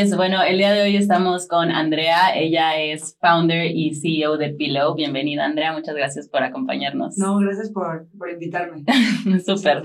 Pues 0.00 0.16
bueno, 0.16 0.42
el 0.42 0.56
día 0.56 0.72
de 0.72 0.82
hoy 0.82 0.96
estamos 0.96 1.48
con 1.48 1.70
Andrea. 1.70 2.34
Ella 2.34 2.80
es 2.80 3.18
founder 3.20 3.70
y 3.74 3.94
CEO 3.94 4.38
de 4.38 4.50
Pillow. 4.50 4.94
Bienvenida, 4.94 5.44
Andrea. 5.44 5.72
Muchas 5.72 5.94
gracias 5.94 6.28
por 6.28 6.42
acompañarnos. 6.42 7.18
No, 7.18 7.36
gracias 7.38 7.70
por, 7.70 8.06
por 8.16 8.30
invitarme. 8.30 8.84
Súper. 9.44 9.82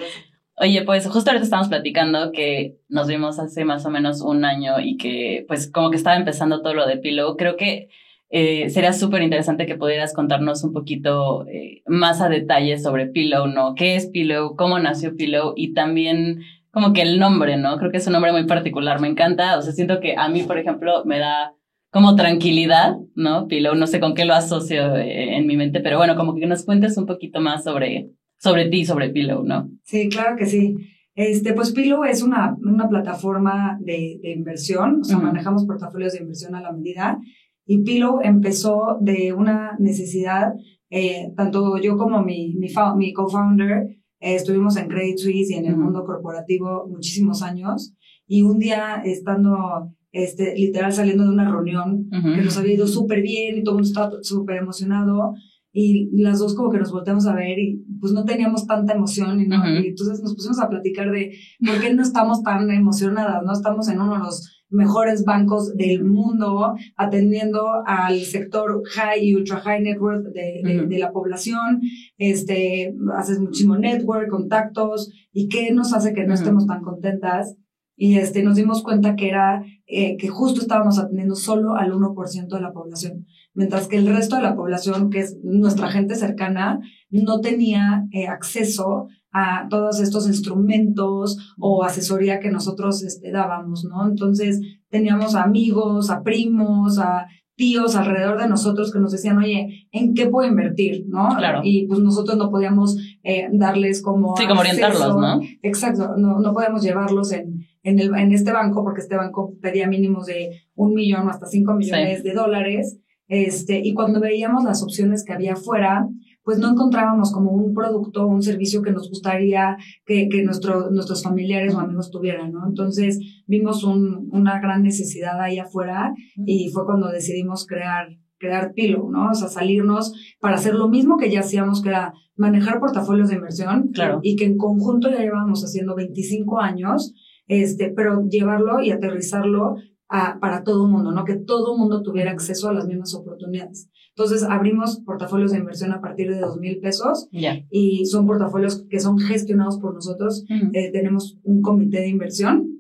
Oye, 0.58 0.84
pues 0.84 1.06
justo 1.08 1.32
ahorita 1.32 1.44
estamos 1.44 1.68
platicando 1.68 2.32
que 2.32 2.78
nos 2.88 3.08
vimos 3.08 3.40
hace 3.40 3.66
más 3.66 3.86
o 3.86 3.90
menos 3.90 4.22
un 4.22 4.46
año 4.46 4.80
y 4.80 4.96
que 4.96 5.44
pues 5.48 5.70
como 5.70 5.90
que 5.90 5.98
estaba 5.98 6.16
empezando 6.16 6.62
todo 6.62 6.74
lo 6.74 6.86
de 6.88 6.98
Pillow. 6.98 7.36
Creo 7.36 7.58
que 7.58 7.90
eh, 8.30 8.70
sería 8.70 8.94
súper 8.94 9.22
interesante 9.22 9.66
que 9.66 9.76
pudieras 9.76 10.14
contarnos 10.14 10.64
un 10.64 10.74
poquito 10.74 11.46
eh, 11.48 11.84
más 11.86 12.22
a 12.22 12.30
detalle 12.30 12.80
sobre 12.80 13.08
Pillow, 13.08 13.48
¿no? 13.48 13.76
¿Qué 13.76 13.96
es 13.96 14.08
Pillow? 14.08 14.56
¿Cómo 14.56 14.80
nació 14.80 15.16
Pillow? 15.16 15.54
Y 15.56 15.74
también 15.74 16.42
como 16.72 16.92
que 16.92 17.04
el 17.04 17.20
nombre, 17.20 17.56
¿no? 17.56 17.78
Creo 17.78 17.92
que 17.92 17.98
es 17.98 18.08
un 18.08 18.14
nombre 18.14 18.34
muy 18.34 18.46
particular, 18.46 19.00
me 19.00 19.08
encanta, 19.08 19.58
o 19.58 19.62
sea, 19.62 19.72
siento 19.72 20.02
que 20.02 20.16
a 20.18 20.28
mí, 20.28 20.44
por 20.44 20.58
ejemplo, 20.58 21.06
me 21.06 21.20
da 21.20 21.54
como 21.90 22.16
tranquilidad, 22.16 22.98
¿no? 23.16 23.48
Pillow, 23.48 23.76
no 23.76 23.88
sé 23.88 24.02
con 24.02 24.14
qué 24.14 24.26
lo 24.26 24.34
asocio 24.34 24.98
eh, 24.98 25.38
en 25.38 25.48
mi 25.48 25.56
mente, 25.56 25.80
pero 25.80 25.98
bueno, 25.98 26.18
como 26.18 26.36
que 26.36 26.46
nos 26.46 26.66
cuentes 26.66 26.98
un 26.98 27.06
poquito 27.06 27.40
más 27.40 27.64
sobre, 27.64 28.10
sobre 28.38 28.66
ti, 28.66 28.84
sobre 28.84 29.10
Pillow, 29.10 29.44
¿no? 29.46 29.70
Sí, 29.84 30.10
claro 30.10 30.36
que 30.36 30.46
sí. 30.46 30.76
Este, 31.16 31.54
pues 31.54 31.72
Pillow 31.72 32.04
es 32.04 32.22
una, 32.22 32.58
una 32.62 32.90
plataforma 32.90 33.78
de, 33.80 34.20
de 34.22 34.32
inversión, 34.32 35.00
o 35.00 35.04
sea, 35.06 35.18
manejamos 35.18 35.66
portafolios 35.66 36.12
de 36.12 36.20
inversión 36.20 36.56
a 36.56 36.62
la 36.62 36.74
medida, 36.74 37.18
y 37.66 37.84
Pillow 37.84 38.20
empezó 38.24 38.98
de 39.02 39.34
una 39.34 39.76
necesidad, 39.80 40.54
eh, 40.90 41.32
tanto 41.36 41.78
yo 41.78 41.98
como 41.98 42.24
mi, 42.24 42.56
mi, 42.56 42.68
mi 42.98 43.14
co-founder, 43.14 43.88
eh, 44.20 44.36
estuvimos 44.36 44.78
en 44.78 44.88
Credit 44.88 45.18
Suisse 45.18 45.52
y 45.52 45.56
en 45.56 45.66
el 45.66 45.78
mundo 45.78 46.04
corporativo 46.06 46.88
muchísimos 46.90 47.42
años. 47.42 47.94
Y 48.28 48.44
un 48.44 48.60
día 48.60 49.02
estando 49.04 49.92
este, 50.12 50.56
literal 50.56 50.94
saliendo 50.94 51.24
de 51.24 51.30
una 51.30 51.50
reunión 51.50 52.08
que 52.10 52.42
nos 52.42 52.58
había 52.58 52.74
ido 52.74 52.88
súper 52.88 53.22
bien 53.22 53.58
y 53.58 53.64
todo 53.64 53.76
el 53.76 53.84
mundo 53.84 53.90
estaba 53.90 54.12
súper 54.22 54.58
emocionado 54.58 55.34
y 55.78 56.10
las 56.22 56.40
dos 56.40 56.56
como 56.56 56.72
que 56.72 56.80
nos 56.80 56.94
volteamos 56.94 57.28
a 57.28 57.36
ver 57.36 57.60
y 57.60 57.84
pues 58.00 58.14
no 58.14 58.24
teníamos 58.24 58.66
tanta 58.66 58.94
emoción 58.94 59.42
y, 59.42 59.48
¿no? 59.48 59.58
y 59.70 59.88
entonces 59.88 60.22
nos 60.22 60.34
pusimos 60.34 60.62
a 60.62 60.70
platicar 60.70 61.12
de 61.12 61.34
por 61.66 61.82
qué 61.82 61.94
no 61.94 62.02
estamos 62.02 62.42
tan 62.44 62.72
emocionadas, 62.72 63.44
no 63.46 63.52
estamos 63.52 63.90
en 63.90 64.00
uno 64.00 64.14
de 64.14 64.20
los 64.20 64.55
mejores 64.76 65.24
bancos 65.24 65.76
del 65.76 66.04
mundo 66.04 66.76
atendiendo 66.96 67.68
al 67.86 68.22
sector 68.22 68.82
high 68.94 69.24
y 69.24 69.36
ultra 69.36 69.60
high 69.62 69.82
network 69.82 70.26
de, 70.34 70.86
de, 70.88 71.00
la 71.00 71.12
población, 71.12 71.82
este, 72.18 72.94
haces 73.18 73.40
muchísimo 73.40 73.78
network, 73.78 74.30
contactos, 74.30 75.12
y 75.32 75.48
qué 75.48 75.72
nos 75.72 75.94
hace 75.94 76.14
que 76.14 76.26
no 76.26 76.34
estemos 76.34 76.68
tan 76.68 76.82
contentas. 76.82 77.56
Y 77.98 78.18
este, 78.18 78.44
nos 78.44 78.58
dimos 78.58 78.84
cuenta 78.84 79.16
que 79.16 79.30
era 79.30 79.64
eh, 79.88 80.18
que 80.18 80.28
justo 80.28 80.60
estábamos 80.60 81.00
atendiendo 81.00 81.36
solo 81.36 81.76
al 81.76 81.94
1% 81.94 82.48
de 82.48 82.62
la 82.62 82.74
población, 82.74 83.26
mientras 83.54 83.88
que 83.88 83.96
el 83.96 84.08
resto 84.08 84.36
de 84.36 84.42
la 84.42 84.56
población, 84.56 85.10
que 85.10 85.20
es 85.20 85.38
nuestra 85.44 85.90
gente 85.90 86.16
cercana, 86.16 86.82
no 87.10 87.40
tenía 87.40 88.06
eh, 88.12 88.28
acceso 88.28 89.08
a 89.38 89.68
todos 89.70 90.00
estos 90.00 90.28
instrumentos 90.28 91.56
o 91.60 91.84
asesoría 91.84 92.40
que 92.40 92.50
nosotros 92.50 93.04
este, 93.04 93.32
dábamos, 93.32 93.84
¿no? 93.84 94.08
Entonces 94.08 94.62
teníamos 94.90 95.36
amigos, 95.36 96.10
a 96.10 96.24
primos, 96.24 97.00
a 97.00 97.28
tíos 97.56 97.98
alrededor 97.98 98.40
de 98.40 98.48
nosotros 98.48 98.94
que 98.94 99.00
nos 99.00 99.12
decían, 99.12 99.38
oye, 99.38 99.90
¿en 99.92 100.14
qué 100.14 100.28
puedo 100.28 100.48
invertir? 100.48 101.04
¿No? 101.10 101.36
Claro. 101.36 101.60
Y 101.66 101.86
pues 101.86 102.00
nosotros 102.00 102.38
no 102.38 102.50
podíamos 102.50 102.96
eh, 103.24 103.50
darles 103.52 104.02
como... 104.02 104.38
Sí, 104.38 104.48
como 104.48 104.62
orientarlos, 104.62 105.18
¿no? 105.18 105.42
Exacto, 105.62 106.16
no, 106.16 106.40
no 106.40 106.54
podíamos 106.54 106.82
llevarlos 106.82 107.34
en, 107.34 107.66
en, 107.84 108.00
el, 108.00 108.16
en 108.16 108.32
este 108.32 108.54
banco 108.54 108.86
porque 108.86 109.02
este 109.02 109.18
banco 109.18 109.54
pedía 109.62 109.90
mínimos 109.90 110.28
de 110.28 110.62
un 110.76 110.94
millón 110.94 111.28
o 111.28 111.30
hasta 111.30 111.46
cinco 111.46 111.74
millones 111.74 112.24
de 112.24 112.34
dólares. 112.34 113.00
Este, 113.28 113.82
y 113.84 113.94
cuando 113.94 114.22
veíamos 114.22 114.64
las 114.64 114.82
opciones 114.82 115.26
que 115.26 115.34
había 115.34 115.54
afuera, 115.54 116.08
pues 116.46 116.60
no 116.60 116.72
encontrábamos 116.72 117.34
como 117.34 117.52
un 117.52 117.74
producto 117.74 118.24
o 118.24 118.28
un 118.28 118.44
servicio 118.44 118.84
que 118.84 118.92
nos 118.92 119.10
gustaría 119.10 119.78
que, 120.06 120.30
que 120.30 120.44
nuestro, 120.44 120.92
nuestros 120.92 121.24
familiares 121.24 121.74
o 121.74 121.80
amigos 121.80 122.12
tuvieran, 122.12 122.52
¿no? 122.52 122.68
Entonces 122.68 123.20
vimos 123.48 123.84
un, 123.84 124.30
una 124.32 124.62
gran 124.62 124.84
necesidad 124.84 125.42
ahí 125.42 125.58
afuera 125.58 126.14
y 126.46 126.70
fue 126.70 126.86
cuando 126.86 127.10
decidimos 127.10 127.66
crear, 127.66 128.10
crear 128.38 128.74
Pillow, 128.74 129.10
¿no? 129.10 129.32
O 129.32 129.34
sea, 129.34 129.48
salirnos 129.48 130.14
para 130.40 130.56
hacer 130.56 130.76
lo 130.76 130.88
mismo 130.88 131.18
que 131.18 131.32
ya 131.32 131.40
hacíamos, 131.40 131.82
que 131.82 131.90
era 131.90 132.14
manejar 132.38 132.80
portafolios 132.80 133.30
de 133.30 133.36
inversión. 133.36 133.90
Claro. 133.92 134.20
Y 134.22 134.36
que 134.36 134.46
en 134.46 134.58
conjunto 134.58 135.10
ya 135.10 135.20
llevábamos 135.20 135.64
haciendo 135.64 135.96
25 135.96 136.60
años, 136.60 137.14
este, 137.48 137.92
pero 137.96 138.22
llevarlo 138.30 138.82
y 138.82 138.92
aterrizarlo 138.92 139.78
a, 140.10 140.40
para 140.40 140.64
todo 140.64 140.86
el 140.86 140.92
mundo, 140.92 141.12
¿no? 141.12 141.26
Que 141.26 141.36
todo 141.36 141.74
el 141.74 141.80
mundo 141.80 142.02
tuviera 142.02 142.32
acceso 142.32 142.70
a 142.70 142.74
las 142.74 142.88
mismas 142.88 143.14
oportunidades. 143.16 143.90
Entonces 144.10 144.44
abrimos 144.44 145.02
portafolios 145.02 145.52
de 145.52 145.58
inversión 145.58 145.92
a 145.92 146.00
partir 146.00 146.30
de 146.30 146.40
dos 146.40 146.58
mil 146.58 146.80
pesos 146.80 147.28
y 147.32 148.06
son 148.06 148.26
portafolios 148.26 148.86
que 148.90 149.00
son 149.02 149.20
gestionados 149.20 149.78
por 149.78 149.94
nosotros. 149.94 150.46
Eh, 150.74 150.92
tenemos 150.92 151.38
un 151.44 151.62
comité 151.62 152.00
de 152.00 152.08
inversión 152.08 152.76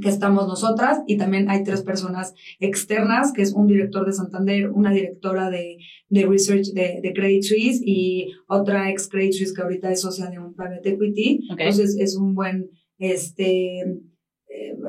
que 0.00 0.08
estamos 0.08 0.46
nosotras 0.46 1.00
y 1.06 1.16
también 1.16 1.50
hay 1.50 1.64
tres 1.64 1.82
personas 1.82 2.34
externas, 2.60 3.32
que 3.32 3.42
es 3.42 3.52
un 3.52 3.66
director 3.66 4.06
de 4.06 4.12
Santander, 4.12 4.70
una 4.70 4.92
directora 4.92 5.50
de, 5.50 5.78
de 6.08 6.26
research 6.26 6.68
de, 6.74 7.00
de, 7.02 7.12
Credit 7.12 7.42
Suisse 7.42 7.82
y 7.84 8.28
otra 8.46 8.90
ex 8.90 9.08
Credit 9.08 9.32
Suisse 9.32 9.54
que 9.54 9.62
ahorita 9.62 9.90
es 9.90 10.02
socia 10.02 10.30
de 10.30 10.38
un 10.38 10.54
private 10.54 10.90
equity. 10.90 11.40
Entonces 11.50 11.96
es 11.98 12.16
un 12.16 12.34
buen, 12.34 12.70
este, 12.98 13.82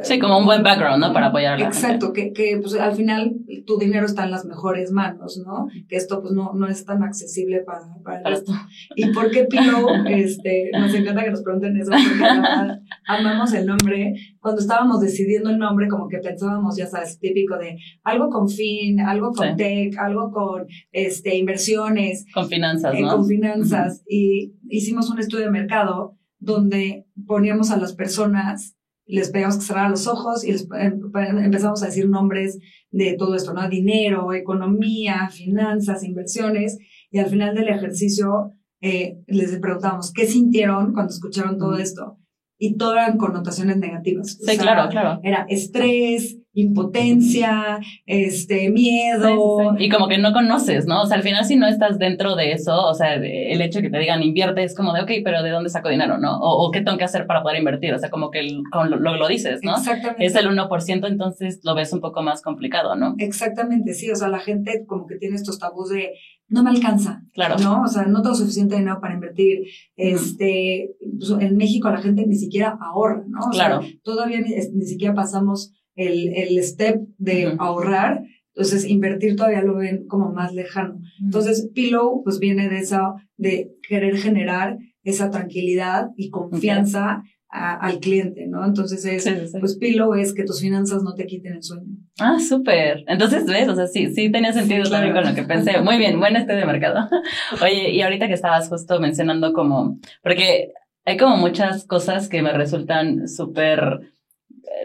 Sí, 0.03 0.19
como 0.19 0.37
un 0.37 0.45
buen 0.45 0.63
background, 0.63 1.03
¿no? 1.03 1.13
Para 1.13 1.27
apoyar 1.27 1.55
a 1.55 1.57
la 1.57 1.65
Exacto, 1.65 2.13
que, 2.13 2.31
que 2.31 2.57
pues 2.61 2.75
al 2.75 2.95
final 2.95 3.35
tu 3.65 3.77
dinero 3.77 4.05
está 4.05 4.23
en 4.23 4.31
las 4.31 4.45
mejores 4.45 4.91
manos, 4.91 5.41
¿no? 5.45 5.67
Que 5.87 5.95
esto 5.95 6.21
pues 6.21 6.33
no, 6.33 6.53
no 6.53 6.67
es 6.67 6.85
tan 6.85 7.03
accesible 7.03 7.61
para, 7.61 7.85
para, 8.03 8.29
esto. 8.29 8.53
¿Y 8.95 9.11
por 9.11 9.29
qué 9.31 9.45
Pillow? 9.45 9.87
Este, 10.07 10.69
nos 10.73 10.93
encanta 10.93 11.23
que 11.23 11.31
nos 11.31 11.41
pregunten 11.41 11.77
eso, 11.77 11.91
porque 11.91 12.79
amamos 13.07 13.53
el 13.53 13.65
nombre. 13.65 14.13
Cuando 14.39 14.61
estábamos 14.61 15.01
decidiendo 15.01 15.49
el 15.49 15.57
nombre, 15.57 15.87
como 15.87 16.07
que 16.07 16.19
pensábamos, 16.19 16.77
ya 16.77 16.87
sabes, 16.87 17.19
típico 17.19 17.57
de 17.57 17.77
algo 18.03 18.29
con 18.29 18.49
fin, 18.49 18.99
algo 18.99 19.31
con 19.31 19.55
tech, 19.55 19.97
algo 19.97 20.31
con 20.31 20.67
este, 20.91 21.35
inversiones. 21.35 22.25
Con 22.33 22.47
finanzas, 22.47 22.95
eh, 22.95 23.01
¿no? 23.01 23.17
Con 23.17 23.27
finanzas. 23.27 24.03
Y 24.07 24.53
hicimos 24.69 25.09
un 25.09 25.19
estudio 25.19 25.45
de 25.45 25.51
mercado 25.51 26.17
donde 26.39 27.05
poníamos 27.27 27.71
a 27.71 27.77
las 27.77 27.93
personas 27.93 28.78
les 29.09 29.31
pedíamos 29.31 29.57
que 29.57 29.63
cerraran 29.63 29.91
los 29.91 30.07
ojos 30.07 30.43
y 30.43 30.51
les 30.51 30.67
em, 30.77 31.01
empezamos 31.43 31.81
a 31.81 31.87
decir 31.87 32.07
nombres 32.07 32.59
de 32.91 33.15
todo 33.17 33.35
esto, 33.35 33.53
¿no? 33.53 33.67
Dinero, 33.67 34.33
economía, 34.33 35.29
finanzas, 35.29 36.03
inversiones. 36.03 36.77
Y 37.09 37.17
al 37.17 37.25
final 37.25 37.55
del 37.55 37.69
ejercicio 37.69 38.53
eh, 38.81 39.17
les 39.25 39.57
preguntamos 39.57 40.13
qué 40.13 40.27
sintieron 40.27 40.93
cuando 40.93 41.11
escucharon 41.11 41.57
todo 41.57 41.77
esto. 41.77 42.17
Y 42.61 42.75
todo 42.75 42.93
eran 42.93 43.17
connotaciones 43.17 43.77
negativas. 43.77 44.37
Sí, 44.37 44.57
claro, 44.57 44.89
claro. 44.89 45.21
Era 45.23 45.45
estrés, 45.47 46.39
impotencia, 46.53 47.79
este, 48.05 48.69
miedo. 48.69 49.75
Y 49.77 49.89
como 49.89 50.07
que 50.07 50.17
no 50.17 50.33
conoces, 50.33 50.85
¿no? 50.85 51.03
O 51.03 51.05
sea, 51.05 51.17
al 51.17 51.23
final 51.23 51.45
si 51.45 51.55
no 51.55 51.67
estás 51.67 51.99
dentro 51.99 52.35
de 52.35 52.51
eso, 52.51 52.85
o 52.85 52.93
sea, 52.93 53.15
el 53.15 53.61
hecho 53.61 53.79
de 53.79 53.83
que 53.83 53.89
te 53.89 53.99
digan 53.99 54.23
invierte 54.23 54.63
es 54.63 54.75
como 54.75 54.93
de, 54.93 55.01
ok, 55.01 55.11
pero 55.23 55.41
¿de 55.41 55.51
dónde 55.51 55.69
saco 55.69 55.89
dinero, 55.89 56.17
no? 56.17 56.37
O, 56.39 56.69
qué 56.71 56.81
tengo 56.81 56.97
que 56.97 57.05
hacer 57.05 57.27
para 57.27 57.43
poder 57.43 57.59
invertir, 57.59 57.93
o 57.93 57.99
sea, 57.99 58.09
como 58.09 58.29
que 58.29 58.43
lo, 58.43 58.97
lo, 58.97 59.27
dices, 59.27 59.61
¿no? 59.63 59.77
Exactamente. 59.77 60.25
Es 60.25 60.35
el 60.35 60.47
1%, 60.47 61.07
entonces 61.07 61.61
lo 61.63 61.75
ves 61.75 61.93
un 61.93 62.01
poco 62.01 62.21
más 62.23 62.41
complicado, 62.41 62.95
¿no? 62.95 63.15
Exactamente, 63.19 63.93
sí, 63.93 64.11
o 64.11 64.15
sea, 64.15 64.27
la 64.27 64.39
gente 64.39 64.85
como 64.85 65.07
que 65.07 65.15
tiene 65.15 65.35
estos 65.35 65.59
tabús 65.59 65.89
de, 65.89 66.13
no 66.49 66.63
me 66.63 66.69
alcanza. 66.69 67.23
Claro. 67.33 67.57
¿No? 67.59 67.83
O 67.83 67.87
sea, 67.87 68.05
no 68.05 68.21
tengo 68.21 68.35
suficiente 68.35 68.75
dinero 68.75 68.99
para 68.99 69.13
invertir. 69.13 69.63
Este, 69.95 70.91
pues, 71.17 71.31
en 71.39 71.57
México 71.57 71.89
la 71.89 72.01
gente 72.01 72.25
ni 72.25 72.35
siquiera 72.35 72.77
ahorra, 72.81 73.23
¿no? 73.27 73.39
O 73.47 73.49
claro. 73.49 73.81
Sea, 73.81 73.91
todavía 74.03 74.41
ni, 74.41 74.55
ni, 74.73 74.85
siquiera 74.85 75.13
pasamos 75.13 75.73
el, 75.95 76.33
el 76.33 76.63
step 76.63 77.01
de 77.17 77.55
ahorrar. 77.57 78.23
Entonces, 78.55 78.85
invertir 78.85 79.35
todavía 79.35 79.61
lo 79.61 79.75
ven 79.75 80.05
como 80.07 80.33
más 80.33 80.53
lejano. 80.53 80.99
Entonces, 81.21 81.69
Pillow, 81.73 82.23
pues 82.23 82.39
viene 82.39 82.67
de 82.67 82.79
esa, 82.79 83.13
de 83.37 83.71
querer 83.87 84.17
generar 84.17 84.77
esa 85.03 85.29
tranquilidad 85.29 86.09
y 86.17 86.29
confianza 86.29 87.23
al 87.49 87.99
cliente, 87.99 88.47
¿no? 88.47 88.63
Entonces 88.63 89.03
es, 89.05 89.25
pues 89.59 89.77
Pillow 89.77 90.13
es 90.13 90.33
que 90.33 90.43
tus 90.43 90.61
finanzas 90.61 91.01
no 91.01 91.15
te 91.15 91.25
quiten 91.25 91.53
el 91.53 91.63
sueño. 91.63 91.97
Ah, 92.19 92.37
súper. 92.39 93.03
Entonces, 93.07 93.45
¿ves? 93.45 93.67
O 93.67 93.75
sea, 93.75 93.87
sí, 93.87 94.13
sí 94.13 94.31
tenía 94.31 94.53
sentido 94.53 94.89
también 94.89 95.13
con 95.13 95.25
lo 95.25 95.33
que 95.33 95.43
pensé. 95.43 95.79
Muy 95.81 95.97
bien, 95.97 96.19
buen 96.19 96.35
estudio 96.35 96.59
de 96.59 96.65
mercado. 96.65 97.07
Oye, 97.61 97.91
y 97.91 98.01
ahorita 98.01 98.27
que 98.27 98.33
estabas 98.33 98.69
justo 98.69 98.99
mencionando 98.99 99.53
como, 99.53 99.97
porque 100.21 100.73
hay 101.05 101.17
como 101.17 101.37
muchas 101.37 101.85
cosas 101.85 102.29
que 102.29 102.41
me 102.41 102.53
resultan 102.53 103.27
súper, 103.27 104.11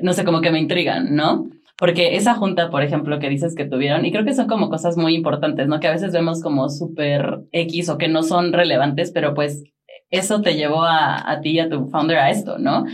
no 0.03 0.13
sé, 0.13 0.25
como 0.25 0.41
que 0.41 0.51
me 0.51 0.61
intrigan, 0.61 1.15
¿no? 1.15 1.49
Porque 1.77 2.17
esa 2.17 2.35
junta, 2.35 2.71
por 2.71 2.83
ejemplo, 2.83 3.19
que 3.19 3.29
dices 3.29 3.55
que 3.55 3.65
tuvieron, 3.65 4.05
y 4.05 4.13
creo 4.13 4.25
que 4.25 4.35
son 4.35 4.47
como 4.47 4.71
cosas 4.71 4.97
muy 4.97 5.15
importantes, 5.15 5.67
¿no? 5.67 5.81
Que 5.81 5.89
a 5.89 5.93
veces 5.93 6.13
vemos 6.13 6.41
como 6.41 6.69
súper 6.69 7.41
X 7.51 7.89
o 7.89 7.99
que 7.99 8.09
no 8.09 8.23
son 8.23 8.53
relevantes, 8.53 9.11
pero 9.11 9.35
pues 9.35 9.65
eso 10.11 10.41
te 10.41 10.55
llevó 10.55 10.85
a, 10.85 11.31
a 11.31 11.41
ti 11.41 11.51
y 11.51 11.61
a 11.61 11.69
tu 11.69 11.89
founder 11.89 12.19
a 12.19 12.31
esto, 12.31 12.59
¿no? 12.59 12.85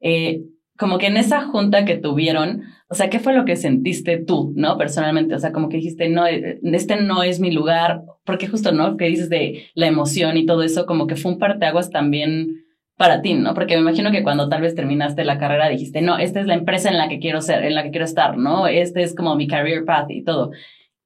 Eh, 0.00 0.42
como 0.78 0.98
que 0.98 1.06
en 1.06 1.16
esa 1.16 1.42
junta 1.42 1.84
que 1.84 1.96
tuvieron, 1.96 2.62
o 2.88 2.94
sea, 2.94 3.10
¿qué 3.10 3.18
fue 3.18 3.34
lo 3.34 3.44
que 3.44 3.56
sentiste 3.56 4.16
tú, 4.16 4.52
no? 4.54 4.78
Personalmente, 4.78 5.34
o 5.34 5.38
sea, 5.38 5.52
como 5.52 5.68
que 5.68 5.78
dijiste, 5.78 6.08
no, 6.08 6.26
eh, 6.26 6.60
este 6.62 7.02
no 7.02 7.24
es 7.24 7.40
mi 7.40 7.50
lugar, 7.50 8.02
porque 8.24 8.46
justo, 8.46 8.70
¿no? 8.70 8.96
Que 8.96 9.06
dices 9.06 9.28
de 9.28 9.66
la 9.74 9.88
emoción 9.88 10.36
y 10.36 10.46
todo 10.46 10.62
eso, 10.62 10.86
como 10.86 11.08
que 11.08 11.16
fue 11.16 11.32
un 11.32 11.38
parteaguas 11.38 11.90
también 11.90 12.64
para 12.96 13.22
ti, 13.22 13.34
¿no? 13.34 13.54
Porque 13.54 13.74
me 13.74 13.82
imagino 13.82 14.12
que 14.12 14.22
cuando 14.22 14.48
tal 14.48 14.62
vez 14.62 14.76
terminaste 14.76 15.24
la 15.24 15.38
carrera 15.38 15.68
dijiste, 15.68 16.00
no, 16.00 16.16
esta 16.16 16.40
es 16.40 16.46
la 16.46 16.54
empresa 16.54 16.88
en 16.88 16.96
la 16.96 17.08
que 17.08 17.18
quiero 17.18 17.42
ser, 17.42 17.64
en 17.64 17.74
la 17.74 17.82
que 17.82 17.90
quiero 17.90 18.04
estar, 18.04 18.38
¿no? 18.38 18.68
Este 18.68 19.02
es 19.02 19.16
como 19.16 19.34
mi 19.34 19.48
career 19.48 19.84
path 19.84 20.10
y 20.10 20.22
todo. 20.22 20.52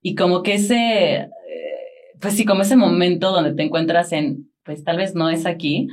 Y 0.02 0.14
como 0.14 0.42
que 0.42 0.54
ese, 0.54 1.14
eh, 1.14 1.28
pues 2.20 2.34
sí, 2.34 2.44
como 2.44 2.62
ese 2.62 2.76
momento 2.76 3.32
donde 3.32 3.54
te 3.54 3.62
encuentras 3.62 4.12
en, 4.12 4.50
pues 4.64 4.84
tal 4.84 4.98
vez 4.98 5.14
no 5.14 5.30
es 5.30 5.46
aquí. 5.46 5.88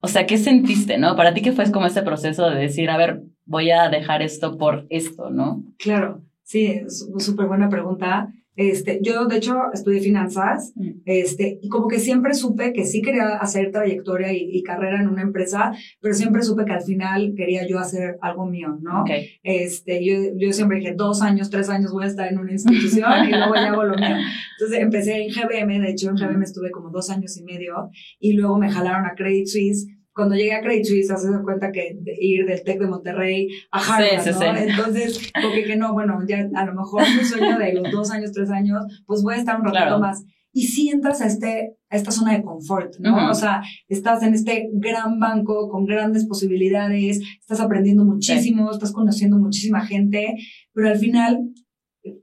O 0.00 0.08
sea, 0.08 0.26
¿qué 0.26 0.38
sentiste, 0.38 0.98
no? 0.98 1.14
Para 1.14 1.34
ti, 1.34 1.42
¿qué 1.42 1.52
fue 1.52 1.70
como 1.70 1.86
ese 1.86 2.02
proceso 2.02 2.48
de 2.48 2.58
decir, 2.58 2.90
a 2.90 2.96
ver, 2.96 3.22
voy 3.44 3.70
a 3.70 3.88
dejar 3.88 4.22
esto 4.22 4.56
por 4.56 4.86
esto, 4.88 5.30
¿no? 5.30 5.62
Claro, 5.78 6.22
sí, 6.42 6.82
súper 7.18 7.46
buena 7.46 7.68
pregunta. 7.68 8.32
Este, 8.56 8.98
yo, 9.02 9.26
de 9.26 9.36
hecho, 9.36 9.56
estudié 9.72 10.00
finanzas, 10.00 10.72
mm. 10.74 11.02
este, 11.04 11.58
y 11.62 11.68
como 11.68 11.88
que 11.88 11.98
siempre 11.98 12.34
supe 12.34 12.72
que 12.72 12.84
sí 12.84 13.00
quería 13.00 13.36
hacer 13.36 13.70
trayectoria 13.70 14.32
y, 14.32 14.62
carrera 14.62 15.00
en 15.00 15.08
una 15.08 15.22
empresa, 15.22 15.72
pero 16.00 16.14
siempre 16.14 16.42
supe 16.42 16.64
que 16.64 16.72
al 16.72 16.82
final 16.82 17.32
quería 17.36 17.66
yo 17.66 17.78
hacer 17.78 18.18
algo 18.20 18.46
mío, 18.46 18.78
¿no? 18.82 19.04
Este, 19.42 20.04
yo, 20.04 20.14
yo 20.36 20.52
siempre 20.52 20.78
dije, 20.78 20.94
dos 20.94 21.22
años, 21.22 21.48
tres 21.48 21.70
años 21.70 21.92
voy 21.92 22.04
a 22.04 22.08
estar 22.08 22.30
en 22.30 22.38
una 22.38 22.52
institución 22.52 23.28
y 23.28 23.30
luego 23.30 23.54
ya 23.54 23.68
hago 23.68 23.84
lo 23.84 23.96
mío. 23.96 24.16
Entonces 24.58 24.80
empecé 24.80 25.22
en 25.22 25.30
GBM, 25.30 25.80
de 25.80 25.90
hecho 25.90 26.10
en 26.10 26.16
GBM 26.16 26.42
estuve 26.42 26.70
como 26.70 26.90
dos 26.90 27.08
años 27.10 27.36
y 27.38 27.44
medio, 27.44 27.88
y 28.18 28.34
luego 28.34 28.58
me 28.58 28.70
jalaron 28.70 29.06
a 29.06 29.14
Credit 29.14 29.46
Suisse, 29.46 29.86
cuando 30.14 30.34
llegué 30.34 30.54
a 30.54 30.60
Credit 30.60 30.84
Suisse, 30.84 31.10
haces 31.10 31.30
cuenta 31.42 31.70
que 31.72 31.96
ir 32.20 32.46
del 32.46 32.62
TEC 32.62 32.80
de 32.80 32.86
Monterrey 32.86 33.48
a 33.70 33.78
Harvard, 33.78 34.22
sí, 34.22 34.32
sí, 34.32 34.38
¿no? 34.40 34.56
Entonces, 34.56 35.30
porque 35.40 35.64
que 35.64 35.76
no, 35.76 35.92
bueno, 35.92 36.18
ya 36.26 36.48
a 36.54 36.66
lo 36.66 36.74
mejor 36.74 37.02
mi 37.16 37.24
sueño 37.24 37.58
de 37.58 37.74
los 37.74 37.90
dos 37.90 38.10
años, 38.10 38.32
tres 38.32 38.50
años, 38.50 38.84
pues 39.06 39.22
voy 39.22 39.34
a 39.34 39.38
estar 39.38 39.60
un 39.60 39.66
ratito 39.66 39.98
más. 39.98 40.24
Y 40.52 40.64
si 40.64 40.88
entras 40.88 41.20
a, 41.20 41.26
este, 41.26 41.76
a 41.90 41.96
esta 41.96 42.10
zona 42.10 42.32
de 42.32 42.42
confort, 42.42 42.96
¿no? 42.98 43.30
O 43.30 43.34
sea, 43.34 43.62
estás 43.88 44.22
en 44.24 44.34
este 44.34 44.68
gran 44.72 45.20
banco 45.20 45.68
con 45.68 45.84
grandes 45.84 46.26
posibilidades, 46.26 47.20
estás 47.38 47.60
aprendiendo 47.60 48.04
muchísimo, 48.04 48.70
estás 48.70 48.92
conociendo 48.92 49.38
muchísima 49.38 49.86
gente, 49.86 50.34
pero 50.72 50.88
al 50.88 50.98
final 50.98 51.40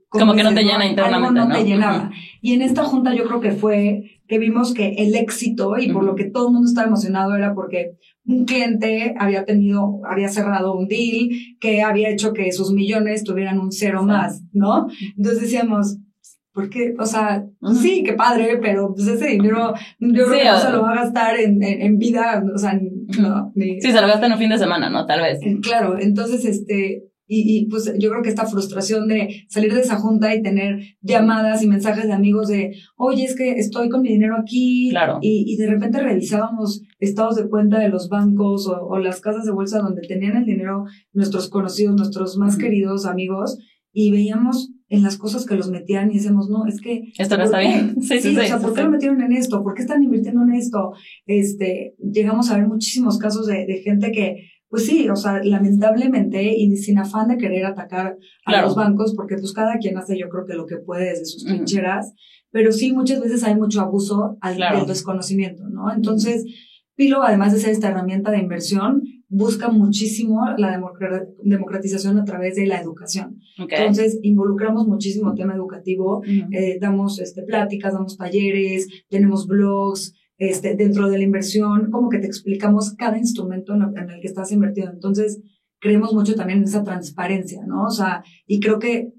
como, 0.08 0.34
que 0.34 0.42
no 0.42 0.54
te 0.54 0.62
llena 0.62 0.86
internamente, 0.86 1.40
algo 1.40 1.52
no, 1.52 1.56
te 1.56 1.64
llenaba. 1.64 2.10
Y 2.40 2.54
en 2.54 2.62
esta 2.62 2.84
junta 2.84 3.14
yo 3.14 3.24
creo 3.24 3.40
que 3.40 3.52
fue 3.52 4.20
que 4.26 4.38
vimos 4.38 4.74
que 4.74 4.94
el 4.98 5.14
éxito 5.14 5.78
y 5.78 5.90
por 5.90 6.04
lo 6.04 6.14
que 6.14 6.24
todo 6.24 6.48
el 6.48 6.54
mundo 6.54 6.68
estaba 6.68 6.86
emocionado 6.86 7.34
era 7.34 7.54
porque 7.54 7.96
un 8.26 8.44
cliente 8.44 9.14
había 9.18 9.44
tenido, 9.44 10.00
había 10.08 10.28
cerrado 10.28 10.74
un 10.74 10.86
deal 10.86 11.30
que 11.60 11.82
había 11.82 12.10
hecho 12.10 12.32
que 12.32 12.52
sus 12.52 12.72
millones 12.72 13.24
tuvieran 13.24 13.58
un 13.58 13.72
cero 13.72 14.02
más, 14.02 14.42
¿no? 14.52 14.86
Entonces 15.16 15.42
decíamos, 15.42 15.98
¿por 16.52 16.68
qué? 16.68 16.94
O 16.98 17.06
sea, 17.06 17.46
sí, 17.80 18.02
qué 18.04 18.12
padre, 18.12 18.58
pero 18.60 18.92
pues 18.94 19.06
ese 19.06 19.28
dinero 19.28 19.72
yo 19.98 20.26
creo 20.26 20.38
que 20.38 20.44
no 20.44 20.58
se 20.58 20.72
lo 20.72 20.82
va 20.82 20.92
a 20.92 21.04
gastar 21.04 21.38
en, 21.38 21.62
en, 21.62 21.98
vida, 21.98 22.42
o 22.54 22.58
sea, 22.58 22.78
no. 23.18 23.52
sí, 23.54 23.80
se 23.80 24.00
lo 24.00 24.06
gasta 24.06 24.26
en 24.26 24.32
un 24.32 24.38
fin 24.38 24.50
de 24.50 24.58
semana, 24.58 24.90
¿no? 24.90 25.06
Tal 25.06 25.20
vez. 25.20 25.38
Claro, 25.62 25.98
entonces, 25.98 26.44
este, 26.44 27.04
y, 27.30 27.58
y, 27.58 27.66
pues 27.66 27.92
yo 27.98 28.08
creo 28.08 28.22
que 28.22 28.30
esta 28.30 28.46
frustración 28.46 29.06
de 29.06 29.44
salir 29.48 29.74
de 29.74 29.82
esa 29.82 29.96
junta 29.96 30.34
y 30.34 30.42
tener 30.42 30.80
llamadas 31.02 31.62
y 31.62 31.66
mensajes 31.66 32.06
de 32.06 32.14
amigos 32.14 32.48
de, 32.48 32.74
oye, 32.96 33.24
es 33.24 33.36
que 33.36 33.58
estoy 33.58 33.90
con 33.90 34.00
mi 34.00 34.08
dinero 34.08 34.36
aquí. 34.40 34.88
Claro. 34.90 35.18
Y, 35.20 35.44
y 35.46 35.56
de 35.56 35.66
repente 35.66 36.00
revisábamos 36.00 36.82
estados 36.98 37.36
de 37.36 37.48
cuenta 37.48 37.78
de 37.78 37.90
los 37.90 38.08
bancos 38.08 38.66
o, 38.66 38.80
o, 38.80 38.98
las 38.98 39.20
casas 39.20 39.44
de 39.44 39.52
bolsa 39.52 39.80
donde 39.80 40.02
tenían 40.08 40.38
el 40.38 40.46
dinero 40.46 40.86
nuestros 41.12 41.50
conocidos, 41.50 41.94
nuestros 41.96 42.38
más 42.38 42.56
queridos 42.56 43.04
amigos, 43.04 43.58
y 43.92 44.10
veíamos 44.10 44.72
en 44.88 45.02
las 45.02 45.18
cosas 45.18 45.44
que 45.44 45.54
los 45.54 45.70
metían 45.70 46.10
y 46.10 46.14
decíamos, 46.14 46.48
no, 46.48 46.66
es 46.66 46.80
que... 46.80 47.12
Esto 47.18 47.36
no 47.36 47.44
está 47.44 47.58
bien. 47.58 47.96
Sí, 48.00 48.20
sí, 48.20 48.30
sí, 48.30 48.38
o 48.38 48.42
sea, 48.42 48.58
¿por 48.58 48.72
qué 48.72 48.82
lo 48.82 48.90
metieron 48.90 49.20
en 49.20 49.32
esto? 49.32 49.62
¿Por 49.62 49.74
qué 49.74 49.82
están 49.82 50.02
invirtiendo 50.02 50.42
en 50.44 50.54
esto? 50.54 50.92
Este, 51.26 51.94
llegamos 51.98 52.50
a 52.50 52.56
ver 52.56 52.66
muchísimos 52.66 53.18
casos 53.18 53.46
de, 53.46 53.66
de 53.66 53.82
gente 53.82 54.12
que 54.12 54.48
pues 54.68 54.84
sí, 54.86 55.08
o 55.08 55.16
sea, 55.16 55.42
lamentablemente 55.42 56.42
y 56.42 56.76
sin 56.76 56.98
afán 56.98 57.28
de 57.28 57.38
querer 57.38 57.64
atacar 57.64 58.18
a 58.44 58.62
los 58.62 58.74
bancos, 58.74 59.14
porque 59.14 59.36
pues 59.36 59.52
cada 59.52 59.78
quien 59.78 59.96
hace 59.96 60.18
yo 60.18 60.28
creo 60.28 60.44
que 60.44 60.54
lo 60.54 60.66
que 60.66 60.76
puede 60.76 61.10
desde 61.10 61.24
sus 61.24 61.44
trincheras, 61.44 62.12
pero 62.50 62.72
sí 62.72 62.92
muchas 62.92 63.20
veces 63.20 63.44
hay 63.44 63.54
mucho 63.54 63.80
abuso 63.80 64.36
al 64.40 64.56
del 64.56 64.86
desconocimiento, 64.86 65.68
¿no? 65.68 65.92
Entonces, 65.92 66.44
Pilo, 66.94 67.22
además 67.22 67.52
de 67.52 67.60
ser 67.60 67.70
esta 67.70 67.88
herramienta 67.88 68.30
de 68.30 68.38
inversión, 68.38 69.02
busca 69.28 69.68
muchísimo 69.68 70.40
la 70.56 70.80
democratización 71.42 72.18
a 72.18 72.24
través 72.24 72.56
de 72.56 72.66
la 72.66 72.80
educación. 72.80 73.38
Entonces, 73.58 74.18
involucramos 74.22 74.86
muchísimo 74.86 75.34
tema 75.34 75.54
educativo, 75.54 76.22
eh, 76.26 76.78
damos 76.80 77.20
este, 77.20 77.42
pláticas, 77.42 77.92
damos 77.92 78.16
talleres, 78.16 78.88
tenemos 79.08 79.46
blogs, 79.46 80.14
este, 80.38 80.76
dentro 80.76 81.10
de 81.10 81.18
la 81.18 81.24
inversión, 81.24 81.90
como 81.90 82.08
que 82.08 82.18
te 82.18 82.26
explicamos 82.26 82.94
cada 82.94 83.18
instrumento 83.18 83.74
en, 83.74 83.82
el 83.82 84.20
que 84.20 84.28
estás 84.28 84.52
invertido. 84.52 84.90
Entonces, 84.90 85.40
creemos 85.80 86.14
mucho 86.14 86.34
también 86.34 86.60
en 86.60 86.64
esa 86.64 86.84
transparencia, 86.84 87.64
¿no? 87.66 87.84
O 87.84 87.90
sea, 87.90 88.22
y 88.46 88.60
creo 88.60 88.78
que, 88.78 89.12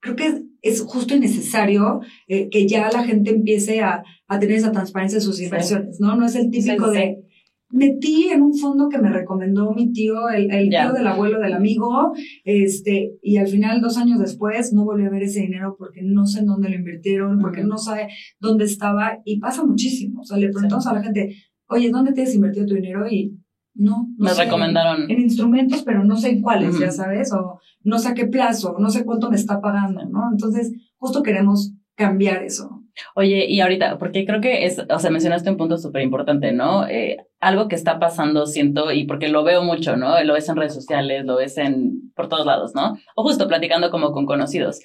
creo 0.00 0.16
que 0.16 0.44
es 0.62 0.80
justo 0.82 1.14
y 1.14 1.20
necesario 1.20 2.00
eh, 2.28 2.48
que 2.50 2.68
ya 2.68 2.90
la 2.90 3.04
gente 3.04 3.30
empiece 3.30 3.80
a, 3.80 4.02
a, 4.28 4.38
tener 4.38 4.56
esa 4.56 4.72
transparencia 4.72 5.18
de 5.18 5.24
sus 5.24 5.40
inversiones, 5.40 6.00
¿no? 6.00 6.16
No 6.16 6.26
es 6.26 6.36
el 6.36 6.50
típico 6.50 6.90
de, 6.90 7.24
metí 7.72 8.28
en 8.28 8.42
un 8.42 8.54
fondo 8.54 8.88
que 8.88 8.98
me 8.98 9.10
recomendó 9.10 9.72
mi 9.72 9.92
tío, 9.92 10.28
el, 10.28 10.50
el 10.50 10.68
tío 10.68 10.92
del 10.92 11.06
abuelo 11.06 11.38
del 11.40 11.52
amigo, 11.52 12.12
este, 12.44 13.12
y 13.22 13.36
al 13.36 13.48
final, 13.48 13.80
dos 13.80 13.96
años 13.96 14.18
después, 14.18 14.72
no 14.72 14.84
volví 14.84 15.04
a 15.04 15.10
ver 15.10 15.22
ese 15.22 15.40
dinero 15.40 15.76
porque 15.78 16.02
no 16.02 16.26
sé 16.26 16.40
en 16.40 16.46
dónde 16.46 16.68
lo 16.68 16.76
invirtieron, 16.76 17.38
porque 17.40 17.62
no 17.62 17.78
sabe 17.78 18.08
dónde 18.40 18.64
estaba, 18.64 19.18
y 19.24 19.38
pasa 19.38 19.64
muchísimo. 19.64 20.20
O 20.20 20.24
sea, 20.24 20.36
le 20.36 20.48
preguntamos 20.48 20.86
a 20.86 20.94
la 20.94 21.02
gente, 21.02 21.36
oye, 21.68 21.90
¿dónde 21.90 22.12
tienes 22.12 22.34
invertido 22.34 22.66
tu 22.66 22.74
dinero? 22.74 23.08
Y 23.08 23.36
no. 23.74 24.08
me 24.18 24.34
recomendaron. 24.34 25.10
En, 25.10 25.20
instrumentos, 25.20 25.82
pero 25.82 26.04
no 26.04 26.16
sé 26.16 26.30
en 26.30 26.42
cuáles, 26.42 26.78
ya 26.78 26.90
sabes, 26.90 27.32
o 27.32 27.60
no 27.82 27.98
sé 27.98 28.08
a 28.08 28.14
qué 28.14 28.26
plazo, 28.26 28.76
no 28.78 28.90
sé 28.90 29.04
cuánto 29.04 29.30
me 29.30 29.36
está 29.36 29.60
pagando, 29.60 30.04
¿no? 30.06 30.30
Entonces, 30.32 30.72
justo 30.98 31.22
queremos 31.22 31.72
cambiar 31.94 32.42
eso. 32.42 32.79
Oye, 33.14 33.46
y 33.46 33.60
ahorita, 33.60 33.98
porque 33.98 34.24
creo 34.24 34.40
que 34.40 34.64
es, 34.66 34.78
o 34.78 34.98
sea, 34.98 35.10
mencionaste 35.10 35.50
un 35.50 35.56
punto 35.56 35.78
súper 35.78 36.02
importante, 36.02 36.52
¿no? 36.52 36.86
Eh, 36.86 37.18
algo 37.40 37.68
que 37.68 37.76
está 37.76 37.98
pasando, 37.98 38.46
siento, 38.46 38.92
y 38.92 39.04
porque 39.04 39.28
lo 39.28 39.44
veo 39.44 39.62
mucho, 39.62 39.96
¿no? 39.96 40.22
Lo 40.22 40.34
ves 40.34 40.48
en 40.48 40.56
redes 40.56 40.74
sociales, 40.74 41.24
lo 41.24 41.36
ves 41.36 41.58
en, 41.58 42.12
por 42.14 42.28
todos 42.28 42.46
lados, 42.46 42.74
¿no? 42.74 42.98
O 43.16 43.22
justo 43.22 43.48
platicando 43.48 43.90
como 43.90 44.12
con 44.12 44.26
conocidos. 44.26 44.80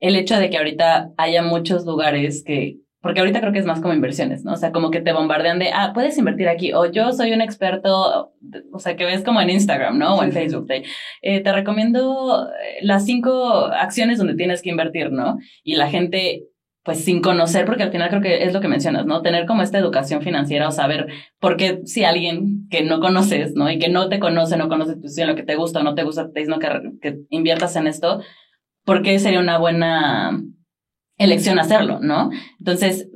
El 0.00 0.16
hecho 0.16 0.38
de 0.38 0.50
que 0.50 0.58
ahorita 0.58 1.12
haya 1.16 1.42
muchos 1.42 1.86
lugares 1.86 2.42
que, 2.44 2.78
porque 3.04 3.20
ahorita 3.20 3.40
creo 3.40 3.52
que 3.52 3.58
es 3.58 3.66
más 3.66 3.82
como 3.82 3.92
inversiones, 3.92 4.44
¿no? 4.44 4.54
O 4.54 4.56
sea, 4.56 4.72
como 4.72 4.90
que 4.90 5.02
te 5.02 5.12
bombardean 5.12 5.58
de, 5.58 5.70
ah, 5.74 5.92
puedes 5.92 6.16
invertir 6.16 6.48
aquí, 6.48 6.72
o 6.72 6.90
yo 6.90 7.12
soy 7.12 7.32
un 7.32 7.42
experto, 7.42 8.32
o 8.72 8.78
sea, 8.78 8.96
que 8.96 9.04
ves 9.04 9.22
como 9.22 9.42
en 9.42 9.50
Instagram, 9.50 9.98
¿no? 9.98 10.16
O 10.16 10.22
en 10.22 10.32
Facebook, 10.32 10.66
te, 10.66 10.84
eh, 11.20 11.40
te 11.40 11.52
recomiendo 11.52 12.48
las 12.80 13.04
cinco 13.04 13.66
acciones 13.66 14.16
donde 14.16 14.34
tienes 14.36 14.62
que 14.62 14.70
invertir, 14.70 15.12
¿no? 15.12 15.36
Y 15.62 15.74
la 15.74 15.90
gente 15.90 16.44
pues 16.84 17.02
sin 17.02 17.22
conocer, 17.22 17.64
porque 17.64 17.82
al 17.82 17.90
final 17.90 18.10
creo 18.10 18.20
que 18.20 18.44
es 18.44 18.52
lo 18.52 18.60
que 18.60 18.68
mencionas, 18.68 19.06
¿no? 19.06 19.22
Tener 19.22 19.46
como 19.46 19.62
esta 19.62 19.78
educación 19.78 20.20
financiera 20.20 20.68
o 20.68 20.70
saber 20.70 21.08
por 21.40 21.56
qué 21.56 21.80
si 21.84 22.04
alguien 22.04 22.68
que 22.68 22.84
no 22.84 23.00
conoces, 23.00 23.54
¿no? 23.54 23.70
Y 23.70 23.78
que 23.78 23.88
no 23.88 24.08
te 24.08 24.20
conoce, 24.20 24.58
no 24.58 24.68
conoce 24.68 24.94
tu 24.96 25.08
situación, 25.08 25.28
lo 25.28 25.34
que 25.34 25.44
te 25.44 25.56
gusta 25.56 25.80
o 25.80 25.82
no 25.82 25.94
te 25.94 26.02
gusta, 26.04 26.30
te 26.30 26.40
dicen 26.40 26.60
que, 26.60 26.68
que 27.00 27.18
inviertas 27.30 27.74
en 27.76 27.86
esto, 27.86 28.20
¿por 28.84 29.02
qué 29.02 29.18
sería 29.18 29.40
una 29.40 29.56
buena 29.56 30.42
elección 31.16 31.58
hacerlo, 31.58 32.00
¿no? 32.00 32.30
Entonces, 32.58 33.08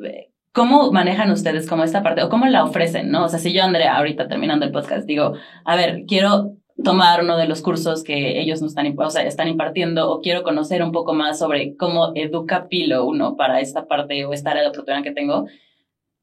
¿cómo 0.52 0.90
manejan 0.90 1.30
ustedes 1.30 1.68
como 1.68 1.84
esta 1.84 2.02
parte 2.02 2.22
o 2.22 2.30
cómo 2.30 2.46
la 2.46 2.64
ofrecen, 2.64 3.10
¿no? 3.10 3.24
O 3.24 3.28
sea, 3.28 3.38
si 3.38 3.52
yo, 3.52 3.62
Andrea, 3.62 3.96
ahorita 3.96 4.28
terminando 4.28 4.64
el 4.64 4.72
podcast, 4.72 5.06
digo, 5.06 5.34
a 5.64 5.76
ver, 5.76 6.04
quiero 6.06 6.57
tomar 6.84 7.22
uno 7.22 7.36
de 7.36 7.48
los 7.48 7.62
cursos 7.62 8.04
que 8.04 8.40
ellos 8.40 8.62
nos 8.62 8.70
están, 8.70 8.94
o 8.96 9.10
sea, 9.10 9.22
están 9.22 9.48
impartiendo 9.48 10.10
o 10.10 10.20
quiero 10.20 10.42
conocer 10.42 10.82
un 10.82 10.92
poco 10.92 11.12
más 11.12 11.38
sobre 11.38 11.76
cómo 11.76 12.12
educa 12.14 12.68
Pilo 12.68 13.04
uno 13.06 13.36
para 13.36 13.60
esta 13.60 13.86
parte 13.86 14.24
o 14.24 14.32
esta 14.32 14.50
área 14.50 14.62
de 14.62 14.68
oportunidad 14.68 15.02
que 15.02 15.12
tengo, 15.12 15.46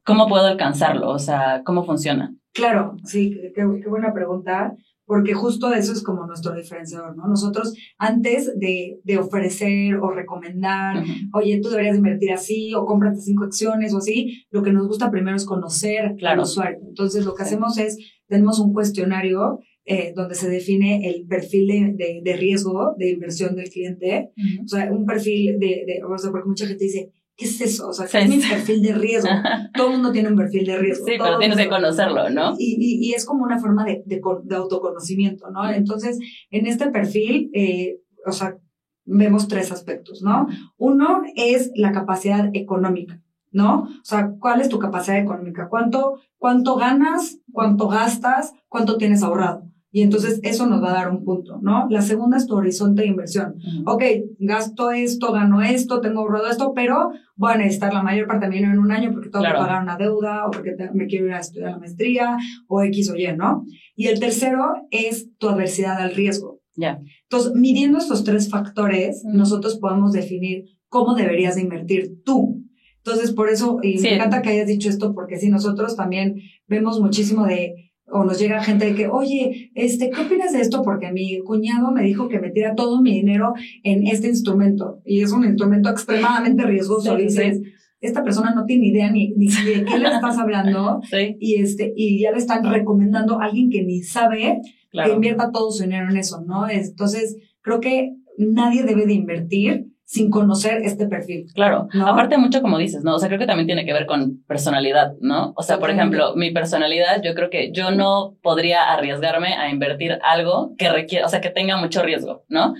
¿cómo 0.04 0.28
puedo 0.28 0.46
alcanzarlo? 0.46 1.10
O 1.10 1.18
sea, 1.18 1.62
¿cómo 1.64 1.84
funciona? 1.84 2.34
Claro, 2.54 2.96
sí, 3.04 3.38
qué, 3.54 3.64
buena 3.64 4.14
pregunta, 4.14 4.74
porque 5.04 5.34
justo 5.34 5.74
eso 5.74 5.92
es 5.92 6.02
como 6.02 6.26
nuestro 6.26 6.54
diferenciador, 6.54 7.14
¿no? 7.14 7.28
Nosotros, 7.28 7.74
antes 7.98 8.58
de, 8.58 8.98
de 9.04 9.18
ofrecer 9.18 9.96
o 9.96 10.10
recomendar, 10.10 11.04
oye, 11.34 11.60
tú 11.62 11.68
deberías 11.68 11.98
invertir 11.98 12.32
así, 12.32 12.74
o 12.74 12.86
cómprate 12.86 13.20
cinco 13.20 13.44
acciones 13.44 13.92
o 13.92 13.98
así, 13.98 14.46
lo 14.50 14.62
que 14.62 14.72
nos 14.72 14.88
gusta 14.88 15.10
primero 15.10 15.36
es 15.36 15.44
conocer 15.44 16.16
al 16.26 16.40
usuario. 16.40 16.78
Entonces, 16.88 17.26
lo 17.26 17.34
que 17.34 17.42
hacemos 17.42 17.76
es, 17.76 17.98
tenemos 18.26 18.58
un 18.58 18.72
cuestionario 18.72 19.60
eh, 19.88 20.12
donde 20.16 20.34
se 20.34 20.50
define 20.50 21.08
el 21.08 21.26
perfil 21.26 21.94
de, 21.96 22.20
de, 22.22 22.36
riesgo 22.36 22.96
de 22.98 23.10
inversión 23.10 23.54
del 23.54 23.70
cliente. 23.70 24.32
O 24.64 24.66
sea, 24.66 24.90
un 24.90 25.06
perfil 25.06 25.60
de, 25.60 25.84
de, 25.86 26.02
o 26.04 26.18
sea, 26.18 26.32
porque 26.32 26.48
mucha 26.48 26.66
gente 26.66 26.84
dice, 26.84 27.12
¿qué 27.36 27.44
es 27.44 27.60
eso? 27.60 27.88
O 27.88 27.92
sea, 27.92 28.06
¿qué 28.06 28.18
es 28.18 28.28
mi 28.28 28.38
perfil 28.38 28.82
de 28.82 28.94
riesgo? 28.94 29.30
Todo 29.76 29.86
el 29.86 29.92
mundo 29.92 30.10
tiene 30.10 30.28
un 30.28 30.36
perfil 30.36 30.66
de 30.66 30.76
riesgo. 30.76 31.06
Sí, 31.06 31.12
pero 31.16 31.38
tienes 31.38 31.56
que 31.56 31.68
conocerlo, 31.68 32.28
¿no? 32.30 32.56
Y, 32.58 32.98
y, 33.00 33.14
es 33.14 33.24
como 33.24 33.44
una 33.44 33.60
forma 33.60 33.84
de, 33.84 34.02
de, 34.04 34.20
autoconocimiento, 34.56 35.50
¿no? 35.52 35.70
Entonces, 35.70 36.18
en 36.50 36.66
este 36.66 36.90
perfil, 36.90 37.50
eh, 37.54 38.00
o 38.26 38.32
sea, 38.32 38.58
vemos 39.04 39.46
tres 39.46 39.70
aspectos, 39.70 40.20
¿no? 40.20 40.48
Uno 40.78 41.22
es 41.36 41.70
la 41.76 41.92
capacidad 41.92 42.50
económica. 42.54 43.22
¿no? 43.52 43.84
O 43.84 44.04
sea, 44.04 44.32
¿cuál 44.38 44.60
es 44.60 44.68
tu 44.68 44.78
capacidad 44.78 45.16
económica? 45.16 45.70
¿Cuánto, 45.70 46.18
cuánto 46.36 46.76
ganas? 46.76 47.38
¿Cuánto 47.50 47.88
gastas? 47.88 48.52
¿Cuánto 48.68 48.98
tienes 48.98 49.22
ahorrado? 49.22 49.62
Y 49.96 50.02
entonces 50.02 50.40
eso 50.42 50.66
nos 50.66 50.82
va 50.82 50.90
a 50.90 51.04
dar 51.04 51.10
un 51.10 51.24
punto, 51.24 51.58
¿no? 51.62 51.86
La 51.88 52.02
segunda 52.02 52.36
es 52.36 52.46
tu 52.46 52.54
horizonte 52.54 53.00
de 53.00 53.08
inversión. 53.08 53.54
Ok, 53.86 54.02
gasto 54.38 54.90
esto, 54.90 55.32
gano 55.32 55.62
esto, 55.62 56.02
tengo 56.02 56.20
ahorrado 56.20 56.50
esto, 56.50 56.74
pero 56.74 57.12
voy 57.34 57.54
a 57.54 57.56
necesitar 57.56 57.94
la 57.94 58.02
mayor 58.02 58.26
parte 58.26 58.44
de 58.44 58.50
mi 58.50 58.56
dinero 58.56 58.74
en 58.74 58.80
un 58.80 58.92
año 58.92 59.10
porque 59.14 59.30
tengo 59.30 59.46
que 59.46 59.52
pagar 59.52 59.82
una 59.82 59.96
deuda 59.96 60.46
o 60.46 60.50
porque 60.50 60.76
me 60.92 61.06
quiero 61.06 61.28
ir 61.28 61.32
a 61.32 61.38
estudiar 61.38 61.70
la 61.70 61.78
maestría 61.78 62.36
o 62.68 62.82
X 62.82 63.10
o 63.10 63.16
Y, 63.16 63.34
¿no? 63.38 63.64
Y 63.94 64.08
el 64.08 64.20
tercero 64.20 64.74
es 64.90 65.34
tu 65.38 65.48
adversidad 65.48 65.96
al 65.96 66.14
riesgo. 66.14 66.60
Ya. 66.74 67.00
Entonces, 67.22 67.54
midiendo 67.54 67.96
estos 67.96 68.22
tres 68.22 68.50
factores, 68.50 69.24
nosotros 69.24 69.78
podemos 69.78 70.12
definir 70.12 70.66
cómo 70.90 71.14
deberías 71.14 71.54
de 71.54 71.62
invertir 71.62 72.22
tú. 72.22 72.62
Entonces, 72.98 73.32
por 73.32 73.48
eso, 73.48 73.78
y 73.82 73.98
me 74.00 74.16
encanta 74.16 74.42
que 74.42 74.50
hayas 74.50 74.66
dicho 74.66 74.90
esto, 74.90 75.14
porque 75.14 75.38
sí, 75.38 75.48
nosotros 75.48 75.96
también 75.96 76.42
vemos 76.66 77.00
muchísimo 77.00 77.46
de 77.46 77.85
o 78.08 78.24
nos 78.24 78.38
llega 78.38 78.62
gente 78.62 78.86
de 78.86 78.94
que, 78.94 79.08
oye, 79.08 79.70
este, 79.74 80.10
¿qué 80.10 80.20
opinas 80.20 80.52
de 80.52 80.60
esto? 80.60 80.82
Porque 80.82 81.12
mi 81.12 81.40
cuñado 81.40 81.90
me 81.90 82.02
dijo 82.02 82.28
que 82.28 82.38
metiera 82.38 82.74
todo 82.74 83.02
mi 83.02 83.12
dinero 83.12 83.54
en 83.82 84.06
este 84.06 84.28
instrumento 84.28 85.00
y 85.04 85.22
es 85.22 85.32
un 85.32 85.44
instrumento 85.44 85.90
extremadamente 85.90 86.64
riesgoso. 86.64 87.18
y 87.18 87.24
dices, 87.24 87.60
esta 88.00 88.22
persona 88.22 88.54
no 88.54 88.64
tiene 88.64 88.86
idea 88.86 89.10
ni, 89.10 89.32
ni 89.36 89.48
de 89.48 89.84
qué 89.84 89.98
le 89.98 90.08
estás 90.14 90.38
hablando 90.38 91.00
y, 91.40 91.56
este, 91.56 91.92
y 91.96 92.20
ya 92.20 92.30
le 92.30 92.38
están 92.38 92.64
recomendando 92.64 93.40
a 93.40 93.46
alguien 93.46 93.70
que 93.70 93.82
ni 93.82 94.02
sabe 94.02 94.60
que 94.92 95.12
invierta 95.12 95.50
todo 95.50 95.70
su 95.70 95.82
dinero 95.82 96.08
en 96.08 96.16
eso, 96.16 96.42
¿no? 96.46 96.68
Entonces, 96.68 97.36
creo 97.60 97.80
que 97.80 98.14
nadie 98.38 98.84
debe 98.84 99.06
de 99.06 99.14
invertir 99.14 99.88
sin 100.06 100.30
conocer 100.30 100.82
este 100.84 101.08
perfil. 101.08 101.48
Claro, 101.52 101.88
aparte 102.06 102.38
mucho 102.38 102.62
como 102.62 102.78
dices, 102.78 103.02
¿no? 103.02 103.16
O 103.16 103.18
sea, 103.18 103.28
creo 103.28 103.40
que 103.40 103.46
también 103.46 103.66
tiene 103.66 103.84
que 103.84 103.92
ver 103.92 104.06
con 104.06 104.44
personalidad, 104.44 105.14
¿no? 105.20 105.52
O 105.56 105.62
sea, 105.64 105.80
por 105.80 105.90
ejemplo, 105.90 106.36
mi 106.36 106.52
personalidad, 106.52 107.20
yo 107.24 107.34
creo 107.34 107.50
que 107.50 107.72
yo 107.72 107.90
no 107.90 108.36
podría 108.40 108.84
arriesgarme 108.92 109.54
a 109.54 109.68
invertir 109.68 110.20
algo 110.22 110.74
que 110.78 110.90
requiera, 110.90 111.26
o 111.26 111.28
sea, 111.28 111.40
que 111.40 111.50
tenga 111.50 111.76
mucho 111.76 112.04
riesgo, 112.04 112.44
¿no? 112.48 112.74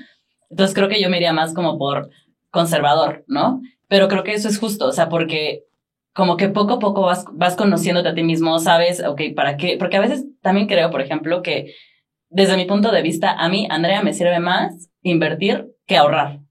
Entonces 0.50 0.72
creo 0.72 0.88
que 0.88 1.02
yo 1.02 1.10
me 1.10 1.16
iría 1.16 1.32
más 1.32 1.52
como 1.52 1.78
por 1.78 2.10
conservador, 2.50 3.24
¿no? 3.26 3.60
Pero 3.88 4.06
creo 4.06 4.22
que 4.22 4.32
eso 4.32 4.48
es 4.48 4.60
justo, 4.60 4.86
o 4.86 4.92
sea, 4.92 5.08
porque 5.08 5.64
como 6.14 6.36
que 6.36 6.48
poco 6.48 6.74
a 6.74 6.78
poco 6.78 7.02
vas, 7.02 7.24
vas 7.32 7.56
conociéndote 7.56 8.08
a 8.08 8.14
ti 8.14 8.22
mismo, 8.22 8.60
sabes, 8.60 9.02
ok, 9.04 9.20
¿para 9.34 9.56
qué? 9.56 9.76
Porque 9.80 9.96
a 9.96 10.00
veces 10.00 10.26
también 10.42 10.68
creo, 10.68 10.90
por 10.92 11.00
ejemplo, 11.00 11.42
que 11.42 11.74
desde 12.30 12.56
mi 12.56 12.66
punto 12.66 12.92
de 12.92 13.02
vista, 13.02 13.32
a 13.32 13.48
mí, 13.48 13.66
Andrea, 13.68 14.00
me 14.02 14.12
sirve 14.12 14.38
más 14.38 14.90
invertir 15.02 15.72
que 15.86 15.96
ahorrar. 15.96 16.45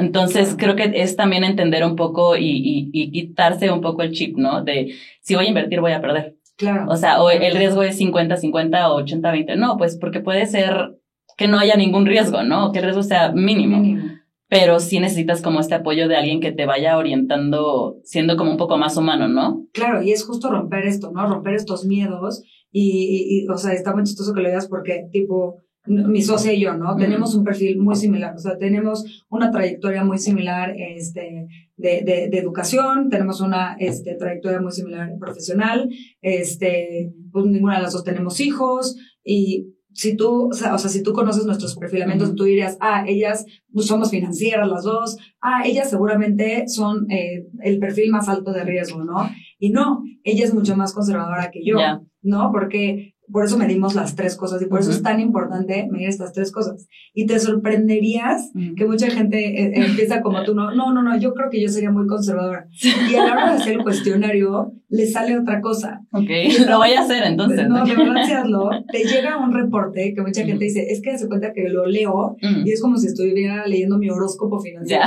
Entonces, 0.00 0.56
creo 0.58 0.76
que 0.76 0.90
es 0.94 1.14
también 1.14 1.44
entender 1.44 1.84
un 1.84 1.94
poco 1.94 2.36
y, 2.36 2.90
y, 2.92 3.10
quitarse 3.10 3.70
un 3.70 3.80
poco 3.80 4.02
el 4.02 4.12
chip, 4.12 4.36
¿no? 4.36 4.64
De 4.64 4.94
si 5.20 5.34
voy 5.34 5.46
a 5.46 5.48
invertir, 5.48 5.80
voy 5.80 5.92
a 5.92 6.00
perder. 6.00 6.36
Claro. 6.56 6.86
O 6.88 6.96
sea, 6.96 7.22
o 7.22 7.30
el 7.30 7.54
riesgo 7.54 7.82
es 7.82 8.00
50-50 8.00 8.90
o 8.90 9.00
80-20. 9.00 9.56
No, 9.56 9.76
pues 9.76 9.98
porque 9.98 10.20
puede 10.20 10.46
ser 10.46 10.98
que 11.36 11.48
no 11.48 11.58
haya 11.58 11.76
ningún 11.76 12.06
riesgo, 12.06 12.42
¿no? 12.42 12.72
Que 12.72 12.78
el 12.78 12.86
riesgo 12.86 13.02
sea 13.02 13.32
mínimo. 13.32 13.78
mínimo. 13.78 14.14
Pero 14.48 14.80
sí 14.80 14.98
necesitas 14.98 15.42
como 15.42 15.60
este 15.60 15.74
apoyo 15.74 16.08
de 16.08 16.16
alguien 16.16 16.40
que 16.40 16.50
te 16.50 16.66
vaya 16.66 16.98
orientando, 16.98 17.98
siendo 18.02 18.36
como 18.36 18.50
un 18.50 18.56
poco 18.56 18.78
más 18.78 18.96
humano, 18.96 19.28
¿no? 19.28 19.66
Claro, 19.72 20.02
y 20.02 20.12
es 20.12 20.24
justo 20.24 20.50
romper 20.50 20.86
esto, 20.86 21.12
¿no? 21.12 21.26
Romper 21.26 21.54
estos 21.54 21.84
miedos. 21.84 22.42
Y, 22.72 23.44
y 23.44 23.48
o 23.48 23.56
sea, 23.56 23.72
está 23.72 23.94
muy 23.94 24.04
chistoso 24.04 24.34
que 24.34 24.40
lo 24.40 24.48
digas 24.48 24.66
porque, 24.68 25.08
tipo, 25.12 25.56
mi 25.86 26.22
socia 26.22 26.52
y 26.52 26.60
yo, 26.60 26.74
¿no? 26.74 26.94
Tenemos 26.96 27.34
un 27.34 27.42
perfil 27.42 27.78
muy 27.78 27.96
similar, 27.96 28.34
o 28.34 28.38
sea, 28.38 28.58
tenemos 28.58 29.24
una 29.30 29.50
trayectoria 29.50 30.04
muy 30.04 30.18
similar 30.18 30.74
este, 30.76 31.46
de, 31.76 32.02
de, 32.02 32.28
de 32.30 32.38
educación, 32.38 33.08
tenemos 33.08 33.40
una 33.40 33.76
este, 33.78 34.14
trayectoria 34.14 34.60
muy 34.60 34.72
similar 34.72 35.10
profesional, 35.18 35.88
este, 36.20 37.12
pues 37.32 37.46
ninguna 37.46 37.76
de 37.76 37.82
las 37.82 37.94
dos 37.94 38.04
tenemos 38.04 38.40
hijos 38.40 38.96
y 39.24 39.74
si 39.92 40.16
tú, 40.16 40.48
o 40.48 40.52
sea, 40.52 40.78
si 40.78 41.02
tú 41.02 41.12
conoces 41.12 41.44
nuestros 41.46 41.76
perfilamientos, 41.76 42.34
tú 42.34 42.44
dirías, 42.44 42.76
ah, 42.80 43.04
ellas 43.06 43.44
pues, 43.72 43.86
somos 43.86 44.10
financieras 44.10 44.68
las 44.68 44.84
dos, 44.84 45.16
ah, 45.40 45.62
ellas 45.64 45.90
seguramente 45.90 46.68
son 46.68 47.10
eh, 47.10 47.46
el 47.62 47.78
perfil 47.78 48.10
más 48.10 48.28
alto 48.28 48.52
de 48.52 48.64
riesgo, 48.64 49.04
¿no? 49.04 49.28
Y 49.58 49.70
no, 49.70 50.02
ella 50.22 50.44
es 50.44 50.54
mucho 50.54 50.76
más 50.76 50.94
conservadora 50.94 51.50
que 51.50 51.64
yo, 51.64 51.76
¿no? 52.22 52.50
Porque 52.52 53.14
por 53.32 53.44
eso 53.44 53.58
medimos 53.58 53.94
las 53.94 54.16
tres 54.16 54.36
cosas 54.36 54.60
y 54.62 54.66
por 54.66 54.80
eso 54.80 54.90
es 54.90 55.02
tan 55.02 55.20
importante 55.20 55.88
medir 55.90 56.08
estas 56.08 56.32
tres 56.32 56.52
cosas. 56.52 56.88
Y 57.14 57.26
te 57.26 57.38
sorprenderías 57.38 58.50
que 58.76 58.84
mucha 58.84 59.10
gente 59.10 59.38
eh, 59.38 59.72
empieza 59.74 60.20
como 60.20 60.42
tú, 60.44 60.54
no, 60.54 60.74
no, 60.74 60.92
no, 60.92 61.02
no, 61.02 61.18
yo 61.18 61.34
creo 61.34 61.50
que 61.50 61.60
yo 61.60 61.68
sería 61.68 61.90
muy 61.90 62.06
conservadora. 62.06 62.66
Y 63.10 63.14
a 63.14 63.24
la 63.24 63.32
hora 63.32 63.50
de 63.50 63.56
hacer 63.56 63.72
el 63.74 63.82
cuestionario, 63.82 64.72
le 64.88 65.06
sale 65.06 65.38
otra 65.38 65.60
cosa. 65.60 66.00
Ok, 66.12 66.28
lo 66.68 66.78
voy 66.78 66.92
a 66.92 67.02
hacer 67.02 67.22
entonces. 67.24 67.68
No, 67.68 67.84
de 67.84 67.96
verdad, 67.96 68.40
hazlo. 68.40 68.70
Te 68.90 69.04
llega 69.04 69.38
un 69.38 69.52
reporte 69.52 70.12
que 70.14 70.22
mucha 70.22 70.44
gente 70.44 70.64
dice, 70.64 70.86
es 70.90 71.00
que 71.00 71.16
se 71.16 71.28
cuenta 71.28 71.52
que 71.52 71.68
lo 71.68 71.86
leo 71.86 72.36
y 72.64 72.72
es 72.72 72.82
como 72.82 72.96
si 72.96 73.06
estuviera 73.06 73.66
leyendo 73.66 73.98
mi 73.98 74.10
horóscopo 74.10 74.60
financiero. 74.60 75.04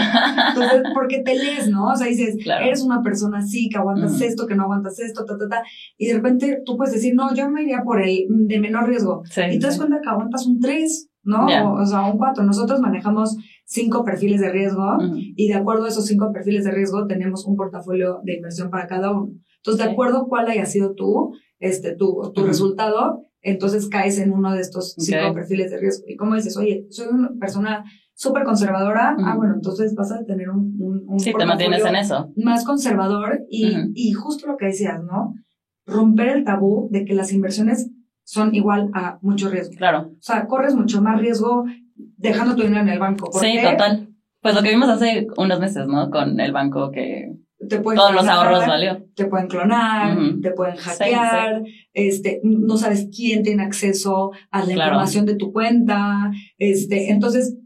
Entonces, 0.50 0.84
porque 0.94 1.20
te 1.20 1.36
lees, 1.36 1.70
¿no? 1.70 1.88
O 1.88 1.96
sea, 1.96 2.08
dices, 2.08 2.38
eres 2.46 2.82
una 2.82 3.01
persona 3.01 3.39
así, 3.39 3.70
que 3.70 3.77
aguantas 3.77 4.20
esto, 4.22 4.48
que 4.48 4.56
no 4.56 4.63
aguantas 4.63 5.00
esto, 5.00 5.25
ta, 5.25 5.38
ta, 5.38 5.48
ta. 5.50 5.63
Y 5.98 6.08
de 6.08 6.15
repente 6.15 6.62
tú 6.65 6.77
puedes 6.77 6.94
decir, 6.94 7.13
no, 7.15 7.34
yo 7.34 7.50
me 7.50 7.63
iría 7.63 7.84
por 7.84 8.01
el 8.01 8.12
de 8.29 8.60
menor 8.60 8.88
riesgo. 8.88 9.24
y 9.51 9.60
te 9.60 9.65
das 9.65 9.77
cuenta 9.77 10.00
que 10.01 10.10
aguantas 10.10 10.46
un 10.48 10.60
3, 10.60 11.10
¿no? 11.24 11.46
O, 11.74 11.86
sea, 11.86 12.05
un 12.12 12.17
4. 12.17 12.43
Nosotros 12.43 12.79
manejamos 12.79 13.38
cinco 13.65 14.03
perfiles 14.03 14.41
de 14.41 14.51
riesgo 14.51 14.98
y 15.15 15.48
de 15.48 15.55
acuerdo 15.55 15.86
a 15.86 15.89
esos 15.89 16.05
cinco 16.05 16.32
perfiles 16.32 16.63
de 16.63 16.72
riesgo 16.72 17.08
tenemos 17.08 17.46
un 17.46 17.55
portafolio 17.55 18.20
de 18.24 18.36
inversión 18.36 18.70
para 18.70 18.88
cada 18.88 19.12
uno. 19.12 19.32
Entonces, 19.58 19.86
de 19.86 19.91
acuerdo 19.91 20.17
a 20.20 20.27
cuál 20.27 20.50
haya 20.50 20.65
sido 20.65 20.93
tú, 20.93 21.34
este, 21.60 21.96
tu, 21.96 22.32
tu 22.34 22.46
resultado, 22.46 23.22
entonces 23.41 23.88
caes 23.88 24.20
en 24.20 24.32
uno 24.32 24.53
de 24.53 24.62
estos 24.62 24.96
cinco 24.98 25.34
perfiles 25.34 25.72
de 25.72 25.79
riesgo. 25.79 26.05
Y 26.08 26.15
como 26.15 26.36
dices, 26.36 26.58
oye, 26.58 26.86
soy 26.89 27.08
una 27.08 27.32
persona 27.39 27.86
súper 28.13 28.43
conservadora, 28.43 29.15
ah, 29.17 29.36
bueno, 29.36 29.55
entonces 29.55 29.96
vas 29.96 30.12
a 30.12 30.24
tener 30.25 30.50
un, 30.50 30.75
un, 30.79 31.03
un 31.08 31.20
sí, 31.20 31.34
te 31.38 31.46
mantienes 31.46 31.84
en 31.84 31.96
eso. 31.96 32.32
más 32.36 32.63
conservador 32.63 33.41
y, 33.50 33.74
y 33.93 34.12
justo 34.13 34.48
lo 34.48 34.58
que 34.58 34.67
decías, 34.67 35.01
¿no? 35.03 35.34
Romper 35.86 36.29
el 36.29 36.43
tabú 36.43 36.89
de 36.91 37.05
que 37.05 37.13
las 37.13 37.34
inversiones 37.34 37.89
son 38.24 38.56
igual 38.56 38.89
a 38.94 39.20
mucho 39.22 39.50
riesgo. 39.50 39.75
Claro. 39.75 40.12
O 40.12 40.22
sea, 40.22 40.48
corres 40.48 40.75
mucho 40.75 41.01
más 41.01 41.20
riesgo 41.20 41.65
dejando 41.96 42.56
tu 42.56 42.63
dinero 42.63 42.82
en 42.82 42.89
el 42.89 43.00
banco. 43.00 43.30
sí, 43.39 43.58
total. 43.62 44.10
Pues 44.42 44.56
lo 44.56 44.62
que 44.62 44.72
vimos 44.72 44.89
hace 44.89 45.27
unos 45.38 45.60
meses, 45.60 45.88
¿no? 45.88 46.10
Con 46.10 46.38
el 46.39 46.51
banco 46.51 46.92
que 46.92 47.32
todos 47.70 48.13
los 48.13 48.27
ahorros 48.27 48.68
valió. 48.68 49.06
Te 49.15 49.25
pueden 49.25 49.48
clonar, 49.48 50.18
te 50.42 50.51
pueden 50.51 50.75
hackear, 50.75 51.63
este, 51.94 52.42
no 52.44 52.77
sabes 52.77 53.08
quién 53.15 53.44
tiene 53.44 53.63
acceso 53.63 54.32
a 54.51 54.65
la 54.65 54.74
información 54.74 55.25
de 55.25 55.36
tu 55.36 55.51
cuenta, 55.51 56.32
este, 56.58 57.12
entonces 57.12 57.58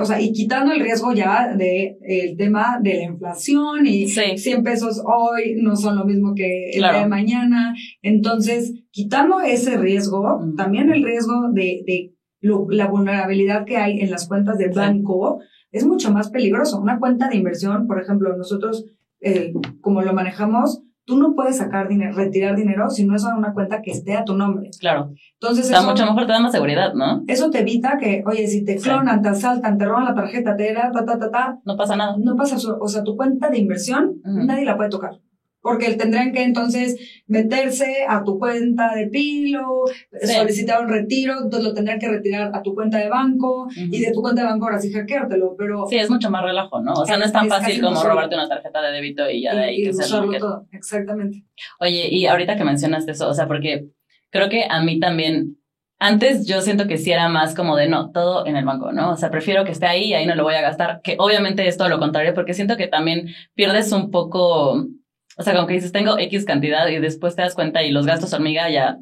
o 0.00 0.04
sea, 0.04 0.20
y 0.20 0.32
quitando 0.32 0.72
el 0.72 0.80
riesgo 0.80 1.12
ya 1.12 1.54
de 1.54 1.98
el 2.02 2.36
tema 2.36 2.78
de 2.82 2.94
la 2.94 3.04
inflación 3.04 3.86
y 3.86 4.08
100 4.08 4.62
pesos 4.62 5.02
hoy 5.04 5.56
no 5.60 5.76
son 5.76 5.96
lo 5.96 6.04
mismo 6.04 6.34
que 6.34 6.70
el 6.70 6.80
día 6.80 7.00
de 7.00 7.06
mañana. 7.06 7.74
Entonces, 8.02 8.72
quitando 8.90 9.40
ese 9.40 9.76
riesgo, 9.76 10.40
también 10.56 10.90
el 10.90 11.04
riesgo 11.04 11.50
de, 11.52 11.82
de 11.86 12.14
la 12.40 12.86
vulnerabilidad 12.86 13.64
que 13.64 13.76
hay 13.76 14.00
en 14.00 14.10
las 14.10 14.26
cuentas 14.28 14.58
de 14.58 14.68
banco 14.68 15.40
es 15.70 15.84
mucho 15.84 16.12
más 16.12 16.30
peligroso. 16.30 16.80
Una 16.80 16.98
cuenta 16.98 17.28
de 17.28 17.36
inversión, 17.36 17.86
por 17.86 18.00
ejemplo, 18.00 18.36
nosotros, 18.36 18.86
eh, 19.20 19.52
como 19.80 20.02
lo 20.02 20.14
manejamos, 20.14 20.83
tú 21.04 21.18
no 21.18 21.34
puedes 21.34 21.58
sacar 21.58 21.88
dinero, 21.88 22.14
retirar 22.14 22.56
dinero 22.56 22.88
si 22.90 23.04
no 23.04 23.14
es 23.16 23.24
a 23.24 23.36
una 23.36 23.52
cuenta 23.52 23.82
que 23.82 23.90
esté 23.90 24.16
a 24.16 24.24
tu 24.24 24.34
nombre. 24.34 24.70
Claro. 24.80 25.12
Entonces 25.40 25.66
Está 25.66 25.82
mucho 25.82 26.04
mejor, 26.06 26.26
te 26.26 26.32
da 26.32 26.40
más 26.40 26.52
seguridad, 26.52 26.94
¿no? 26.94 27.22
Eso 27.26 27.50
te 27.50 27.60
evita 27.60 27.96
que, 27.98 28.22
oye, 28.26 28.46
si 28.46 28.64
te 28.64 28.76
clonan, 28.76 29.22
te 29.22 29.28
asaltan, 29.28 29.78
te 29.78 29.84
roban 29.84 30.04
la 30.04 30.14
tarjeta, 30.14 30.56
te 30.56 30.72
da, 30.72 30.90
ta, 30.90 31.04
ta, 31.04 31.18
ta, 31.18 31.30
ta. 31.30 31.58
No 31.64 31.76
pasa 31.76 31.96
nada. 31.96 32.16
No 32.18 32.36
pasa, 32.36 32.56
o 32.80 32.88
sea, 32.88 33.02
tu 33.02 33.16
cuenta 33.16 33.50
de 33.50 33.58
inversión, 33.58 34.20
nadie 34.24 34.64
la 34.64 34.76
puede 34.76 34.90
tocar 34.90 35.20
porque 35.64 35.94
tendrán 35.94 36.32
que 36.32 36.42
entonces 36.42 37.22
meterse 37.26 38.04
a 38.06 38.22
tu 38.22 38.38
cuenta 38.38 38.94
de 38.94 39.06
pilo, 39.06 39.84
solicitar 40.22 40.82
un 40.82 40.90
retiro, 40.90 41.36
entonces 41.42 41.64
lo 41.64 41.72
tendrán 41.72 41.98
que 41.98 42.06
retirar 42.06 42.50
a 42.52 42.62
tu 42.62 42.74
cuenta 42.74 42.98
de 42.98 43.08
banco 43.08 43.66
y 43.74 43.98
de 43.98 44.12
tu 44.12 44.20
cuenta 44.20 44.42
de 44.42 44.48
banco 44.48 44.66
ahora 44.66 44.78
sí 44.78 44.92
hackeártelo, 44.92 45.56
pero... 45.56 45.86
Sí, 45.88 45.96
es 45.96 46.10
mucho 46.10 46.30
más 46.30 46.44
relajo, 46.44 46.82
¿no? 46.82 46.92
O 46.92 47.06
sea, 47.06 47.16
no 47.16 47.24
es 47.24 47.32
tan 47.32 47.48
fácil 47.48 47.80
como 47.80 48.04
robarte 48.04 48.34
una 48.34 48.46
tarjeta 48.46 48.82
de 48.82 48.92
débito 48.92 49.30
y 49.30 49.40
ya 49.40 49.54
de 49.54 49.64
ahí 49.64 49.80
y 49.80 49.84
que 49.84 49.94
sea 49.94 50.20
todo, 50.38 50.66
exactamente. 50.70 51.46
Oye, 51.80 52.08
y 52.10 52.26
ahorita 52.26 52.56
que 52.56 52.64
mencionaste 52.64 53.12
eso, 53.12 53.26
o 53.30 53.32
sea, 53.32 53.48
porque 53.48 53.88
creo 54.28 54.50
que 54.50 54.66
a 54.68 54.82
mí 54.82 55.00
también 55.00 55.56
antes 55.98 56.46
yo 56.46 56.60
siento 56.60 56.86
que 56.86 56.98
sí 56.98 57.10
era 57.12 57.28
más 57.30 57.54
como 57.54 57.76
de 57.76 57.88
no, 57.88 58.10
todo 58.10 58.46
en 58.46 58.56
el 58.56 58.64
banco, 58.66 58.92
¿no? 58.92 59.12
O 59.12 59.16
sea, 59.16 59.30
prefiero 59.30 59.64
que 59.64 59.72
esté 59.72 59.86
ahí 59.86 60.04
y 60.08 60.14
ahí 60.14 60.26
no 60.26 60.34
lo 60.34 60.42
voy 60.42 60.54
a 60.54 60.60
gastar, 60.60 61.00
que 61.02 61.16
obviamente 61.18 61.66
es 61.66 61.78
todo 61.78 61.88
lo 61.88 61.98
contrario, 61.98 62.34
porque 62.34 62.52
siento 62.52 62.76
que 62.76 62.88
también 62.88 63.28
pierdes 63.54 63.90
un 63.92 64.10
poco, 64.10 64.86
o 65.36 65.42
sea, 65.42 65.54
como 65.54 65.66
que 65.66 65.74
dices, 65.74 65.92
tengo 65.92 66.18
X 66.18 66.44
cantidad 66.44 66.88
y 66.88 66.98
después 66.98 67.36
te 67.36 67.42
das 67.42 67.54
cuenta 67.54 67.82
y 67.82 67.90
los 67.90 68.06
gastos 68.06 68.32
hormiga 68.32 68.68
ya 68.70 68.98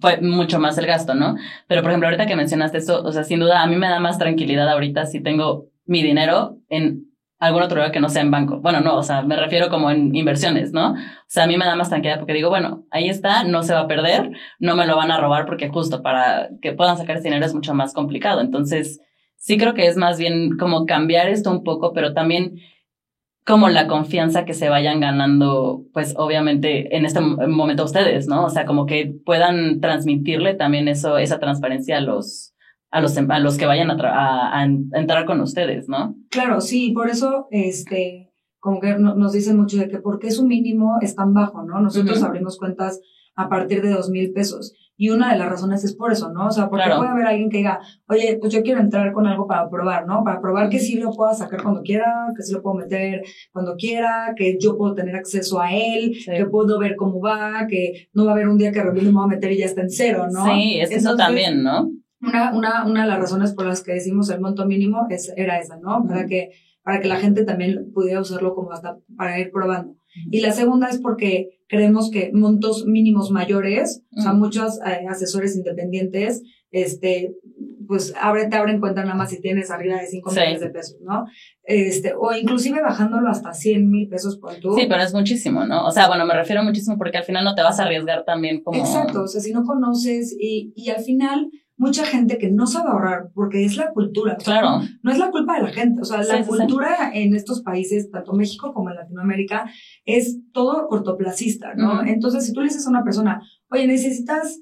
fue 0.00 0.20
mucho 0.20 0.58
más 0.58 0.76
el 0.78 0.86
gasto, 0.86 1.14
¿no? 1.14 1.36
Pero 1.66 1.82
por 1.82 1.90
ejemplo, 1.90 2.08
ahorita 2.08 2.26
que 2.26 2.36
mencionaste 2.36 2.78
eso, 2.78 3.02
o 3.02 3.12
sea, 3.12 3.24
sin 3.24 3.40
duda 3.40 3.62
a 3.62 3.66
mí 3.66 3.76
me 3.76 3.88
da 3.88 4.00
más 4.00 4.18
tranquilidad 4.18 4.68
ahorita 4.68 5.06
si 5.06 5.20
tengo 5.20 5.68
mi 5.86 6.02
dinero 6.02 6.58
en 6.68 7.08
algún 7.38 7.62
otro 7.62 7.76
lugar 7.76 7.92
que 7.92 8.00
no 8.00 8.08
sea 8.08 8.22
en 8.22 8.32
banco. 8.32 8.60
Bueno, 8.60 8.80
no, 8.80 8.96
o 8.96 9.02
sea, 9.02 9.22
me 9.22 9.36
refiero 9.36 9.68
como 9.68 9.90
en 9.90 10.14
inversiones, 10.14 10.72
¿no? 10.72 10.92
O 10.92 10.96
sea, 11.28 11.44
a 11.44 11.46
mí 11.46 11.56
me 11.56 11.64
da 11.64 11.76
más 11.76 11.88
tranquilidad 11.88 12.18
porque 12.18 12.34
digo, 12.34 12.48
bueno, 12.48 12.84
ahí 12.90 13.08
está, 13.08 13.44
no 13.44 13.62
se 13.62 13.74
va 13.74 13.80
a 13.80 13.86
perder, 13.86 14.32
no 14.58 14.74
me 14.74 14.86
lo 14.86 14.96
van 14.96 15.12
a 15.12 15.20
robar 15.20 15.46
porque 15.46 15.68
justo 15.68 16.02
para 16.02 16.48
que 16.60 16.72
puedan 16.72 16.96
sacar 16.96 17.16
ese 17.16 17.28
dinero 17.28 17.46
es 17.46 17.54
mucho 17.54 17.74
más 17.74 17.94
complicado. 17.94 18.40
Entonces, 18.40 19.00
sí 19.36 19.56
creo 19.56 19.74
que 19.74 19.86
es 19.86 19.96
más 19.96 20.18
bien 20.18 20.56
como 20.58 20.84
cambiar 20.84 21.28
esto 21.28 21.50
un 21.50 21.62
poco, 21.62 21.92
pero 21.92 22.12
también 22.12 22.58
como 23.48 23.70
la 23.70 23.86
confianza 23.88 24.44
que 24.44 24.52
se 24.52 24.68
vayan 24.68 25.00
ganando, 25.00 25.86
pues 25.94 26.12
obviamente 26.18 26.94
en 26.94 27.06
este 27.06 27.20
momento 27.20 27.84
ustedes, 27.84 28.28
¿no? 28.28 28.44
O 28.44 28.50
sea, 28.50 28.66
como 28.66 28.84
que 28.84 29.10
puedan 29.24 29.80
transmitirle 29.80 30.52
también 30.52 30.86
eso, 30.86 31.16
esa 31.16 31.38
transparencia 31.38 31.96
a 31.96 32.02
los, 32.02 32.54
a 32.90 33.00
los, 33.00 33.16
a 33.16 33.38
los 33.38 33.56
que 33.56 33.64
vayan 33.64 33.90
a, 33.90 34.60
a, 34.60 34.64
entrar 34.64 35.24
con 35.24 35.40
ustedes, 35.40 35.88
¿no? 35.88 36.14
Claro, 36.28 36.60
sí, 36.60 36.90
por 36.90 37.08
eso, 37.08 37.48
este, 37.50 38.34
como 38.58 38.80
que 38.80 38.98
nos 38.98 39.32
dicen 39.32 39.56
mucho 39.56 39.78
de 39.78 39.88
que 39.88 39.98
porque 39.98 40.30
su 40.30 40.46
mínimo 40.46 40.98
es 41.00 41.14
tan 41.14 41.32
bajo, 41.32 41.62
¿no? 41.62 41.80
Nosotros 41.80 42.22
abrimos 42.22 42.58
cuentas 42.58 43.00
a 43.34 43.48
partir 43.48 43.80
de 43.80 43.88
dos 43.88 44.10
mil 44.10 44.30
pesos. 44.32 44.74
Y 45.00 45.10
una 45.10 45.32
de 45.32 45.38
las 45.38 45.48
razones 45.48 45.84
es 45.84 45.94
por 45.94 46.10
eso, 46.10 46.32
¿no? 46.32 46.48
O 46.48 46.50
sea, 46.50 46.68
porque 46.68 46.90
puede 46.96 47.08
haber 47.08 47.26
alguien 47.26 47.48
que 47.50 47.58
diga, 47.58 47.78
oye, 48.08 48.36
pues 48.40 48.52
yo 48.52 48.64
quiero 48.64 48.80
entrar 48.80 49.12
con 49.12 49.28
algo 49.28 49.46
para 49.46 49.70
probar, 49.70 50.04
¿no? 50.08 50.24
Para 50.24 50.40
probar 50.40 50.68
que 50.68 50.80
sí 50.80 50.98
lo 50.98 51.12
pueda 51.12 51.34
sacar 51.34 51.62
cuando 51.62 51.82
quiera, 51.82 52.26
que 52.36 52.42
sí 52.42 52.52
lo 52.52 52.62
puedo 52.62 52.74
meter 52.74 53.22
cuando 53.52 53.76
quiera, 53.76 54.34
que 54.36 54.58
yo 54.60 54.76
puedo 54.76 54.94
tener 54.94 55.14
acceso 55.14 55.60
a 55.60 55.72
él, 55.72 56.16
que 56.26 56.44
puedo 56.46 56.80
ver 56.80 56.96
cómo 56.96 57.20
va, 57.20 57.68
que 57.68 58.08
no 58.12 58.24
va 58.24 58.32
a 58.32 58.34
haber 58.34 58.48
un 58.48 58.58
día 58.58 58.72
que 58.72 58.82
repente 58.82 59.06
me 59.06 59.12
voy 59.12 59.24
a 59.24 59.36
meter 59.36 59.52
y 59.52 59.58
ya 59.58 59.66
está 59.66 59.82
en 59.82 59.90
cero, 59.90 60.26
¿no? 60.32 60.44
Sí, 60.46 60.80
es 60.80 60.90
eso 60.90 61.14
también, 61.14 61.62
¿no? 61.62 61.92
Una, 62.20 62.52
una, 62.52 62.84
una 62.84 63.02
de 63.02 63.08
las 63.08 63.20
razones 63.20 63.54
por 63.54 63.66
las 63.66 63.84
que 63.84 63.92
decimos 63.92 64.28
el 64.30 64.40
monto 64.40 64.66
mínimo 64.66 65.06
es, 65.10 65.32
era 65.36 65.60
esa, 65.60 65.76
¿no? 65.76 66.04
Para 66.08 66.26
que, 66.26 66.50
para 66.82 67.00
que 67.00 67.06
la 67.06 67.16
gente 67.16 67.44
también 67.44 67.92
pudiera 67.94 68.20
usarlo 68.20 68.52
como 68.56 68.72
hasta 68.72 68.98
para 69.16 69.38
ir 69.38 69.52
probando. 69.52 69.94
Y 70.30 70.40
la 70.40 70.52
segunda 70.52 70.88
es 70.88 70.98
porque 70.98 71.60
creemos 71.68 72.10
que 72.10 72.30
montos 72.32 72.86
mínimos 72.86 73.30
mayores, 73.30 74.02
o 74.16 74.20
sea, 74.20 74.32
muchos 74.32 74.78
eh, 74.86 75.06
asesores 75.08 75.56
independientes, 75.56 76.42
este, 76.70 77.34
pues 77.86 78.12
abre, 78.20 78.48
te 78.48 78.56
abren 78.56 78.80
cuenta 78.80 79.02
nada 79.02 79.14
más 79.14 79.30
si 79.30 79.40
tienes 79.40 79.70
arriba 79.70 79.96
de 79.96 80.06
5 80.06 80.30
millones 80.30 80.60
de 80.60 80.70
pesos, 80.70 81.00
¿no? 81.00 81.24
Este, 81.64 82.12
o 82.14 82.32
inclusive 82.34 82.82
bajándolo 82.82 83.28
hasta 83.28 83.54
100 83.54 83.90
mil 83.90 84.08
pesos 84.08 84.38
por 84.38 84.56
tú. 84.56 84.74
Sí, 84.74 84.86
pero 84.88 85.02
es 85.02 85.14
muchísimo, 85.14 85.64
¿no? 85.64 85.86
O 85.86 85.90
sea, 85.90 86.06
bueno, 86.06 86.26
me 86.26 86.34
refiero 86.34 86.62
muchísimo 86.62 86.98
porque 86.98 87.18
al 87.18 87.24
final 87.24 87.44
no 87.44 87.54
te 87.54 87.62
vas 87.62 87.80
a 87.80 87.84
arriesgar 87.84 88.24
también 88.24 88.62
como... 88.62 88.78
Exacto, 88.78 89.22
o 89.22 89.26
sea, 89.26 89.40
si 89.40 89.52
no 89.52 89.64
conoces 89.64 90.36
y, 90.38 90.72
y 90.76 90.90
al 90.90 91.02
final 91.02 91.50
mucha 91.78 92.04
gente 92.04 92.38
que 92.38 92.50
no 92.50 92.66
sabe 92.66 92.90
ahorrar 92.90 93.30
porque 93.34 93.64
es 93.64 93.76
la 93.76 93.92
cultura. 93.92 94.36
Claro. 94.36 94.82
No, 95.02 95.10
es 95.10 95.18
la 95.18 95.30
culpa 95.30 95.54
de 95.56 95.62
la 95.62 95.72
gente. 95.72 96.00
O 96.02 96.04
sea, 96.04 96.22
la 96.22 96.44
cultura 96.44 97.10
en 97.14 97.34
estos 97.34 97.62
países, 97.62 98.10
tanto 98.10 98.34
México 98.34 98.74
como 98.74 98.90
en 98.90 98.96
Latinoamérica, 98.96 99.70
es 100.04 100.40
todo 100.52 100.88
cortoplacista, 100.88 101.74
¿no? 101.74 102.04
Entonces, 102.04 102.44
si 102.44 102.52
tú 102.52 102.60
le 102.60 102.66
dices 102.66 102.86
a 102.86 102.90
una 102.90 103.04
persona, 103.04 103.40
oye, 103.70 103.86
necesitas 103.86 104.60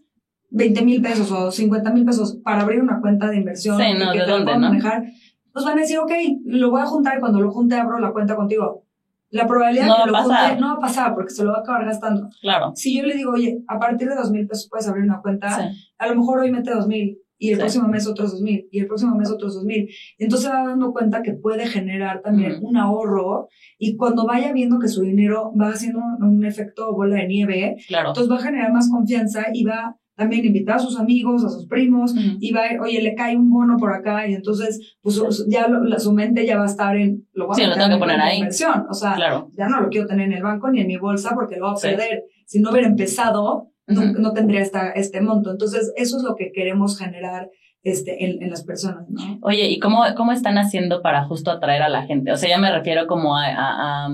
20 0.50 0.84
mil 0.84 1.02
pesos 1.02 1.32
o 1.32 1.50
50 1.50 1.90
mil 1.92 2.04
pesos 2.04 2.38
para 2.44 2.62
abrir 2.62 2.80
una 2.80 3.00
cuenta 3.00 3.28
de 3.28 3.38
inversión 3.38 3.78
no, 3.78 4.12
que 4.12 4.20
¿de 4.20 4.26
dónde, 4.26 4.52
¿no? 4.52 4.60
manejar, 4.60 5.04
pues 5.52 5.64
van 5.64 5.78
a 5.78 5.80
decir, 5.82 5.98
ok, 5.98 6.12
lo 6.44 6.70
voy 6.70 6.82
a 6.82 6.86
juntar 6.86 7.16
y 7.16 7.20
cuando 7.20 7.40
lo 7.40 7.50
junte 7.50 7.74
abro 7.74 7.98
la 7.98 8.12
cuenta 8.12 8.36
contigo. 8.36 8.85
La 9.30 9.46
probabilidad 9.46 9.86
de 9.86 10.04
que 10.04 10.10
lo 10.10 10.18
junte 10.18 10.60
no 10.60 10.68
va 10.68 10.72
a 10.74 10.80
pasar 10.80 11.14
porque 11.14 11.30
se 11.30 11.44
lo 11.44 11.52
va 11.52 11.58
a 11.58 11.60
acabar 11.60 11.84
gastando. 11.84 12.28
Claro. 12.40 12.72
Si 12.74 12.96
yo 12.96 13.04
le 13.04 13.14
digo, 13.14 13.32
oye, 13.32 13.58
a 13.68 13.78
partir 13.78 14.08
de 14.08 14.14
dos 14.14 14.30
mil 14.30 14.46
pesos 14.46 14.68
puedes 14.70 14.88
abrir 14.88 15.04
una 15.04 15.20
cuenta, 15.20 15.72
a 15.98 16.06
lo 16.06 16.14
mejor 16.14 16.40
hoy 16.40 16.50
mete 16.50 16.70
dos 16.70 16.86
mil 16.86 17.18
y 17.38 17.50
el 17.50 17.58
próximo 17.58 17.88
mes 17.88 18.06
otros 18.06 18.32
dos 18.32 18.40
mil 18.40 18.66
y 18.70 18.80
el 18.80 18.86
próximo 18.86 19.14
mes 19.16 19.30
otros 19.30 19.54
dos 19.54 19.64
mil. 19.64 19.88
Entonces 20.18 20.50
va 20.50 20.66
dando 20.66 20.92
cuenta 20.92 21.22
que 21.22 21.34
puede 21.34 21.66
generar 21.66 22.22
también 22.22 22.58
un 22.62 22.76
ahorro 22.76 23.48
y 23.78 23.96
cuando 23.96 24.26
vaya 24.26 24.52
viendo 24.52 24.78
que 24.78 24.88
su 24.88 25.02
dinero 25.02 25.52
va 25.60 25.70
haciendo 25.70 26.00
un 26.20 26.44
efecto 26.44 26.92
bola 26.94 27.16
de 27.16 27.26
nieve, 27.26 27.76
claro. 27.88 28.08
entonces 28.08 28.32
va 28.32 28.36
a 28.36 28.42
generar 28.42 28.72
más 28.72 28.90
confianza 28.90 29.46
y 29.52 29.64
va 29.64 29.96
también 30.16 30.44
invitar 30.44 30.76
a 30.76 30.78
sus 30.78 30.98
amigos, 30.98 31.44
a 31.44 31.48
sus 31.48 31.66
primos, 31.66 32.14
y 32.40 32.52
va 32.52 32.62
a 32.62 32.82
oye, 32.82 33.02
le 33.02 33.14
cae 33.14 33.36
un 33.36 33.50
bono 33.50 33.76
por 33.76 33.92
acá, 33.92 34.26
y 34.26 34.34
entonces, 34.34 34.96
pues 35.02 35.20
ya 35.48 35.68
su 35.98 36.12
mente 36.12 36.46
ya 36.46 36.56
va 36.56 36.64
a 36.64 36.66
estar 36.66 36.96
en, 36.96 37.26
lo 37.32 37.46
voy 37.46 37.62
a 37.62 37.74
sí, 37.74 37.90
lo 37.90 37.98
poner 37.98 38.20
ahí. 38.20 38.38
inversión. 38.38 38.86
O 38.88 38.94
sea, 38.94 39.16
ya 39.56 39.68
no 39.68 39.80
lo 39.80 39.88
quiero 39.88 40.06
tener 40.06 40.26
en 40.26 40.32
el 40.32 40.42
banco 40.42 40.70
ni 40.70 40.80
en 40.80 40.86
mi 40.86 40.96
bolsa 40.96 41.32
porque 41.34 41.56
lo 41.56 41.66
voy 41.66 41.74
a 41.78 41.80
perder. 41.80 42.24
Si 42.46 42.60
no 42.60 42.70
hubiera 42.70 42.88
empezado, 42.88 43.70
no, 43.86 44.32
tendría 44.32 44.60
esta, 44.60 44.90
este 44.90 45.20
monto. 45.20 45.50
Entonces, 45.50 45.92
eso 45.96 46.16
es 46.16 46.22
lo 46.22 46.34
que 46.34 46.50
queremos 46.52 46.98
generar 46.98 47.50
este, 47.82 48.24
en, 48.24 48.42
en, 48.42 48.50
las 48.50 48.64
personas, 48.64 49.08
¿no? 49.08 49.38
Oye, 49.42 49.68
¿y 49.68 49.78
cómo, 49.78 50.02
cómo 50.16 50.32
están 50.32 50.58
haciendo 50.58 51.02
para 51.02 51.24
justo 51.24 51.50
atraer 51.50 51.82
a 51.82 51.88
la 51.88 52.02
gente? 52.02 52.32
O 52.32 52.36
sea, 52.36 52.48
ya 52.48 52.58
me 52.58 52.72
refiero 52.72 53.06
como 53.06 53.36
a, 53.36 53.46
a, 53.48 54.08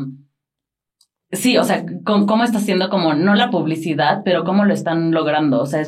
sí, 1.33 1.57
o 1.57 1.64
sea, 1.64 1.85
¿cómo, 2.05 2.45
está 2.45 2.59
haciendo 2.59 2.88
como, 2.88 3.14
no 3.14 3.35
la 3.35 3.51
publicidad, 3.51 4.23
pero 4.25 4.45
cómo 4.45 4.64
lo 4.64 4.75
están 4.75 5.12
logrando? 5.12 5.61
O 5.61 5.66
sea, 5.66 5.85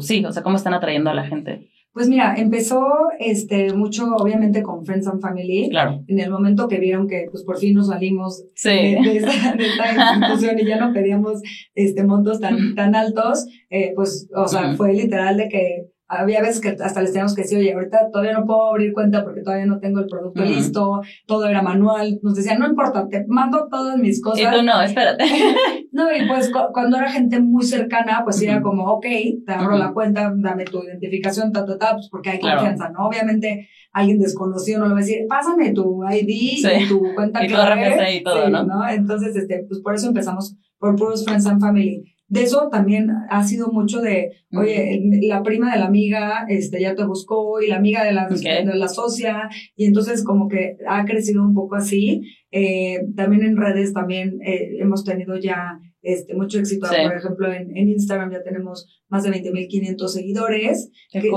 sí, 0.00 0.24
o 0.24 0.32
sea, 0.32 0.42
¿cómo 0.42 0.56
están 0.56 0.74
atrayendo 0.74 1.10
a 1.10 1.14
la 1.14 1.26
gente? 1.26 1.70
Pues 1.96 2.10
mira, 2.10 2.34
empezó 2.36 2.84
este 3.18 3.72
mucho 3.72 4.16
obviamente 4.16 4.62
con 4.62 4.84
Friends 4.84 5.06
and 5.06 5.22
Family. 5.22 5.70
Claro. 5.70 6.04
En 6.08 6.20
el 6.20 6.30
momento 6.30 6.68
que 6.68 6.78
vieron 6.78 7.08
que 7.08 7.26
pues 7.30 7.42
por 7.42 7.56
fin 7.56 7.74
nos 7.74 7.86
salimos 7.86 8.44
de, 8.62 8.98
esta, 9.16 9.56
institución 10.18 10.58
y 10.58 10.66
ya 10.66 10.76
no 10.78 10.92
pedíamos 10.92 11.40
este 11.74 12.04
montos 12.04 12.38
tan, 12.38 12.74
tan 12.74 12.94
altos, 12.94 13.46
eh, 13.70 13.92
pues, 13.96 14.28
o 14.36 14.46
sea, 14.46 14.74
fue 14.74 14.92
literal 14.92 15.38
de 15.38 15.48
que 15.48 15.86
había 16.08 16.40
veces 16.40 16.60
que 16.60 16.68
hasta 16.68 17.00
les 17.00 17.12
teníamos 17.12 17.34
que 17.34 17.42
decir, 17.42 17.58
oye, 17.58 17.72
ahorita 17.72 18.10
todavía 18.12 18.32
no 18.38 18.46
puedo 18.46 18.70
abrir 18.70 18.92
cuenta 18.92 19.24
porque 19.24 19.42
todavía 19.42 19.66
no 19.66 19.80
tengo 19.80 20.00
el 20.00 20.06
producto 20.06 20.44
listo, 20.44 21.00
todo 21.26 21.46
era 21.46 21.62
manual. 21.62 22.20
Nos 22.22 22.36
decían, 22.36 22.60
no 22.60 22.66
importa, 22.66 23.08
te 23.08 23.24
mando 23.26 23.66
todas 23.70 23.98
mis 23.98 24.22
cosas. 24.22 24.40
Y 24.40 24.56
tú 24.56 24.62
no, 24.62 24.80
espérate. 24.82 25.24
no, 25.92 26.14
y 26.14 26.26
pues 26.28 26.50
cuando 26.72 26.98
era 26.98 27.10
gente 27.10 27.40
muy 27.40 27.64
cercana, 27.64 28.20
pues 28.24 28.40
era 28.40 28.62
como, 28.62 28.84
ok, 28.84 29.06
te 29.46 29.52
abro 29.52 29.76
la 29.76 29.92
cuenta, 29.92 30.32
dame 30.36 30.64
tu 30.64 30.82
identificación, 30.84 31.52
ta, 31.52 31.64
ta, 31.64 31.76
ta, 31.76 31.94
pues 31.94 32.08
porque 32.10 32.30
hay 32.30 32.40
confianza, 32.40 32.88
¿no? 32.90 33.06
Obviamente 33.06 33.68
alguien 33.92 34.18
desconocido 34.18 34.80
no 34.80 34.86
le 34.86 34.92
va 34.92 34.98
a 34.98 35.02
decir, 35.02 35.26
pásame 35.28 35.72
tu 35.72 36.02
ID 36.04 36.28
y 36.28 36.88
tu 36.88 37.02
cuenta 37.14 37.44
y 37.44 37.48
clave. 37.48 38.14
y 38.14 38.22
todo, 38.22 38.48
¿no? 38.48 38.64
¿no? 38.64 38.88
Entonces, 38.88 39.34
este, 39.34 39.64
pues 39.68 39.80
por 39.80 39.94
eso 39.94 40.08
empezamos 40.08 40.54
por 40.78 40.94
puros 40.96 41.24
Friends 41.24 41.46
and 41.46 41.60
Family 41.60 42.04
de 42.28 42.42
eso 42.42 42.68
también 42.70 43.10
ha 43.30 43.44
sido 43.44 43.68
mucho 43.70 44.00
de, 44.00 44.32
oye, 44.52 45.00
la 45.22 45.42
prima 45.42 45.72
de 45.72 45.78
la 45.78 45.86
amiga 45.86 46.44
este, 46.48 46.80
ya 46.80 46.94
te 46.94 47.04
buscó 47.04 47.60
y 47.60 47.68
la 47.68 47.76
amiga 47.76 48.04
de 48.04 48.12
la, 48.12 48.28
de 48.28 48.64
la 48.74 48.88
socia, 48.88 49.48
y 49.76 49.84
entonces 49.84 50.24
como 50.24 50.48
que 50.48 50.76
ha 50.88 51.04
crecido 51.04 51.42
un 51.42 51.54
poco 51.54 51.76
así. 51.76 52.22
Eh, 52.50 53.00
también 53.14 53.42
en 53.42 53.56
redes 53.56 53.92
también 53.92 54.40
eh, 54.42 54.78
hemos 54.80 55.04
tenido 55.04 55.36
ya 55.36 55.78
este, 56.02 56.34
mucho 56.34 56.58
éxito. 56.58 56.86
Por 56.88 57.16
ejemplo, 57.16 57.52
en, 57.52 57.76
en, 57.76 57.90
Instagram 57.90 58.30
ya 58.32 58.42
tenemos 58.42 58.86
más 59.08 59.24
de 59.24 59.30
20.500 59.30 60.08
seguidores, 60.08 60.90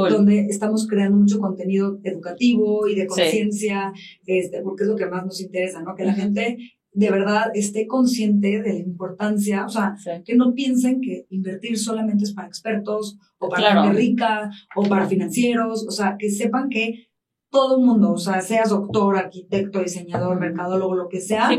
donde 0.10 0.45
estamos 0.47 0.88
creando 0.88 1.17
mucho 1.17 1.39
contenido 1.39 1.99
educativo 2.04 2.88
y 2.88 2.95
de 2.95 3.08
conciencia, 3.08 3.91
este, 4.25 4.62
porque 4.62 4.84
es 4.84 4.89
lo 4.89 4.95
que 4.95 5.08
más 5.08 5.25
nos 5.25 5.41
interesa, 5.41 5.82
¿no? 5.82 5.95
Que 5.95 6.06
la 6.06 6.13
gente 6.13 6.58
de 6.91 7.12
verdad 7.12 7.52
esté 7.54 7.88
consciente 7.88 8.62
de 8.62 8.73
la 8.73 8.80
importancia, 8.80 9.65
o 9.65 9.69
sea, 9.69 9.95
que 10.25 10.36
no 10.36 10.54
piensen 10.54 11.02
que 11.02 11.25
invertir 11.30 11.78
solamente 11.78 12.23
es 12.23 12.34
para 12.34 12.47
expertos 12.47 13.17
o 13.38 13.49
para 13.49 13.84
gente 13.84 13.97
rica 13.97 14.49
o 14.75 14.84
para 14.84 15.08
financieros, 15.08 15.86
o 15.88 15.91
sea, 15.91 16.15
que 16.17 16.30
sepan 16.30 16.69
que 16.69 17.10
todo 17.52 17.78
el 17.80 17.86
mundo, 17.86 18.13
o 18.13 18.17
sea, 18.17 18.41
seas 18.41 18.69
doctor, 18.69 19.17
arquitecto, 19.17 19.80
diseñador, 19.82 20.39
mercadólogo, 20.39 20.95
lo 20.95 21.08
que 21.08 21.21
sea, 21.21 21.49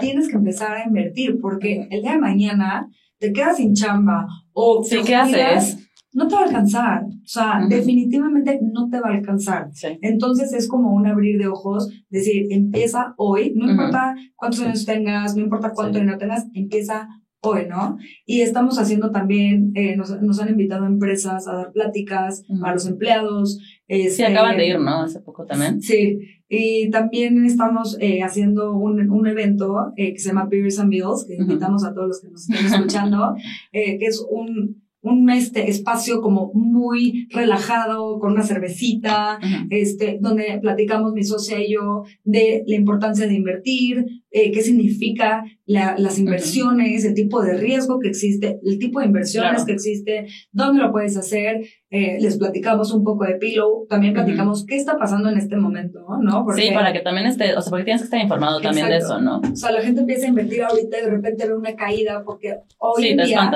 tienes 0.00 0.28
que 0.28 0.36
empezar 0.36 0.76
a 0.76 0.84
invertir 0.84 1.38
porque 1.40 1.86
el 1.90 2.02
día 2.02 2.12
de 2.12 2.18
mañana 2.18 2.88
te 3.18 3.32
quedas 3.32 3.56
sin 3.58 3.74
chamba 3.74 4.26
o 4.52 4.82
sí, 4.82 4.98
¿qué 5.04 5.14
haces? 5.14 5.89
No 6.12 6.28
te 6.28 6.34
va 6.34 6.42
a 6.42 6.44
alcanzar. 6.44 7.04
O 7.04 7.26
sea, 7.26 7.60
definitivamente 7.68 8.58
no 8.62 8.88
te 8.88 9.00
va 9.00 9.10
a 9.10 9.14
alcanzar. 9.14 9.70
Entonces 10.02 10.52
es 10.52 10.68
como 10.68 10.92
un 10.92 11.06
abrir 11.06 11.38
de 11.38 11.48
ojos, 11.48 11.90
decir, 12.08 12.46
empieza 12.50 13.14
hoy, 13.16 13.52
no 13.54 13.70
importa 13.70 14.14
cuántos 14.36 14.60
años 14.60 14.84
tengas, 14.84 15.36
no 15.36 15.42
importa 15.42 15.72
cuánto 15.74 15.98
dinero 15.98 16.18
tengas, 16.18 16.46
empieza 16.54 17.08
hoy, 17.42 17.66
¿no? 17.68 17.96
Y 18.26 18.42
estamos 18.42 18.78
haciendo 18.78 19.10
también, 19.10 19.72
eh, 19.74 19.96
nos, 19.96 20.20
nos, 20.20 20.40
han 20.40 20.50
invitado 20.50 20.84
a 20.84 20.88
empresas 20.88 21.48
a 21.48 21.54
dar 21.54 21.72
pláticas 21.72 22.44
a 22.62 22.72
los 22.72 22.86
empleados. 22.86 23.56
sí, 23.56 23.84
este, 23.88 24.26
acaban 24.26 24.58
de 24.58 24.68
ir, 24.68 24.80
¿no? 24.80 25.02
Hace 25.02 25.20
poco 25.20 25.46
también. 25.46 25.80
Sí, 25.80 26.18
y 26.48 26.90
también 26.90 27.44
estamos 27.46 27.96
eh, 28.00 28.22
haciendo 28.22 28.76
un, 28.76 29.10
un 29.10 29.26
evento 29.26 29.92
eh, 29.96 30.12
que 30.12 30.18
se 30.18 30.28
llama 30.28 30.48
Beers 30.50 30.78
and 30.80 30.90
Bills, 30.90 31.24
que 31.26 31.36
invitamos 31.36 31.84
a 31.84 31.94
todos 31.94 32.08
los 32.08 32.20
que 32.20 32.28
nos 32.28 32.48
estén 32.48 32.66
escuchando, 32.66 33.34
que 33.72 34.04
es 34.04 34.24
un 34.30 34.82
un 35.02 35.30
este 35.30 35.70
espacio 35.70 36.20
como 36.20 36.50
muy 36.52 37.26
relajado, 37.30 38.18
con 38.18 38.32
una 38.32 38.42
cervecita, 38.42 39.38
este, 39.70 40.18
donde 40.20 40.58
platicamos 40.60 41.12
mi 41.12 41.24
socia 41.24 41.58
y 41.58 41.72
yo 41.72 42.04
de 42.24 42.62
la 42.66 42.76
importancia 42.76 43.26
de 43.26 43.34
invertir, 43.34 44.04
eh, 44.30 44.52
qué 44.52 44.62
significa 44.62 45.44
las 45.66 46.18
inversiones, 46.18 47.04
el 47.04 47.14
tipo 47.14 47.42
de 47.42 47.56
riesgo 47.56 48.00
que 48.00 48.08
existe, 48.08 48.58
el 48.64 48.78
tipo 48.78 49.00
de 49.00 49.06
inversiones 49.06 49.64
que 49.64 49.72
existe, 49.72 50.26
dónde 50.52 50.82
lo 50.82 50.90
puedes 50.90 51.16
hacer. 51.16 51.64
Eh, 51.90 52.18
les 52.20 52.38
platicamos 52.38 52.92
un 52.92 53.02
poco 53.02 53.24
de 53.24 53.34
Pillow, 53.34 53.86
también 53.88 54.14
platicamos 54.14 54.64
qué 54.64 54.76
está 54.76 54.96
pasando 54.96 55.28
en 55.28 55.38
este 55.38 55.56
momento, 55.56 56.04
¿no? 56.20 56.46
sí, 56.54 56.70
para 56.72 56.92
que 56.92 57.00
también 57.00 57.26
esté, 57.26 57.56
o 57.56 57.60
sea, 57.60 57.70
porque 57.70 57.84
tienes 57.84 58.02
que 58.02 58.04
estar 58.04 58.20
informado 58.20 58.60
también 58.60 58.86
de 58.86 58.98
eso, 58.98 59.20
¿no? 59.20 59.40
O 59.40 59.56
sea, 59.56 59.72
la 59.72 59.82
gente 59.82 60.00
empieza 60.00 60.26
a 60.26 60.28
invertir 60.28 60.62
ahorita 60.62 60.98
y 60.98 61.04
de 61.04 61.10
repente 61.10 61.48
ve 61.48 61.56
una 61.56 61.74
caída 61.74 62.22
porque 62.24 62.58
hoy 62.78 63.08
en 63.08 63.24
día 63.24 63.50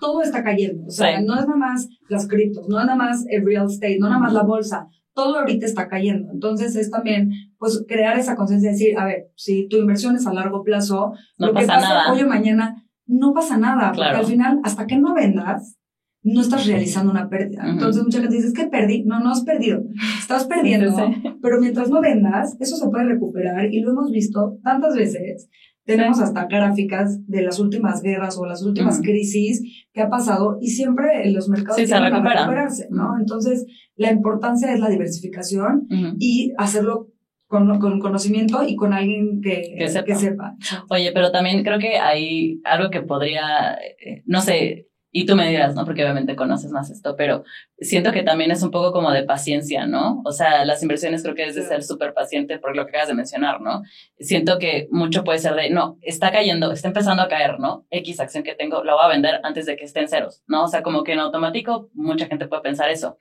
todo 0.00 0.22
está 0.22 0.42
cayendo. 0.42 0.86
O 0.86 0.90
sea, 0.90 1.20
no 1.20 1.34
es 1.34 1.46
nada 1.46 1.56
más 1.56 1.88
las 2.08 2.26
criptos, 2.26 2.68
no 2.68 2.80
es 2.80 2.86
nada 2.86 2.96
más 2.96 3.24
el 3.28 3.44
real 3.44 3.66
estate, 3.66 3.98
no 4.00 4.08
nada 4.08 4.20
más 4.20 4.32
la 4.32 4.42
bolsa, 4.42 4.88
todo 5.16 5.38
ahorita 5.38 5.64
está 5.64 5.88
cayendo. 5.88 6.30
Entonces 6.30 6.76
es 6.76 6.90
también, 6.90 7.32
pues, 7.58 7.82
crear 7.88 8.18
esa 8.18 8.36
conciencia 8.36 8.68
de 8.68 8.76
decir, 8.76 8.98
a 8.98 9.06
ver, 9.06 9.30
si 9.34 9.66
tu 9.66 9.78
inversión 9.78 10.14
es 10.14 10.26
a 10.26 10.32
largo 10.34 10.62
plazo, 10.62 11.12
no 11.38 11.46
lo 11.48 11.54
pasa 11.54 11.66
que 11.66 11.72
pasa 11.72 11.88
nada. 11.88 12.12
hoy 12.12 12.22
o 12.22 12.28
mañana, 12.28 12.84
no 13.06 13.32
pasa 13.32 13.56
nada, 13.56 13.92
porque 13.92 14.10
al 14.10 14.26
final, 14.26 14.60
hasta 14.62 14.86
que 14.86 14.98
no 14.98 15.14
vendas, 15.14 15.78
no 16.22 16.40
estás 16.40 16.66
realizando 16.66 17.12
una 17.12 17.28
pérdida. 17.28 17.62
Entonces 17.66 18.02
mucha 18.02 18.20
gente 18.20 18.34
dice, 18.34 18.48
es 18.48 18.52
que 18.52 18.66
perdí. 18.66 19.04
No, 19.04 19.20
no 19.20 19.30
has 19.30 19.42
perdido. 19.42 19.82
Estás 20.18 20.44
perdiendo, 20.46 20.94
pero 21.42 21.60
mientras 21.60 21.88
no 21.88 22.00
vendas, 22.00 22.56
eso 22.60 22.76
se 22.76 22.88
puede 22.88 23.04
recuperar 23.04 23.72
y 23.72 23.80
lo 23.80 23.92
hemos 23.92 24.10
visto 24.10 24.58
tantas 24.62 24.96
veces 24.96 25.48
tenemos 25.86 26.20
hasta 26.20 26.46
gráficas 26.46 27.26
de 27.28 27.42
las 27.42 27.60
últimas 27.60 28.02
guerras 28.02 28.36
o 28.36 28.44
las 28.44 28.62
últimas 28.62 29.00
crisis 29.00 29.86
que 29.92 30.02
ha 30.02 30.10
pasado 30.10 30.58
y 30.60 30.70
siempre 30.70 31.30
los 31.30 31.48
mercados 31.48 31.76
sí, 31.76 31.86
tienen 31.86 32.12
que 32.12 32.28
recuperarse, 32.28 32.88
¿no? 32.90 33.16
Entonces, 33.18 33.64
la 33.94 34.10
importancia 34.10 34.72
es 34.72 34.80
la 34.80 34.88
diversificación 34.88 35.86
y 36.18 36.52
hacerlo 36.58 37.12
con, 37.46 37.78
con, 37.78 38.00
conocimiento 38.00 38.64
y 38.66 38.74
con 38.74 38.92
alguien 38.92 39.40
que, 39.40 39.76
que, 39.78 39.88
sepa. 39.88 40.04
que, 40.04 40.14
sepa. 40.16 40.56
Oye, 40.90 41.12
pero 41.12 41.30
también 41.30 41.62
creo 41.62 41.78
que 41.78 41.98
hay 41.98 42.60
algo 42.64 42.90
que 42.90 43.02
podría, 43.02 43.74
eh, 43.74 44.24
no 44.26 44.40
sé, 44.40 44.88
y 45.18 45.24
tú 45.24 45.34
me 45.34 45.48
dirás, 45.48 45.74
¿no? 45.74 45.86
Porque 45.86 46.02
obviamente 46.02 46.36
conoces 46.36 46.70
más 46.72 46.90
esto, 46.90 47.16
pero 47.16 47.42
siento 47.78 48.12
que 48.12 48.22
también 48.22 48.50
es 48.50 48.62
un 48.62 48.70
poco 48.70 48.92
como 48.92 49.10
de 49.12 49.22
paciencia, 49.22 49.86
¿no? 49.86 50.20
O 50.26 50.30
sea, 50.30 50.66
las 50.66 50.82
inversiones 50.82 51.22
creo 51.22 51.34
que 51.34 51.46
es 51.46 51.54
de 51.54 51.62
ser 51.62 51.82
súper 51.84 52.12
paciente 52.12 52.58
por 52.58 52.76
lo 52.76 52.84
que 52.84 52.90
acabas 52.90 53.08
de 53.08 53.14
mencionar, 53.14 53.62
¿no? 53.62 53.82
Siento 54.20 54.58
que 54.58 54.88
mucho 54.90 55.24
puede 55.24 55.38
ser 55.38 55.54
de, 55.54 55.70
no, 55.70 55.96
está 56.02 56.30
cayendo, 56.32 56.70
está 56.70 56.88
empezando 56.88 57.22
a 57.22 57.28
caer, 57.28 57.58
¿no? 57.58 57.86
X 57.88 58.20
acción 58.20 58.44
que 58.44 58.54
tengo, 58.54 58.84
la 58.84 58.92
voy 58.92 59.06
a 59.06 59.08
vender 59.08 59.40
antes 59.42 59.64
de 59.64 59.76
que 59.78 59.86
estén 59.86 60.06
ceros, 60.06 60.42
¿no? 60.48 60.64
O 60.64 60.68
sea, 60.68 60.82
como 60.82 61.02
que 61.02 61.14
en 61.14 61.20
automático 61.20 61.88
mucha 61.94 62.26
gente 62.26 62.46
puede 62.46 62.60
pensar 62.60 62.90
eso. 62.90 63.16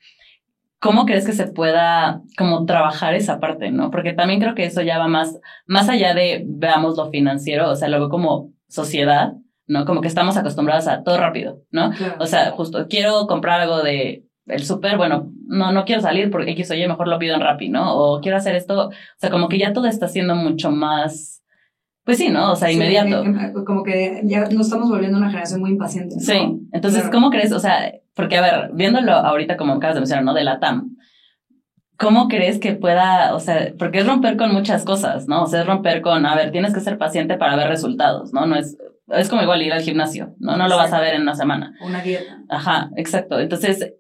¿Cómo 0.80 1.06
crees 1.06 1.26
que 1.26 1.32
se 1.32 1.48
pueda 1.48 2.22
como 2.38 2.66
trabajar 2.66 3.14
esa 3.14 3.40
parte, 3.40 3.72
no? 3.72 3.90
Porque 3.90 4.12
también 4.12 4.42
creo 4.42 4.54
que 4.54 4.66
eso 4.66 4.82
ya 4.82 4.98
va 4.98 5.08
más, 5.08 5.40
más 5.66 5.88
allá 5.88 6.14
de 6.14 6.44
veamos 6.46 6.98
lo 6.98 7.10
financiero, 7.10 7.70
o 7.70 7.76
sea, 7.78 7.88
luego 7.88 8.10
como 8.10 8.52
sociedad, 8.68 9.36
¿no? 9.68 9.86
Como 9.86 10.02
que 10.02 10.08
estamos 10.08 10.38
acostumbrados 10.38 10.88
a 10.88 11.04
todo 11.04 11.18
rápido, 11.18 11.62
¿no? 11.72 11.92
O 12.20 12.26
sea, 12.26 12.52
justo 12.52 12.88
quiero 12.90 13.28
comprar 13.28 13.62
algo 13.62 13.82
de 13.82 14.26
el 14.48 14.64
súper, 14.64 14.98
bueno, 14.98 15.32
no, 15.48 15.72
no 15.72 15.86
quiero 15.86 16.02
salir 16.02 16.30
porque 16.30 16.52
X 16.52 16.72
o 16.72 16.76
Y, 16.76 16.88
mejor 16.88 17.08
lo 17.08 17.18
pido 17.18 17.36
en 17.36 17.42
Rappi, 17.42 17.70
¿no? 17.70 17.96
O 17.96 18.22
quiero 18.22 18.38
hacer 18.38 18.56
esto, 18.56 18.90
o 18.90 18.92
sea, 19.18 19.30
como 19.30 19.50
que 19.50 19.58
ya 19.58 19.74
todo 19.74 19.88
está 19.88 20.08
siendo 20.08 20.36
mucho 20.36 20.72
más, 20.72 21.44
pues 22.04 22.18
sí, 22.18 22.30
¿no? 22.30 22.52
O 22.52 22.56
sea, 22.56 22.72
inmediato. 22.72 23.24
como 23.66 23.84
que 23.84 24.22
ya 24.26 24.42
nos 24.50 24.68
estamos 24.68 24.90
volviendo 24.90 25.18
una 25.18 25.30
generación 25.30 25.62
muy 25.62 25.72
impaciente. 25.72 26.20
Sí, 26.20 26.60
entonces, 26.72 27.10
¿cómo 27.12 27.32
crees? 27.32 27.52
O 27.52 27.60
sea, 27.60 27.92
porque 28.14 28.38
a 28.38 28.42
ver, 28.42 28.70
viéndolo 28.74 29.14
ahorita 29.14 29.58
como 29.58 29.74
acabas 29.74 29.96
de 29.96 30.02
mencionar, 30.02 30.24
¿no? 30.24 30.34
De 30.36 30.44
la 30.44 30.60
TAM, 30.60 30.96
¿cómo 31.98 32.28
crees 32.28 32.60
que 32.60 32.74
pueda, 32.74 33.36
o 33.36 33.40
sea, 33.40 33.74
porque 33.78 34.00
es 34.00 34.08
romper 34.08 34.38
con 34.38 34.54
muchas 34.54 34.84
cosas, 34.84 35.28
¿no? 35.28 35.44
O 35.44 35.48
sea, 35.48 35.62
es 35.62 35.68
romper 35.68 36.02
con, 36.02 36.26
a 36.26 36.36
ver, 36.36 36.52
tienes 36.52 36.74
que 36.74 36.80
ser 36.80 36.98
paciente 36.98 37.38
para 37.38 37.56
ver 37.56 37.68
resultados, 37.68 38.34
¿no? 38.34 38.46
No 38.46 38.56
es, 38.56 38.78
es 39.08 39.30
como 39.30 39.42
igual 39.42 39.62
ir 39.62 39.74
al 39.74 39.82
gimnasio, 39.82 40.36
¿no? 40.40 40.58
No 40.58 40.68
lo 40.68 40.78
vas 40.78 40.94
a 40.94 41.00
ver 41.00 41.16
en 41.16 41.22
una 41.22 41.36
semana. 41.36 41.74
Una 41.82 42.02
dieta. 42.02 42.40
Ajá, 42.50 42.90
exacto. 42.96 43.40
Entonces, 43.40 43.94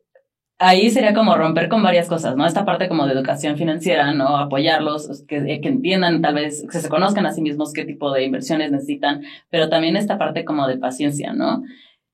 ahí 0.57 0.89
sería 0.89 1.13
como 1.13 1.35
romper 1.35 1.69
con 1.69 1.83
varias 1.83 2.07
cosas, 2.07 2.35
¿no? 2.35 2.45
Esta 2.45 2.65
parte 2.65 2.87
como 2.87 3.05
de 3.05 3.13
educación 3.13 3.57
financiera, 3.57 4.13
¿no? 4.13 4.37
Apoyarlos, 4.37 5.23
que, 5.27 5.59
que 5.61 5.67
entiendan 5.67 6.21
tal 6.21 6.35
vez, 6.35 6.65
que 6.71 6.79
se 6.79 6.89
conozcan 6.89 7.25
a 7.25 7.31
sí 7.31 7.41
mismos 7.41 7.73
qué 7.73 7.85
tipo 7.85 8.11
de 8.11 8.23
inversiones 8.23 8.71
necesitan, 8.71 9.21
pero 9.49 9.69
también 9.69 9.95
esta 9.95 10.17
parte 10.17 10.45
como 10.45 10.67
de 10.67 10.77
paciencia, 10.77 11.33
¿no? 11.33 11.63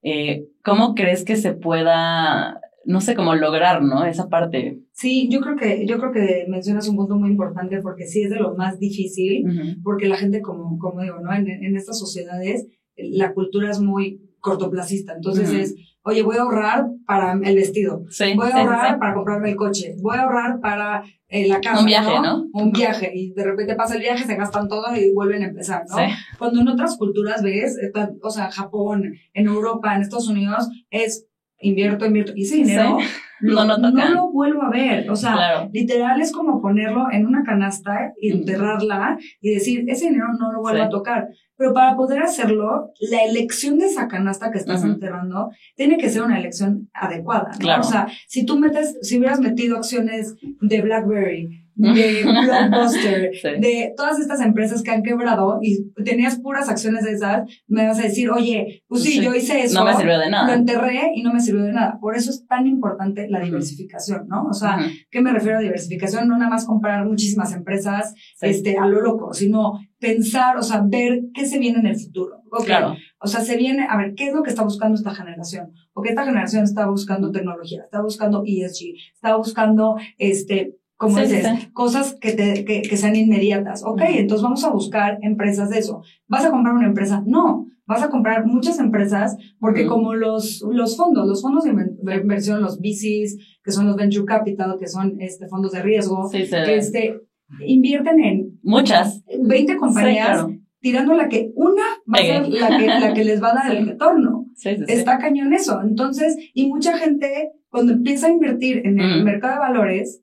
Eh, 0.03 0.45
¿Cómo 0.63 0.95
crees 0.95 1.23
que 1.23 1.35
se 1.35 1.53
pueda, 1.53 2.59
no 2.85 3.01
sé, 3.01 3.15
cómo 3.15 3.35
lograr, 3.35 3.83
¿no? 3.83 4.05
Esa 4.05 4.29
parte. 4.29 4.79
Sí, 5.01 5.27
yo 5.31 5.41
creo 5.41 5.55
que, 5.55 5.87
yo 5.87 5.97
creo 5.97 6.11
que 6.11 6.45
mencionas 6.47 6.87
un 6.87 6.95
punto 6.95 7.15
muy 7.15 7.31
importante 7.31 7.81
porque 7.81 8.05
sí 8.05 8.21
es 8.21 8.29
de 8.29 8.35
lo 8.35 8.55
más 8.55 8.77
difícil, 8.77 9.79
porque 9.83 10.07
la 10.07 10.15
gente, 10.15 10.41
como, 10.41 10.77
como 10.77 11.01
digo, 11.01 11.19
¿no? 11.19 11.33
En, 11.33 11.49
en 11.49 11.75
estas 11.75 11.97
sociedades, 11.97 12.67
la 12.95 13.33
cultura 13.33 13.71
es 13.71 13.79
muy 13.79 14.21
cortoplacista. 14.39 15.13
Entonces 15.15 15.51
es, 15.51 15.75
oye, 16.03 16.21
voy 16.21 16.37
a 16.37 16.41
ahorrar 16.41 16.85
para 17.07 17.33
el 17.33 17.55
vestido, 17.55 18.03
voy 18.35 18.51
a 18.51 18.57
ahorrar 18.57 18.99
para 18.99 19.15
comprarme 19.15 19.49
el 19.49 19.55
coche, 19.55 19.95
voy 20.01 20.17
a 20.17 20.21
ahorrar 20.21 20.59
para 20.59 21.03
eh, 21.29 21.47
la 21.47 21.61
casa. 21.61 21.79
Un 21.79 21.87
viaje, 21.87 22.19
¿no? 22.21 22.45
Un 22.53 22.71
viaje. 22.71 23.11
Y 23.15 23.33
de 23.33 23.43
repente 23.43 23.73
pasa 23.73 23.95
el 23.95 24.01
viaje, 24.01 24.25
se 24.25 24.35
gastan 24.35 24.67
todo 24.67 24.95
y 24.95 25.11
vuelven 25.13 25.41
a 25.41 25.47
empezar, 25.47 25.83
¿no? 25.89 25.95
Cuando 26.37 26.61
en 26.61 26.67
otras 26.67 26.95
culturas 26.95 27.41
ves, 27.41 27.75
o 28.21 28.29
sea, 28.29 28.51
Japón, 28.51 29.15
en 29.33 29.47
Europa, 29.47 29.95
en 29.95 30.03
Estados 30.03 30.27
Unidos, 30.27 30.69
es 30.91 31.27
invierto, 31.59 32.05
invierto. 32.05 32.33
Y 32.35 32.43
ese 32.43 32.57
dinero 32.57 32.97
no, 33.41 33.77
no, 33.77 34.09
lo 34.09 34.31
vuelvo 34.31 34.63
a 34.63 34.69
ver. 34.69 35.09
O 35.09 35.15
sea, 35.15 35.69
literal 35.71 36.21
es 36.21 36.31
como 36.31 36.61
ponerlo 36.61 37.11
en 37.11 37.25
una 37.25 37.43
canasta 37.43 38.13
y 38.19 38.31
enterrarla 38.31 39.17
y 39.39 39.53
decir, 39.53 39.85
ese 39.87 40.09
dinero 40.09 40.27
no 40.39 40.51
lo 40.51 40.61
vuelvo 40.61 40.83
a 40.83 40.89
tocar. 40.89 41.29
Pero 41.57 41.73
para 41.73 41.95
poder 41.95 42.23
hacerlo, 42.23 42.91
la 42.99 43.23
elección 43.23 43.77
de 43.77 43.85
esa 43.85 44.07
canasta 44.07 44.51
que 44.51 44.57
estás 44.57 44.83
enterrando 44.83 45.51
tiene 45.75 45.97
que 45.97 46.09
ser 46.09 46.23
una 46.23 46.39
elección 46.39 46.89
adecuada. 46.93 47.51
O 47.79 47.83
sea, 47.83 48.07
si 48.27 48.45
tú 48.45 48.57
metes, 48.57 48.97
si 49.01 49.17
hubieras 49.17 49.39
metido 49.39 49.77
acciones 49.77 50.35
de 50.59 50.81
BlackBerry, 50.81 51.60
de 51.75 52.23
Blockbuster, 52.23 53.31
de 53.59 53.93
todas 53.95 54.19
estas 54.19 54.41
empresas 54.41 54.83
que 54.83 54.91
han 54.91 55.03
quebrado 55.03 55.59
y 55.61 55.91
tenías 56.03 56.39
puras 56.39 56.69
acciones 56.69 57.03
de 57.03 57.13
esas, 57.13 57.49
me 57.67 57.87
vas 57.87 57.99
a 57.99 58.03
decir, 58.03 58.29
oye, 58.29 58.83
pues 58.87 59.03
sí, 59.03 59.21
yo 59.21 59.33
hice 59.33 59.63
eso. 59.63 59.79
No 59.79 59.85
me 59.85 59.95
sirvió 59.95 60.19
de 60.19 60.29
nada. 60.29 60.47
Lo 60.47 60.53
enterré 60.53 61.11
y 61.15 61.23
no 61.23 61.33
me 61.33 61.39
sirvió 61.39 61.63
de 61.63 61.73
nada. 61.73 61.97
Por 61.99 62.15
eso 62.15 62.29
es 62.29 62.45
tan 62.47 62.67
importante 62.67 63.27
la 63.29 63.39
diversificación, 63.39 64.27
¿no? 64.27 64.45
O 64.45 64.53
sea, 64.53 64.79
¿qué 65.09 65.21
me 65.21 65.31
refiero 65.31 65.57
a 65.57 65.61
diversificación? 65.61 66.27
No 66.27 66.37
nada 66.37 66.49
más 66.49 66.65
comprar 66.65 67.05
muchísimas 67.05 67.53
empresas 67.53 68.13
este, 68.41 68.77
a 68.77 68.85
lo 68.87 69.01
loco, 69.01 69.33
sino 69.33 69.79
pensar, 69.99 70.57
o 70.57 70.63
sea, 70.63 70.83
ver 70.85 71.21
qué 71.33 71.45
se 71.45 71.59
viene 71.59 71.79
en 71.79 71.87
el 71.87 71.99
futuro. 71.99 72.41
Claro. 72.65 72.95
O 73.19 73.27
sea, 73.27 73.41
se 73.41 73.55
viene 73.55 73.85
a 73.89 73.97
ver 73.97 74.13
qué 74.15 74.27
es 74.27 74.33
lo 74.33 74.43
que 74.43 74.49
está 74.49 74.63
buscando 74.63 74.95
esta 74.95 75.13
generación. 75.13 75.71
Porque 75.93 76.09
esta 76.09 76.25
generación 76.25 76.63
está 76.63 76.87
buscando 76.87 77.31
tecnología, 77.31 77.83
está 77.83 78.01
buscando 78.01 78.43
ESG, 78.45 78.95
está 79.13 79.35
buscando, 79.35 79.95
este, 80.17 80.75
como 81.01 81.17
dices, 81.19 81.47
cosas 81.73 82.15
que, 82.21 82.33
te, 82.33 82.63
que, 82.63 82.83
que, 82.83 82.95
sean 82.95 83.15
inmediatas. 83.15 83.83
Ok, 83.83 84.03
entonces 84.05 84.43
vamos 84.43 84.63
a 84.63 84.69
buscar 84.69 85.17
empresas 85.23 85.71
de 85.71 85.79
eso. 85.79 86.03
¿Vas 86.27 86.45
a 86.45 86.51
comprar 86.51 86.75
una 86.75 86.85
empresa? 86.85 87.23
No, 87.25 87.65
vas 87.87 88.03
a 88.03 88.11
comprar 88.11 88.45
muchas 88.45 88.77
empresas 88.77 89.35
porque 89.59 89.87
como 89.87 90.13
los, 90.13 90.63
los 90.71 90.95
fondos, 90.95 91.27
los 91.27 91.41
fondos 91.41 91.63
de 91.63 91.71
inversión, 92.15 92.61
los 92.61 92.77
VCs, 92.79 93.35
que 93.63 93.71
son 93.71 93.87
los 93.87 93.95
Venture 93.95 94.25
Capital, 94.25 94.77
que 94.79 94.87
son 94.87 95.19
este, 95.19 95.47
fondos 95.47 95.71
de 95.71 95.81
riesgo, 95.81 96.29
que 96.29 96.43
este, 96.75 97.19
invierten 97.65 98.23
en 98.23 98.59
muchas. 98.61 99.23
20 99.25 99.77
compañías, 99.77 100.45
tirando 100.81 101.15
la 101.15 101.29
que 101.29 101.51
una 101.55 101.81
va 102.07 102.19
a 102.19 102.21
ser 102.21 102.47
la 102.47 102.77
que, 102.77 102.85
la 102.85 103.13
que 103.15 103.25
les 103.25 103.41
va 103.41 103.53
a 103.53 103.55
dar 103.55 103.75
el 103.75 103.87
retorno. 103.87 104.45
Está 104.63 105.17
cañón 105.17 105.51
eso. 105.51 105.81
Entonces, 105.81 106.37
y 106.53 106.67
mucha 106.67 106.95
gente, 106.95 107.53
cuando 107.69 107.93
empieza 107.93 108.27
a 108.27 108.31
invertir 108.31 108.85
en 108.85 108.99
el 108.99 109.23
mercado 109.23 109.55
de 109.55 109.59
valores, 109.61 110.21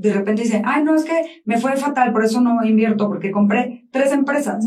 de 0.00 0.14
repente 0.14 0.42
dice, 0.42 0.62
ay, 0.64 0.82
no, 0.82 0.94
es 0.94 1.04
que 1.04 1.42
me 1.44 1.58
fue 1.58 1.76
fatal, 1.76 2.12
por 2.12 2.24
eso 2.24 2.40
no 2.40 2.64
invierto, 2.64 3.06
porque 3.06 3.30
compré 3.30 3.79
tres 3.90 4.12
empresas. 4.12 4.64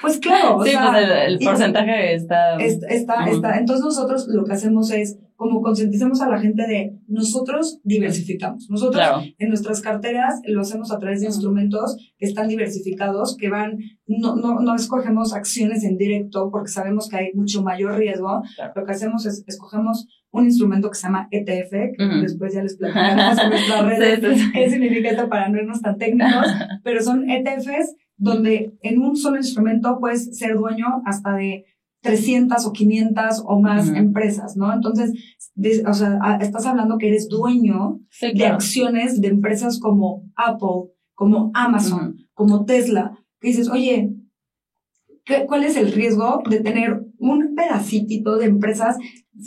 Pues 0.00 0.18
claro, 0.18 0.56
o 0.56 0.64
sí, 0.64 0.70
sea, 0.70 0.90
pues 0.90 1.06
el, 1.26 1.38
porcentaje 1.38 2.14
está... 2.14 2.56
Está, 2.56 3.26
está, 3.26 3.58
Entonces 3.58 3.84
nosotros 3.84 4.26
lo 4.28 4.44
que 4.44 4.52
hacemos 4.52 4.90
es, 4.90 5.18
como 5.36 5.60
concienticemos 5.62 6.20
a 6.20 6.28
la 6.28 6.38
gente 6.38 6.62
de, 6.66 6.96
nosotros 7.08 7.80
diversificamos. 7.82 8.68
Nosotros 8.70 9.04
en 9.38 9.48
nuestras 9.48 9.80
carteras 9.80 10.40
lo 10.44 10.60
hacemos 10.60 10.92
a 10.92 10.98
través 10.98 11.20
de 11.20 11.26
instrumentos 11.26 11.96
que 12.18 12.26
están 12.26 12.48
diversificados, 12.48 13.36
que 13.36 13.48
van, 13.48 13.78
no, 14.06 14.36
no, 14.36 14.60
no 14.60 14.74
escogemos 14.74 15.34
acciones 15.34 15.84
en 15.84 15.96
directo 15.96 16.50
porque 16.52 16.70
sabemos 16.70 17.08
que 17.08 17.16
hay 17.16 17.32
mucho 17.34 17.62
mayor 17.62 17.96
riesgo. 17.96 18.42
Lo 18.76 18.84
que 18.84 18.92
hacemos 18.92 19.26
es, 19.26 19.44
escogemos 19.46 20.06
un 20.30 20.44
instrumento 20.44 20.88
que 20.90 20.96
se 20.96 21.06
llama 21.06 21.28
ETF, 21.30 21.70
que 21.70 22.20
después 22.22 22.54
ya 22.54 22.62
les 22.62 22.76
platicaremos 22.76 23.38
en 23.38 23.50
nuestras 23.50 23.84
redes 23.84 24.50
qué 24.52 24.70
significa 24.70 25.10
esto 25.10 25.28
para 25.28 25.48
no 25.48 25.58
irnos 25.58 25.82
tan 25.82 25.98
técnicos, 25.98 26.46
pero 26.84 27.02
son 27.02 27.28
ETFs 27.28 27.96
donde 28.22 28.78
en 28.82 29.02
un 29.02 29.16
solo 29.16 29.36
instrumento 29.36 29.98
puedes 29.98 30.38
ser 30.38 30.56
dueño 30.56 31.02
hasta 31.04 31.34
de 31.34 31.66
300 32.02 32.64
o 32.66 32.72
500 32.72 33.42
o 33.44 33.60
más 33.60 33.88
empresas, 33.88 34.56
¿no? 34.56 34.72
Entonces, 34.72 35.12
o 35.86 35.92
sea, 35.92 36.38
estás 36.40 36.66
hablando 36.66 36.98
que 36.98 37.08
eres 37.08 37.28
dueño 37.28 38.00
de 38.20 38.46
acciones 38.46 39.20
de 39.20 39.28
empresas 39.28 39.80
como 39.80 40.22
Apple, 40.36 40.92
como 41.14 41.50
Amazon, 41.54 42.16
como 42.32 42.64
Tesla, 42.64 43.18
que 43.40 43.48
dices, 43.48 43.68
oye, 43.68 44.14
¿cuál 45.48 45.64
es 45.64 45.76
el 45.76 45.90
riesgo 45.90 46.42
de 46.48 46.60
tener 46.60 47.04
un 47.18 47.56
pedacito 47.56 48.36
de 48.36 48.46
empresas 48.46 48.98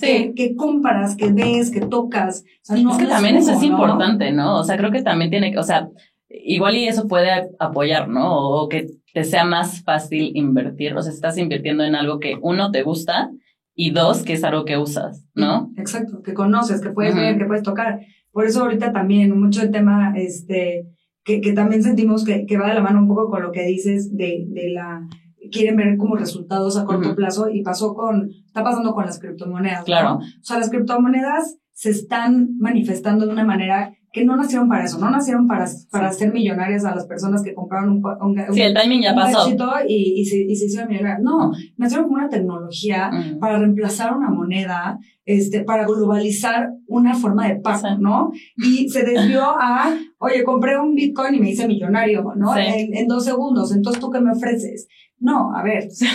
que, 0.02 0.56
compras, 0.58 1.16
que 1.16 1.32
ves, 1.32 1.72
que 1.72 1.80
tocas? 1.80 2.44
es 2.70 2.98
que 2.98 3.06
también 3.06 3.38
eso 3.38 3.54
es 3.54 3.64
importante, 3.64 4.34
¿no? 4.34 4.60
O 4.60 4.64
sea, 4.66 4.78
creo 4.78 4.92
que 4.92 5.02
también 5.02 5.30
tiene 5.30 5.52
que, 5.54 5.60
o 5.60 5.64
sea, 5.64 5.90
igual 6.30 6.76
y 6.76 6.88
eso 6.88 7.08
puede 7.08 7.30
apoyar, 7.60 8.08
¿no? 8.08 8.38
O 8.38 8.70
que 8.70 8.88
te 9.14 9.24
sea 9.24 9.46
más 9.46 9.84
fácil 9.84 10.32
invertir. 10.36 10.96
O 10.96 11.02
sea, 11.02 11.12
estás 11.12 11.38
invirtiendo 11.38 11.84
en 11.84 11.96
algo 11.96 12.20
que 12.20 12.38
uno 12.42 12.72
te 12.72 12.84
gusta 12.84 13.30
y 13.74 13.92
dos, 13.92 14.24
que 14.24 14.34
es 14.34 14.44
algo 14.44 14.66
que 14.66 14.78
usas, 14.78 15.26
¿no? 15.34 15.72
Exacto, 15.78 16.22
que 16.22 16.34
conoces, 16.34 16.82
que 16.82 16.90
puedes 16.90 17.16
ver, 17.16 17.38
que 17.38 17.46
puedes 17.46 17.64
tocar. 17.64 18.00
Por 18.32 18.46
eso 18.46 18.62
ahorita 18.62 18.92
también 18.92 19.38
mucho 19.40 19.62
el 19.62 19.72
tema, 19.72 20.14
este, 20.16 20.88
que, 21.24 21.42
que 21.42 21.54
también 21.54 21.84
sentimos 21.84 22.24
que, 22.24 22.46
que 22.46 22.58
va 22.58 22.70
de 22.70 22.76
la 22.76 22.82
mano 22.82 23.00
un 23.00 23.08
poco 23.08 23.30
con 23.30 23.42
lo 23.42 23.52
que 23.52 23.64
dices 23.66 24.16
de, 24.16 24.46
de 24.48 24.70
la, 24.70 25.08
quieren 25.52 25.76
ver 25.76 25.98
como 25.98 26.16
resultados 26.16 26.78
a 26.78 26.86
corto 26.86 27.16
plazo 27.16 27.50
y 27.50 27.64
pasó 27.64 27.94
con, 27.94 28.30
está 28.46 28.64
pasando 28.64 28.94
con 28.94 29.06
las 29.06 29.20
criptomonedas. 29.20 29.84
Claro. 29.84 30.16
O 30.16 30.44
sea, 30.44 30.60
las 30.60 30.70
criptomonedas 30.70 31.58
se 31.74 31.90
están 31.90 32.58
manifestando 32.58 33.26
de 33.26 33.34
una 33.34 33.44
manera 33.44 33.94
que 34.16 34.24
no 34.24 34.38
nacieron 34.38 34.70
para 34.70 34.86
eso, 34.86 34.98
no 34.98 35.12
nacieron 35.12 35.46
para, 35.46 35.66
para 35.92 36.10
ser 36.14 36.32
millonarias 36.32 36.86
a 36.86 36.96
las 36.96 37.06
personas 37.06 37.44
que 37.44 37.54
compraron 37.54 38.02
un, 38.02 38.02
un, 38.22 38.54
sí, 38.54 38.62
el 38.62 38.74
timing 38.74 39.02
ya 39.02 39.14
pasó. 39.14 39.50
Y, 39.90 40.22
y, 40.22 40.26
se, 40.26 40.38
y 40.38 40.56
se 40.56 40.68
hicieron 40.68 40.88
millonarias. 40.88 41.20
No, 41.22 41.52
nacieron 41.76 42.06
como 42.06 42.16
una 42.16 42.30
tecnología 42.30 43.12
para 43.42 43.60
reemplazar 43.60 44.16
una 44.16 44.30
moneda, 44.30 44.98
este, 45.26 45.64
para 45.64 45.86
globalizar 45.86 46.70
una 46.88 47.16
forma 47.16 47.48
de 47.48 47.56
pago, 47.56 47.98
¿no? 48.00 48.32
Y 48.58 48.90
se 48.90 49.04
desvió 49.04 49.44
a, 49.44 49.96
oye, 50.20 50.44
compré 50.44 50.80
un 50.80 50.94
Bitcoin 50.94 51.36
y 51.36 51.40
me 51.40 51.50
hice 51.50 51.68
millonario, 51.68 52.24
¿no? 52.36 52.56
En, 52.56 52.96
en 52.96 53.08
dos 53.08 53.26
segundos, 53.26 53.76
entonces 53.76 54.00
tú 54.00 54.12
qué 54.12 54.20
me 54.20 54.32
ofreces. 54.32 54.88
No, 55.18 55.56
a 55.56 55.64
ver. 55.64 55.90
sí, 55.90 56.06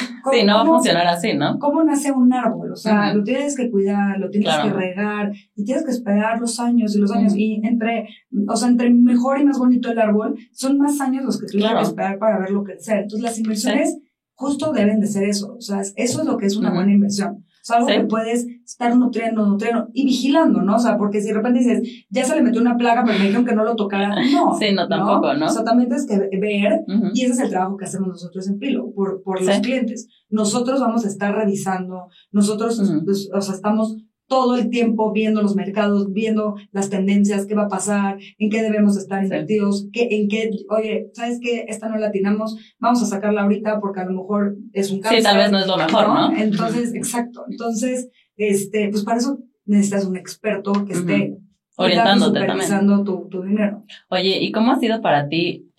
no 0.47 0.55
va 0.57 0.63
a 0.63 0.67
funcionar 0.67 1.07
así, 1.07 1.33
¿no? 1.35 1.59
¿Cómo 1.59 1.83
nace 1.83 2.13
un 2.13 2.33
árbol? 2.33 2.73
O 2.73 2.77
sea, 2.77 3.15
lo 3.15 3.25
tienes 3.25 3.57
que 3.57 3.71
cuidar, 3.71 4.19
lo 4.19 4.31
tienes 4.31 4.55
que 4.57 4.71
regar 4.71 5.33
y 5.55 5.65
tienes 5.65 5.85
que 5.85 5.91
esperar 5.91 6.39
los 6.39 6.61
años 6.61 6.95
y 6.95 6.99
los 6.99 7.11
años. 7.11 7.35
Y 7.35 7.61
entre, 7.65 8.09
o 8.47 8.57
sea, 8.57 8.69
entre 8.69 8.91
mejor 8.91 9.41
y 9.41 9.45
más 9.45 9.59
bonito 9.59 9.91
el 9.91 9.99
árbol, 9.99 10.39
son 10.53 10.79
más 10.79 11.01
años 11.01 11.25
los 11.25 11.41
que 11.41 11.47
tienes 11.47 11.73
que 11.73 11.83
esperar 11.83 12.19
para 12.19 12.39
verlo 12.39 12.63
crecer. 12.63 12.99
Entonces, 12.99 13.23
las 13.23 13.39
inversiones 13.39 13.99
justo 14.35 14.73
deben 14.73 15.01
de 15.01 15.07
ser 15.07 15.25
eso. 15.25 15.55
O 15.57 15.61
sea, 15.61 15.81
eso 15.81 16.21
es 16.21 16.25
lo 16.25 16.37
que 16.37 16.47
es 16.47 16.57
una 16.57 16.73
buena 16.73 16.93
inversión. 16.93 17.45
O 17.61 17.65
sea, 17.65 17.77
algo 17.77 17.89
que 17.89 18.05
puedes 18.05 18.47
estar 18.65 18.97
nutriendo, 18.97 19.45
nutriendo 19.47 19.89
y 19.93 20.07
vigilando, 20.07 20.63
¿no? 20.63 20.77
O 20.77 20.79
sea, 20.79 20.97
porque 20.97 21.21
si 21.21 21.29
de 21.29 21.35
repente 21.35 21.59
dices, 21.59 22.07
ya 22.09 22.25
se 22.25 22.35
le 22.35 22.43
metió 22.43 22.61
una 22.61 22.79
plaga, 22.79 23.05
pero 23.05 23.19
me 23.19 23.25
dijeron 23.25 23.45
que 23.45 23.55
no 23.55 23.65
lo 23.65 23.77
tocara, 23.77 24.15
no. 24.33 24.57
Sí, 24.59 24.73
no, 24.73 24.89
tampoco, 24.89 25.35
¿no? 25.35 25.47
O 25.47 25.49
sea, 25.49 25.65
también 25.65 25.89
tienes 25.89 26.07
que 26.07 26.39
ver, 26.39 26.85
y 27.13 27.23
ese 27.23 27.33
es 27.33 27.41
el 27.41 27.51
trabajo 27.51 27.77
que 27.77 27.85
hacemos 27.85 28.09
nosotros 28.09 28.49
en 28.49 28.59
Pilo, 28.59 28.91
por, 28.93 29.23
por 29.23 29.43
los 29.43 29.59
clientes. 29.59 30.09
Nosotros 30.31 30.81
vamos 30.81 31.05
a 31.05 31.09
estar 31.09 31.35
revisando, 31.35 32.09
nosotros, 32.33 32.81
pues, 33.05 33.29
o 33.33 33.41
sea, 33.41 33.55
estamos 33.55 33.97
todo 34.31 34.55
el 34.55 34.71
tiempo 34.71 35.11
viendo 35.11 35.43
los 35.43 35.57
mercados, 35.57 36.13
viendo 36.13 36.55
las 36.71 36.89
tendencias, 36.89 37.47
qué 37.47 37.57
va 37.57 37.65
a 37.65 37.69
pasar, 37.69 38.17
en 38.39 38.49
qué 38.49 38.63
debemos 38.63 38.97
estar 38.97 39.21
invertidos, 39.25 39.89
qué, 39.93 40.07
en 40.13 40.29
qué, 40.29 40.51
oye, 40.69 41.11
¿sabes 41.15 41.41
qué? 41.43 41.65
Esta 41.67 41.89
no 41.89 41.99
la 41.99 42.07
atinamos, 42.07 42.57
vamos 42.79 43.03
a 43.03 43.07
sacarla 43.07 43.43
ahorita 43.43 43.81
porque 43.81 43.99
a 43.99 44.05
lo 44.05 44.13
mejor 44.13 44.57
es 44.73 44.93
un 44.93 45.01
cáncer. 45.01 45.19
Sí, 45.19 45.25
tal 45.25 45.37
vez 45.37 45.51
no 45.51 45.59
es 45.59 45.67
lo 45.67 45.77
mejor, 45.77 46.09
¿no? 46.09 46.33
Entonces, 46.37 46.95
exacto. 46.95 47.45
Entonces, 47.51 48.09
este, 48.37 48.89
pues 48.89 49.03
para 49.03 49.19
eso 49.19 49.41
necesitas 49.65 50.07
un 50.07 50.17
experto 50.17 50.73
que 50.87 50.93
esté 50.93 51.37
orientándote 51.77 52.47
también. 52.47 53.05
Tu, 53.05 53.29
tu 53.29 53.43
dinero. 53.43 53.85
Oye, 54.11 54.39
¿y 54.41 54.53
cómo 54.53 54.71
ha 54.71 54.79
sido 54.79 55.03
para 55.03 55.29
ti 55.29 55.73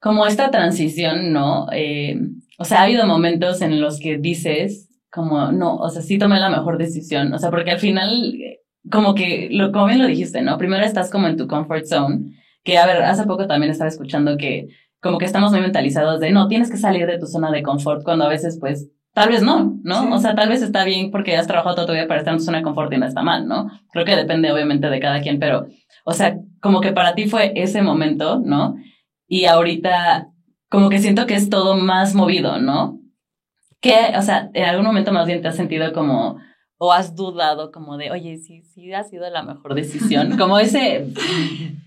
como 0.00 0.26
esta 0.26 0.50
transición, 0.50 1.30
no? 1.30 1.66
Eh, 1.72 2.18
o 2.58 2.64
sea, 2.64 2.80
ha 2.80 2.84
habido 2.84 3.06
momentos 3.06 3.60
en 3.60 3.82
los 3.82 4.00
que 4.00 4.16
dices, 4.16 4.88
como, 5.12 5.52
no, 5.52 5.76
o 5.76 5.90
sea, 5.90 6.00
sí 6.00 6.16
tomé 6.16 6.40
la 6.40 6.48
mejor 6.48 6.78
decisión, 6.78 7.34
o 7.34 7.38
sea, 7.38 7.50
porque 7.50 7.70
al 7.70 7.78
final, 7.78 8.34
como 8.90 9.14
que, 9.14 9.48
lo, 9.52 9.70
como 9.70 9.86
bien 9.86 10.00
lo 10.00 10.06
dijiste, 10.06 10.40
¿no? 10.40 10.56
Primero 10.56 10.84
estás 10.84 11.10
como 11.10 11.28
en 11.28 11.36
tu 11.36 11.46
comfort 11.46 11.84
zone, 11.84 12.32
que, 12.64 12.78
a 12.78 12.86
ver, 12.86 13.02
hace 13.02 13.24
poco 13.24 13.46
también 13.46 13.70
estaba 13.70 13.88
escuchando 13.88 14.38
que 14.38 14.68
como 15.02 15.18
que 15.18 15.26
estamos 15.26 15.50
muy 15.52 15.60
mentalizados 15.60 16.18
de, 16.18 16.30
no, 16.30 16.48
tienes 16.48 16.70
que 16.70 16.78
salir 16.78 17.06
de 17.06 17.18
tu 17.18 17.26
zona 17.26 17.50
de 17.50 17.62
confort, 17.62 18.02
cuando 18.04 18.24
a 18.24 18.28
veces, 18.28 18.56
pues, 18.58 18.88
tal 19.12 19.28
vez 19.28 19.42
no, 19.42 19.78
¿no? 19.82 20.14
O 20.14 20.18
sea, 20.18 20.34
tal 20.34 20.48
vez 20.48 20.62
está 20.62 20.84
bien 20.84 21.10
porque 21.10 21.36
has 21.36 21.46
trabajado 21.46 21.74
toda 21.74 21.88
tu 21.88 21.92
vida 21.92 22.08
para 22.08 22.20
estar 22.20 22.32
en 22.32 22.38
tu 22.38 22.44
zona 22.44 22.58
de 22.58 22.64
confort 22.64 22.90
y 22.94 22.96
no 22.96 23.06
está 23.06 23.22
mal, 23.22 23.46
¿no? 23.46 23.70
Creo 23.92 24.06
que 24.06 24.16
depende, 24.16 24.50
obviamente, 24.50 24.88
de 24.88 24.98
cada 24.98 25.20
quien, 25.20 25.38
pero, 25.38 25.66
o 26.06 26.12
sea, 26.14 26.38
como 26.60 26.80
que 26.80 26.92
para 26.92 27.14
ti 27.14 27.26
fue 27.26 27.52
ese 27.54 27.82
momento, 27.82 28.40
¿no? 28.42 28.76
Y 29.28 29.44
ahorita, 29.44 30.28
como 30.70 30.88
que 30.88 31.00
siento 31.00 31.26
que 31.26 31.34
es 31.34 31.50
todo 31.50 31.76
más 31.76 32.14
movido, 32.14 32.58
¿no? 32.58 33.01
¿Qué, 33.82 34.12
o 34.16 34.22
sea, 34.22 34.48
en 34.54 34.64
algún 34.64 34.86
momento 34.86 35.12
más 35.12 35.26
bien 35.26 35.42
te 35.42 35.48
has 35.48 35.56
sentido 35.56 35.92
como, 35.92 36.38
o 36.78 36.92
has 36.92 37.16
dudado 37.16 37.72
como 37.72 37.96
de, 37.96 38.12
oye, 38.12 38.38
sí, 38.38 38.62
sí 38.62 38.92
ha 38.92 39.02
sido 39.02 39.28
la 39.28 39.42
mejor 39.42 39.74
decisión? 39.74 40.36
Como 40.38 40.58
ese, 40.58 41.08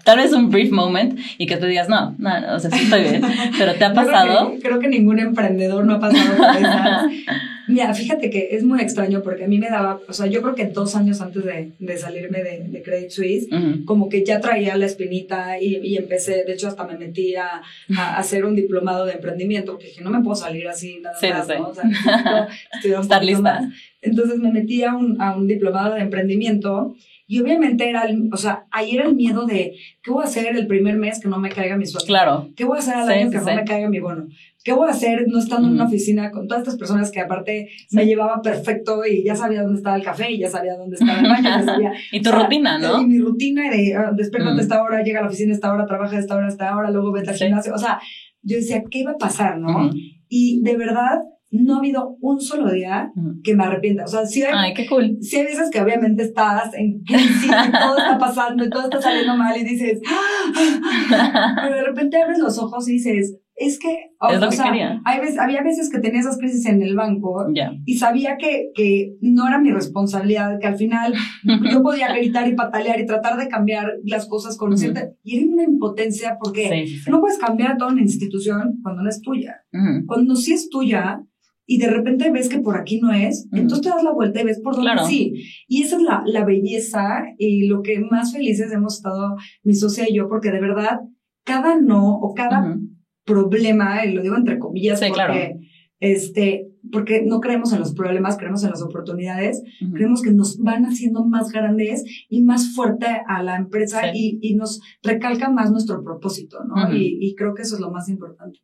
tal 0.03 0.17
vez 0.17 0.33
un 0.33 0.49
brief 0.49 0.71
moment 0.71 1.17
y 1.37 1.47
que 1.47 1.55
tú 1.55 1.65
digas, 1.65 1.87
no, 1.87 2.13
no, 2.17 2.31
o 2.53 2.59
sea, 2.59 2.69
sí 2.69 2.83
estoy 2.83 3.01
bien, 3.01 3.21
pero 3.57 3.75
¿te 3.75 3.85
ha 3.85 3.93
pasado? 3.93 4.51
Creo 4.61 4.79
que, 4.79 4.89
ningún 4.89 5.19
emprendedor 5.19 5.85
no 5.85 5.95
ha 5.95 5.99
pasado 5.99 6.35
por 6.35 6.55
eso. 6.57 7.31
Mira, 7.67 7.93
fíjate 7.93 8.29
que 8.29 8.49
es 8.51 8.63
muy 8.63 8.81
extraño 8.81 9.21
porque 9.23 9.45
a 9.45 9.47
mí 9.47 9.57
me 9.57 9.69
daba, 9.69 9.99
o 10.07 10.13
sea, 10.13 10.27
yo 10.27 10.41
creo 10.41 10.55
que 10.55 10.65
dos 10.65 10.95
años 10.95 11.21
antes 11.21 11.43
de, 11.43 11.71
de 11.79 11.97
salirme 11.97 12.43
de, 12.43 12.65
de, 12.67 12.83
Credit 12.83 13.09
Suisse, 13.09 13.47
como 13.85 14.09
que 14.09 14.23
ya 14.23 14.39
traía 14.39 14.77
la 14.77 14.85
espinita 14.85 15.59
y, 15.59 15.77
y, 15.77 15.97
empecé, 15.97 16.43
de 16.43 16.53
hecho 16.53 16.67
hasta 16.67 16.85
me 16.85 16.97
metí 16.97 17.35
a, 17.35 17.61
a, 17.97 18.17
hacer 18.17 18.45
un 18.45 18.55
diplomado 18.55 19.05
de 19.05 19.13
emprendimiento, 19.13 19.73
porque 19.73 19.87
dije, 19.87 20.01
no 20.01 20.11
me 20.11 20.21
puedo 20.21 20.35
salir 20.35 20.67
así 20.67 20.99
nada 21.01 21.17
más, 21.21 21.47
¿no? 21.47 21.69
O 21.69 21.73
sea, 21.73 22.47
estar 23.01 23.23
lista. 23.23 23.71
Entonces 24.01 24.37
me 24.37 24.51
metí 24.51 24.83
a 24.83 24.93
un, 24.95 25.19
a 25.21 25.35
un 25.35 25.47
diplomado 25.47 25.95
de 25.95 26.01
emprendimiento 26.01 26.95
y 27.27 27.39
obviamente 27.39 27.89
era, 27.89 28.03
el, 28.03 28.29
o 28.31 28.37
sea, 28.37 28.65
ahí 28.71 28.95
era 28.95 29.05
el 29.07 29.15
miedo 29.15 29.45
de, 29.45 29.75
¿qué 30.03 30.11
voy 30.11 30.23
a 30.23 30.27
hacer 30.27 30.55
el 30.55 30.67
primer 30.67 30.95
mes 30.97 31.19
que 31.19 31.27
no 31.27 31.39
me 31.39 31.49
caiga 31.49 31.75
mi 31.75 31.85
sueldo? 31.85 32.05
Claro. 32.05 32.49
¿Qué 32.55 32.65
voy 32.65 32.77
a 32.77 32.81
hacer 32.81 32.95
al 32.95 33.09
año 33.09 33.31
que 33.31 33.37
no 33.37 33.45
me 33.45 33.65
caiga 33.65 33.89
mi 33.89 33.99
bono? 33.99 34.27
¿Qué 34.63 34.73
voy 34.73 34.87
a 34.87 34.91
hacer 34.91 35.25
no 35.27 35.39
estando 35.39 35.67
en 35.67 35.75
una 35.75 35.85
oficina 35.85 36.31
con 36.31 36.47
todas 36.47 36.63
estas 36.63 36.77
personas 36.77 37.11
que 37.11 37.19
aparte 37.19 37.69
me 37.91 38.05
llevaba 38.05 38.41
perfecto 38.41 39.05
y 39.05 39.23
ya 39.23 39.35
sabía 39.35 39.63
dónde 39.63 39.77
estaba 39.77 39.95
el 39.95 40.03
café 40.03 40.31
y 40.31 40.39
ya 40.39 40.49
sabía 40.49 40.75
dónde 40.75 40.95
estaba 40.95 41.19
el 41.19 41.27
baño? 41.27 41.63
sabía, 41.65 41.93
y 42.11 42.21
tu 42.21 42.31
rutina, 42.31 42.77
¿no? 42.77 43.01
Y 43.01 43.05
mi 43.05 43.19
rutina 43.19 43.69
de 43.69 43.95
uh, 43.97 44.15
despierta 44.15 44.55
esta 44.59 44.81
hora, 44.81 45.03
llega 45.03 45.19
a 45.19 45.23
la 45.23 45.27
oficina 45.27 45.53
esta 45.53 45.71
hora, 45.71 45.85
trabaja 45.85 46.17
esta 46.17 46.35
hora, 46.35 46.47
esta 46.47 46.75
hora, 46.75 46.91
luego 46.91 47.11
vete 47.11 47.31
al 47.31 47.35
gimnasio. 47.35 47.73
O 47.73 47.77
sea, 47.77 47.99
yo 48.41 48.57
decía, 48.57 48.83
¿qué 48.89 48.99
iba 48.99 49.11
a 49.11 49.17
pasar, 49.17 49.57
no? 49.57 49.89
Y 50.29 50.61
de 50.63 50.77
verdad, 50.77 51.21
no 51.63 51.75
ha 51.75 51.77
habido 51.79 52.17
un 52.21 52.39
solo 52.39 52.71
día 52.71 53.11
que 53.43 53.55
me 53.55 53.63
arrepienta. 53.63 54.05
O 54.05 54.07
sea, 54.07 54.25
sí 54.25 54.43
hay, 54.43 54.53
Ay, 54.53 54.73
qué 54.73 54.85
cool. 54.87 55.17
sí 55.21 55.37
hay 55.37 55.45
veces 55.45 55.69
que 55.71 55.81
obviamente 55.81 56.23
estás 56.23 56.73
en 56.73 57.01
crisis 57.03 57.45
y 57.67 57.71
todo 57.71 57.97
está 57.97 58.17
pasando 58.17 58.65
y 58.65 58.69
todo 58.69 58.83
está 58.83 59.01
saliendo 59.01 59.35
mal 59.35 59.55
y 59.57 59.63
dices, 59.63 60.01
¡Ah! 60.07 61.55
pero 61.63 61.75
de 61.75 61.83
repente 61.83 62.21
abres 62.21 62.39
los 62.39 62.57
ojos 62.57 62.87
y 62.89 62.93
dices, 62.93 63.39
es 63.57 63.79
que, 63.79 64.11
o, 64.19 64.51
sea, 64.51 64.73
Hay 65.05 65.19
veces, 65.21 65.39
había 65.39 65.63
veces 65.63 65.89
que 65.89 65.99
tenía 65.99 66.19
esas 66.19 66.37
crisis 66.37 66.65
en 66.65 66.81
el 66.81 66.93
banco 66.93 67.45
y 67.85 67.95
sabía 67.95 68.35
que, 68.37 68.71
que 68.75 69.15
no 69.21 69.47
era 69.47 69.59
mi 69.59 69.71
responsabilidad, 69.71 70.59
que 70.59 70.67
al 70.67 70.75
final 70.75 71.13
yo 71.71 71.81
podía 71.81 72.13
gritar 72.13 72.47
y 72.49 72.55
patalear 72.55 72.99
y 72.99 73.05
tratar 73.05 73.37
de 73.37 73.47
cambiar 73.47 73.93
las 74.03 74.27
cosas 74.27 74.57
con 74.57 74.77
cierta... 74.77 75.09
Y 75.23 75.37
era 75.37 75.47
una 75.47 75.63
impotencia 75.63 76.37
porque 76.41 76.85
no 77.07 77.21
puedes 77.21 77.37
cambiar 77.37 77.77
toda 77.77 77.93
una 77.93 78.01
institución 78.01 78.79
cuando 78.83 79.03
no 79.03 79.09
es 79.09 79.21
tuya. 79.21 79.63
Cuando 80.05 80.35
sí 80.35 80.51
es 80.51 80.69
tuya, 80.69 81.21
y 81.67 81.79
de 81.79 81.87
repente 81.87 82.31
ves 82.31 82.49
que 82.49 82.59
por 82.59 82.77
aquí 82.77 82.99
no 82.99 83.11
es, 83.11 83.47
entonces 83.51 83.81
te 83.81 83.89
das 83.89 84.03
la 84.03 84.13
vuelta 84.13 84.41
y 84.41 84.45
ves 84.45 84.59
por 84.61 84.75
dónde 84.75 84.91
sí. 85.07 85.33
Y 85.67 85.83
esa 85.83 85.97
es 85.97 86.03
la, 86.03 86.23
la 86.25 86.45
belleza 86.45 87.23
y 87.37 87.67
lo 87.67 87.81
que 87.81 87.99
más 87.99 88.33
felices 88.33 88.71
hemos 88.71 88.97
estado 88.97 89.35
mi 89.63 89.73
socia 89.73 90.05
y 90.07 90.15
yo, 90.15 90.27
porque 90.29 90.51
de 90.51 90.61
verdad, 90.61 90.99
cada 91.43 91.79
no 91.79 92.17
o 92.19 92.33
cada 92.33 92.77
problema, 93.25 94.05
y 94.05 94.13
lo 94.13 94.21
digo 94.21 94.35
entre 94.35 94.59
comillas, 94.59 95.01
porque, 95.07 95.57
este, 95.99 96.67
porque 96.91 97.23
no 97.25 97.39
creemos 97.39 97.73
en 97.73 97.79
los 97.79 97.95
problemas, 97.95 98.37
creemos 98.37 98.63
en 98.63 98.69
las 98.69 98.83
oportunidades, 98.83 99.63
creemos 99.93 100.21
que 100.21 100.31
nos 100.31 100.59
van 100.59 100.85
haciendo 100.85 101.25
más 101.25 101.51
grandes 101.51 102.03
y 102.29 102.43
más 102.43 102.75
fuerte 102.75 103.07
a 103.27 103.41
la 103.41 103.55
empresa 103.57 104.13
y, 104.13 104.37
y, 104.41 104.55
nos 104.55 104.81
recalca 105.01 105.49
más 105.49 105.71
nuestro 105.71 106.03
propósito, 106.03 106.59
¿no? 106.63 106.93
y, 106.93 107.17
y 107.19 107.33
creo 107.33 107.55
que 107.55 107.63
eso 107.63 107.75
es 107.75 107.81
lo 107.81 107.91
más 107.91 108.07
importante. 108.07 108.59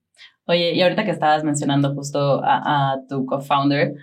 Oye, 0.51 0.73
y 0.73 0.81
ahorita 0.81 1.05
que 1.05 1.11
estabas 1.11 1.45
mencionando 1.45 1.93
justo 1.95 2.41
a, 2.43 2.99
tu 3.07 3.25
co-founder, 3.25 3.95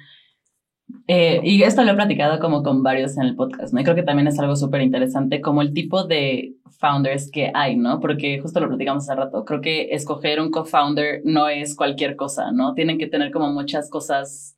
eh, 1.07 1.41
y 1.45 1.63
esto 1.63 1.85
lo 1.85 1.93
he 1.93 1.95
platicado 1.95 2.41
como 2.41 2.63
con 2.63 2.83
varios 2.83 3.19
en 3.19 3.25
el 3.25 3.37
podcast, 3.37 3.75
¿no? 3.75 3.81
Y 3.81 3.85
creo 3.85 3.95
que 3.95 4.03
también 4.03 4.29
es 4.29 4.39
algo 4.39 4.57
súper 4.57 4.81
interesante 4.81 5.43
como 5.43 5.61
el 5.61 5.75
tipo 5.75 6.05
de 6.05 6.55
founders 6.79 7.31
que 7.31 7.51
hay, 7.53 7.77
¿no? 7.77 8.01
Porque 8.01 8.41
justo 8.41 8.61
lo 8.61 8.69
platicamos 8.69 9.05
hace 9.05 9.15
rato, 9.15 9.45
creo 9.45 9.61
que 9.61 9.89
escoger 9.91 10.41
un 10.41 10.51
co-founder 10.51 11.21
no 11.25 11.49
es 11.51 11.77
cualquier 11.77 12.17
cosa, 12.17 12.51
¿no? 12.51 12.73
Tienen 12.73 12.99
que 12.99 13.09
tener 13.09 13.31
como 13.31 13.53
muchas 13.53 13.91
cosas 13.91 14.58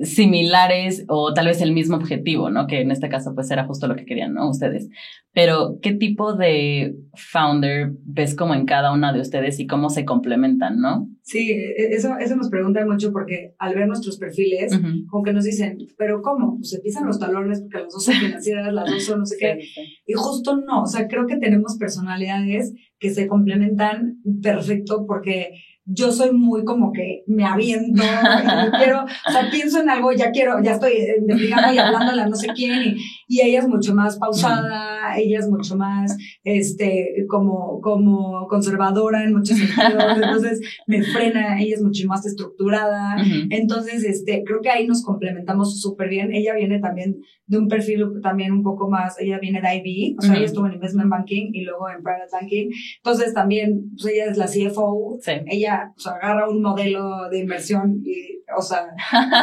similares 0.00 1.04
o 1.08 1.34
tal 1.34 1.46
vez 1.46 1.60
el 1.60 1.72
mismo 1.72 1.96
objetivo, 1.96 2.50
¿no? 2.50 2.66
Que 2.66 2.80
en 2.80 2.90
este 2.90 3.08
caso 3.08 3.34
pues 3.34 3.50
era 3.50 3.66
justo 3.66 3.86
lo 3.86 3.94
que 3.94 4.06
querían, 4.06 4.32
¿no? 4.32 4.48
Ustedes. 4.48 4.88
Pero, 5.34 5.78
¿qué 5.80 5.92
tipo 5.92 6.34
de 6.34 6.94
founder 7.14 7.92
ves 8.04 8.34
como 8.34 8.54
en 8.54 8.64
cada 8.64 8.92
una 8.92 9.12
de 9.12 9.20
ustedes 9.20 9.60
y 9.60 9.66
cómo 9.66 9.90
se 9.90 10.04
complementan, 10.04 10.78
¿no? 10.78 11.08
Sí, 11.22 11.50
e, 11.50 11.94
eso, 11.94 12.16
eso 12.18 12.36
nos 12.36 12.48
preguntan 12.48 12.88
mucho 12.88 13.12
porque 13.12 13.54
al 13.58 13.74
ver 13.74 13.86
nuestros 13.86 14.18
perfiles, 14.18 14.78
como 15.08 15.22
que 15.22 15.32
nos 15.32 15.44
dicen, 15.44 15.78
¿pero 15.96 16.22
cómo? 16.22 16.56
Pues 16.56 16.72
empiezan 16.74 17.06
los 17.06 17.18
talones 17.18 17.60
porque 17.60 17.78
las 17.78 17.92
dos 17.92 18.04
son 18.04 18.14
financieras, 18.14 18.72
las 18.72 18.90
dos 18.90 19.04
son 19.04 19.20
no 19.20 19.26
sé 19.26 19.36
qué. 19.38 19.58
Y 20.06 20.14
justo 20.14 20.56
no, 20.56 20.82
o 20.82 20.86
sea, 20.86 21.06
creo 21.06 21.26
que 21.26 21.36
tenemos 21.36 21.76
personalidades 21.78 22.72
que 22.98 23.10
se 23.10 23.26
complementan 23.26 24.18
perfecto 24.42 25.06
porque 25.06 25.50
yo 25.84 26.12
soy 26.12 26.32
muy 26.32 26.64
como 26.64 26.92
que 26.92 27.24
me 27.26 27.44
aviento, 27.44 28.02
y 28.02 28.70
quiero, 28.78 29.04
o 29.04 29.30
sea, 29.30 29.50
pienso 29.50 29.80
en 29.80 29.90
algo, 29.90 30.12
ya 30.12 30.30
quiero, 30.30 30.62
ya 30.62 30.72
estoy 30.72 30.92
investigando 31.18 31.72
y 31.72 31.78
hablándole 31.78 32.22
a 32.22 32.28
no 32.28 32.36
sé 32.36 32.48
quién, 32.48 32.82
y, 32.82 32.96
y, 33.32 33.40
ella 33.40 33.60
es 33.60 33.68
mucho 33.68 33.94
más 33.94 34.18
pausada, 34.18 35.16
ella 35.16 35.38
es 35.38 35.48
mucho 35.48 35.76
más, 35.76 36.16
este, 36.44 37.24
como, 37.28 37.80
como 37.80 38.46
conservadora 38.48 39.24
en 39.24 39.32
muchos 39.32 39.58
sentidos, 39.58 40.04
entonces 40.16 40.60
me 40.86 41.02
frena, 41.02 41.60
ella 41.60 41.76
es 41.76 41.82
mucho 41.82 42.06
más 42.06 42.26
estructurada, 42.26 43.16
entonces, 43.50 44.04
este, 44.04 44.42
creo 44.44 44.60
que 44.60 44.70
ahí 44.70 44.86
nos 44.86 45.02
complementamos 45.02 45.80
súper 45.80 46.08
bien, 46.08 46.32
ella 46.32 46.54
viene 46.54 46.78
también 46.80 47.16
de 47.46 47.58
un 47.58 47.68
perfil 47.68 48.04
también 48.22 48.52
un 48.52 48.62
poco 48.62 48.88
más, 48.88 49.20
ella 49.20 49.38
viene 49.38 49.60
de 49.60 49.76
IB, 49.76 50.16
o 50.18 50.22
sea, 50.22 50.36
ella 50.36 50.46
estuvo 50.46 50.66
en 50.66 50.74
Investment 50.74 51.10
Banking 51.10 51.50
y 51.52 51.62
luego 51.62 51.88
en 51.90 52.02
Private 52.02 52.30
Banking, 52.32 52.70
entonces 52.98 53.34
también, 53.34 53.90
pues 53.96 54.14
ella 54.14 54.26
es 54.26 54.38
la 54.38 54.46
CFO, 54.46 55.18
ella 55.46 55.92
o 55.96 56.00
sea, 56.00 56.12
agarra 56.12 56.48
un 56.48 56.62
modelo 56.62 57.28
de 57.30 57.40
inversión 57.40 58.02
y, 58.04 58.42
o 58.56 58.62
sea, 58.62 58.86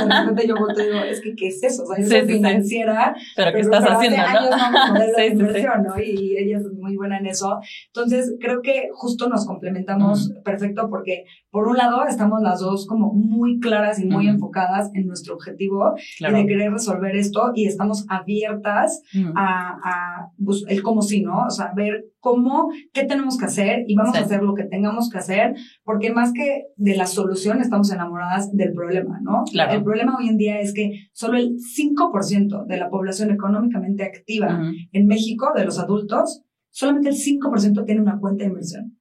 de 0.08 0.19
repente 0.21 0.47
yo 0.47 0.56
volteo 0.56 0.86
y 0.86 0.88
digo, 0.88 1.04
es 1.04 1.21
que, 1.21 1.36
¿qué 1.36 1.47
es 1.47 1.63
eso? 1.63 1.84
O 1.84 1.86
sea, 1.86 1.99
yo 1.99 2.08
soy 2.08 2.21
financiera. 2.21 3.15
Pero, 3.36 3.54
¿qué 3.54 3.62
estás 3.79 3.97
haciendo, 3.97 4.17
no 4.17 4.93
modelo 4.93 5.13
de 5.17 5.27
inversión, 5.27 5.83
¿no? 5.83 5.99
Y 5.99 6.37
ella 6.37 6.57
es 6.57 6.71
muy 6.73 6.95
buena 6.95 7.17
en 7.17 7.27
eso. 7.27 7.59
Entonces, 7.87 8.35
creo 8.39 8.61
que 8.61 8.89
justo 8.93 9.29
nos 9.29 9.45
complementamos 9.45 10.33
perfecto 10.43 10.89
porque, 10.89 11.25
por 11.49 11.67
un 11.67 11.77
lado, 11.77 12.05
estamos 12.05 12.41
las 12.41 12.59
dos 12.59 12.85
como 12.87 13.13
muy 13.13 13.59
claras 13.59 13.99
y 13.99 14.05
muy 14.05 14.27
enfocadas 14.27 14.91
en 14.93 15.07
nuestro 15.07 15.35
objetivo 15.35 15.93
y 16.19 16.31
de 16.31 16.45
querer 16.45 16.71
resolver 16.71 17.15
esto 17.15 17.51
y 17.55 17.65
estamos 17.65 18.05
abiertas 18.09 19.01
a, 19.35 19.77
a 19.83 20.31
pues, 20.43 20.63
el 20.67 20.81
cómo 20.83 21.01
sí, 21.01 21.21
¿no? 21.21 21.45
O 21.45 21.49
sea, 21.49 21.71
ver 21.75 22.05
cómo, 22.19 22.69
qué 22.93 23.05
tenemos 23.05 23.38
que 23.38 23.45
hacer 23.45 23.84
y 23.88 23.95
vamos 23.95 24.15
a 24.15 24.21
hacer 24.21 24.43
lo 24.43 24.53
que 24.53 24.63
tengamos 24.63 25.10
que 25.10 25.17
hacer, 25.17 25.55
porque 25.84 26.12
más 26.12 26.34
que 26.34 26.65
de 26.75 26.95
la 26.95 27.05
solución 27.05 27.62
estamos 27.62 27.91
enamoradas 27.91 28.51
del 28.51 28.73
problema, 28.73 29.19
¿no? 29.21 29.43
Claro. 29.51 29.73
El 29.73 29.84
problema 29.84 30.17
hoy 30.17 30.27
en 30.27 30.38
día 30.38 30.60
es 30.60 30.73
que 30.73 31.10
solo 31.13 31.38
el 31.38 31.55
5% 31.58 32.65
de 32.65 32.77
la 32.77 32.89
población 32.89 33.32
económicamente 33.32 34.03
activa 34.03 34.62
en 34.91 35.08
México, 35.08 35.51
de 35.55 35.65
los 35.65 35.79
adultos, 35.79 36.43
solamente 36.69 37.10
el 37.10 37.15
5% 37.15 37.86
tiene 37.86 38.01
una 38.01 38.19
cuenta 38.19 38.43
de 38.43 38.49
inversión. 38.49 38.97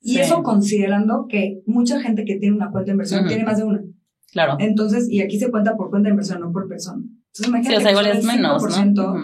Y 0.00 0.18
eso 0.18 0.42
considerando 0.42 1.26
que 1.28 1.62
mucha 1.66 2.00
gente 2.00 2.24
que 2.24 2.36
tiene 2.36 2.56
una 2.56 2.70
cuenta 2.70 2.86
de 2.86 2.92
inversión 2.92 3.26
tiene 3.26 3.44
más 3.44 3.58
de 3.58 3.64
una. 3.64 3.82
Claro. 4.32 4.56
Entonces, 4.58 5.08
y 5.08 5.20
aquí 5.20 5.38
se 5.38 5.50
cuenta 5.50 5.76
por 5.76 5.90
cuenta 5.90 6.08
de 6.08 6.12
inversión, 6.12 6.40
no 6.40 6.50
por 6.50 6.66
persona. 6.66 7.02
Entonces, 7.02 7.48
imagínate 7.48 7.76
sí, 7.76 7.76
o 7.76 7.80
sea, 7.80 7.90
igual 7.90 8.06
es 8.06 8.24
menos, 8.24 8.94
¿no? 8.94 9.14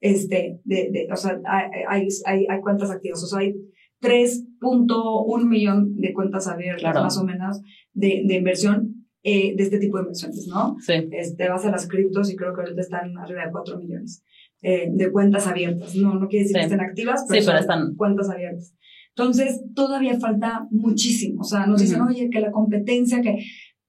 Este, 0.00 0.60
de, 0.64 0.90
de, 0.90 1.08
o 1.12 1.16
sea, 1.16 1.40
hay, 1.88 2.08
hay, 2.26 2.46
hay 2.48 2.60
cuentas 2.60 2.90
activas, 2.90 3.22
o 3.22 3.26
sea, 3.26 3.40
hay 3.40 3.54
3.1 4.00 5.48
millón 5.48 5.96
de 5.96 6.12
cuentas 6.12 6.46
abiertas, 6.46 6.94
más 6.94 7.18
o 7.18 7.24
menos, 7.24 7.60
de, 7.92 8.22
de 8.26 8.34
inversión 8.36 9.06
eh, 9.24 9.54
de 9.56 9.62
este 9.62 9.78
tipo 9.78 9.96
de 9.96 10.04
inversiones, 10.04 10.46
¿no? 10.46 10.76
Sí. 10.78 10.94
Este, 11.10 11.48
vas 11.48 11.64
a 11.64 11.70
las 11.70 11.88
criptos 11.88 12.30
y 12.30 12.36
creo 12.36 12.54
que 12.54 12.60
ahorita 12.60 12.80
están 12.80 13.18
arriba 13.18 13.44
de 13.44 13.50
4 13.50 13.78
millones 13.78 14.24
eh, 14.62 14.88
de 14.90 15.10
cuentas 15.10 15.46
abiertas. 15.46 15.94
No, 15.96 16.14
no 16.14 16.28
quiere 16.28 16.44
decir 16.44 16.56
que 16.56 16.64
estén 16.64 16.80
activas, 16.80 17.24
pero, 17.28 17.40
sí, 17.40 17.46
pero 17.46 17.58
están 17.58 17.94
cuentas 17.96 18.30
abiertas. 18.30 18.74
Entonces, 19.10 19.64
todavía 19.74 20.18
falta 20.20 20.68
muchísimo. 20.70 21.40
O 21.40 21.44
sea, 21.44 21.66
nos 21.66 21.80
dicen, 21.80 22.00
oye, 22.02 22.30
que 22.30 22.38
la 22.38 22.52
competencia, 22.52 23.20
que 23.20 23.38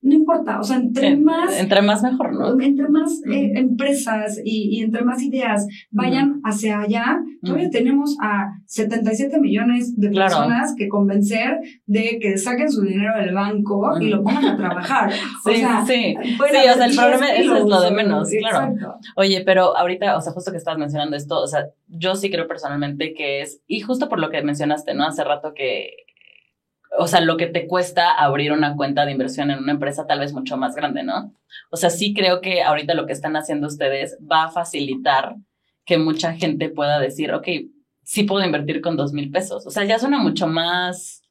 no 0.01 0.15
importa, 0.15 0.59
o 0.59 0.63
sea, 0.63 0.77
entre 0.77 1.17
más... 1.17 1.59
Entre 1.59 1.81
más 1.81 2.01
mejor, 2.01 2.33
¿no? 2.33 2.59
Entre 2.61 2.87
más 2.87 3.21
eh, 3.29 3.51
empresas 3.55 4.39
y, 4.43 4.77
y, 4.77 4.81
entre 4.81 5.03
más 5.03 5.21
ideas 5.21 5.67
vayan 5.91 6.39
hacia 6.45 6.79
allá, 6.79 7.19
todavía 7.43 7.69
tenemos 7.69 8.15
a 8.21 8.47
77 8.65 9.39
millones 9.39 9.99
de 9.99 10.09
personas 10.09 10.73
que 10.77 10.87
convencer 10.87 11.59
de 11.85 12.17
que 12.21 12.37
saquen 12.37 12.71
su 12.71 12.83
dinero 12.83 13.19
del 13.19 13.33
banco 13.33 13.99
y 13.99 14.07
lo 14.07 14.23
pongan 14.23 14.45
a 14.45 14.57
trabajar. 14.57 15.11
sí, 15.43 15.51
o 15.51 15.53
sea, 15.55 15.85
sí. 15.85 16.15
Sí, 16.23 16.35
o 16.39 16.73
sea, 16.73 16.85
el 16.85 16.95
problema 16.95 17.29
eso 17.33 17.55
es 17.57 17.65
lo 17.65 17.81
de 17.81 17.91
menos, 17.91 18.29
claro. 18.39 18.73
Oye, 19.15 19.43
pero 19.45 19.75
ahorita, 19.75 20.15
o 20.15 20.21
sea, 20.21 20.31
justo 20.31 20.51
que 20.51 20.57
estabas 20.57 20.79
mencionando 20.79 21.17
esto, 21.17 21.41
o 21.41 21.47
sea, 21.47 21.67
yo 21.87 22.15
sí 22.15 22.31
creo 22.31 22.47
personalmente 22.47 23.13
que 23.13 23.41
es, 23.41 23.61
y 23.67 23.81
justo 23.81 24.07
por 24.07 24.19
lo 24.19 24.29
que 24.29 24.41
mencionaste, 24.43 24.93
¿no? 24.93 25.05
Hace 25.05 25.25
rato 25.25 25.53
que 25.53 25.91
o 26.97 27.07
sea, 27.07 27.21
lo 27.21 27.37
que 27.37 27.47
te 27.47 27.67
cuesta 27.67 28.11
abrir 28.11 28.51
una 28.51 28.75
cuenta 28.75 29.05
de 29.05 29.11
inversión 29.11 29.51
en 29.51 29.59
una 29.59 29.73
empresa 29.73 30.07
tal 30.07 30.19
vez 30.19 30.33
mucho 30.33 30.57
más 30.57 30.75
grande, 30.75 31.03
¿no? 31.03 31.33
O 31.71 31.77
sea, 31.77 31.89
sí 31.89 32.13
creo 32.13 32.41
que 32.41 32.63
ahorita 32.63 32.93
lo 32.93 33.05
que 33.05 33.13
están 33.13 33.35
haciendo 33.35 33.67
ustedes 33.67 34.17
va 34.29 34.45
a 34.45 34.51
facilitar 34.51 35.35
que 35.85 35.97
mucha 35.97 36.33
gente 36.33 36.69
pueda 36.69 36.99
decir, 36.99 37.33
ok, 37.33 37.47
sí 38.03 38.23
puedo 38.23 38.45
invertir 38.45 38.81
con 38.81 38.97
dos 38.97 39.13
mil 39.13 39.31
pesos. 39.31 39.65
O 39.67 39.69
sea, 39.69 39.83
ya 39.85 39.99
suena 39.99 40.19
mucho 40.19 40.47
más, 40.47 41.21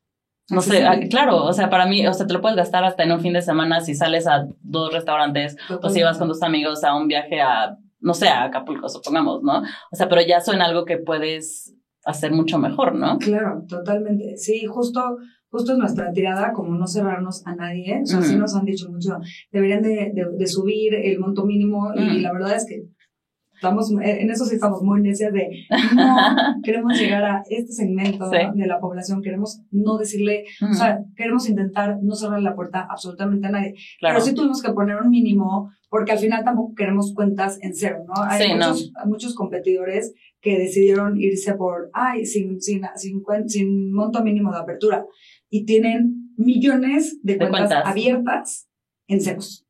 no 0.50 0.62
sé, 0.62 0.84
ah, 0.86 0.98
claro, 1.10 1.44
o 1.44 1.52
sea, 1.52 1.70
para 1.70 1.86
mí, 1.86 2.06
o 2.06 2.14
sea, 2.14 2.26
te 2.26 2.32
lo 2.32 2.40
puedes 2.40 2.56
gastar 2.56 2.84
hasta 2.84 3.02
en 3.02 3.12
un 3.12 3.20
fin 3.20 3.32
de 3.32 3.42
semana 3.42 3.80
si 3.80 3.94
sales 3.94 4.26
a 4.26 4.46
dos 4.62 4.92
restaurantes 4.92 5.56
o 5.82 5.90
si 5.90 6.02
vas 6.02 6.18
con 6.18 6.28
tus 6.28 6.42
amigos 6.42 6.84
a 6.84 6.94
un 6.94 7.08
viaje 7.08 7.40
a, 7.40 7.76
no 8.00 8.14
sé, 8.14 8.28
a 8.28 8.44
Acapulco, 8.44 8.88
supongamos, 8.88 9.42
¿no? 9.42 9.62
O 9.90 9.96
sea, 9.96 10.08
pero 10.08 10.22
ya 10.22 10.40
suena 10.40 10.66
algo 10.66 10.84
que 10.84 10.98
puedes 10.98 11.74
hacer 12.04 12.32
mucho 12.32 12.58
mejor, 12.58 12.94
¿no? 12.94 13.18
Claro, 13.18 13.64
totalmente. 13.68 14.36
Sí, 14.38 14.64
justo 14.64 15.18
justo 15.50 15.72
es 15.72 15.78
nuestra 15.78 16.12
tirada, 16.12 16.52
como 16.52 16.76
no 16.76 16.86
cerrarnos 16.86 17.46
a 17.46 17.54
nadie. 17.54 18.00
O 18.02 18.06
sea, 18.06 18.22
sí 18.22 18.36
nos 18.36 18.54
han 18.54 18.64
dicho 18.64 18.90
mucho, 18.90 19.18
deberían 19.50 19.82
de, 19.82 20.12
de, 20.14 20.46
subir 20.46 20.94
el 20.94 21.18
monto 21.18 21.44
mínimo 21.44 21.92
y 21.94 22.20
la 22.20 22.32
verdad 22.32 22.56
es 22.56 22.66
que 22.66 22.84
estamos, 23.58 23.90
en 23.90 24.30
eso 24.30 24.44
sí 24.44 24.54
estamos 24.54 24.82
muy 24.82 25.00
necias 25.02 25.32
de, 25.32 25.66
no, 25.94 26.16
queremos 26.62 26.98
llegar 26.98 27.24
a 27.24 27.42
este 27.50 27.72
segmento 27.72 28.30
de 28.30 28.66
la 28.66 28.78
población, 28.78 29.20
queremos 29.20 29.62
no 29.72 29.98
decirle, 29.98 30.44
o 30.62 30.72
sea, 30.72 31.00
queremos 31.16 31.48
intentar 31.48 31.98
no 32.00 32.14
cerrar 32.14 32.40
la 32.40 32.54
puerta 32.54 32.86
absolutamente 32.88 33.48
a 33.48 33.50
nadie. 33.50 33.74
Pero 34.00 34.20
sí 34.20 34.32
tuvimos 34.32 34.62
que 34.62 34.72
poner 34.72 34.96
un 34.96 35.10
mínimo 35.10 35.70
porque 35.90 36.12
al 36.12 36.18
final 36.18 36.44
tampoco 36.44 36.74
queremos 36.74 37.14
cuentas 37.14 37.58
en 37.62 37.74
cero, 37.74 38.04
¿no? 38.06 38.22
Hay 38.22 38.54
muchos, 38.54 38.92
muchos 39.06 39.34
competidores 39.34 40.14
que 40.40 40.58
decidieron 40.58 41.18
irse 41.20 41.54
por, 41.54 41.90
ay, 41.94 42.26
sin, 42.26 42.60
sin, 42.60 42.82
sin, 42.94 43.22
sin 43.46 43.92
monto 43.92 44.22
mínimo 44.22 44.52
de 44.52 44.58
apertura 44.58 45.04
y 45.50 45.64
tienen 45.64 46.32
millones 46.36 47.18
de, 47.22 47.38
cuentas, 47.38 47.84
abiertas 47.84 48.68
en 49.06 49.20
ceros. 49.20 49.66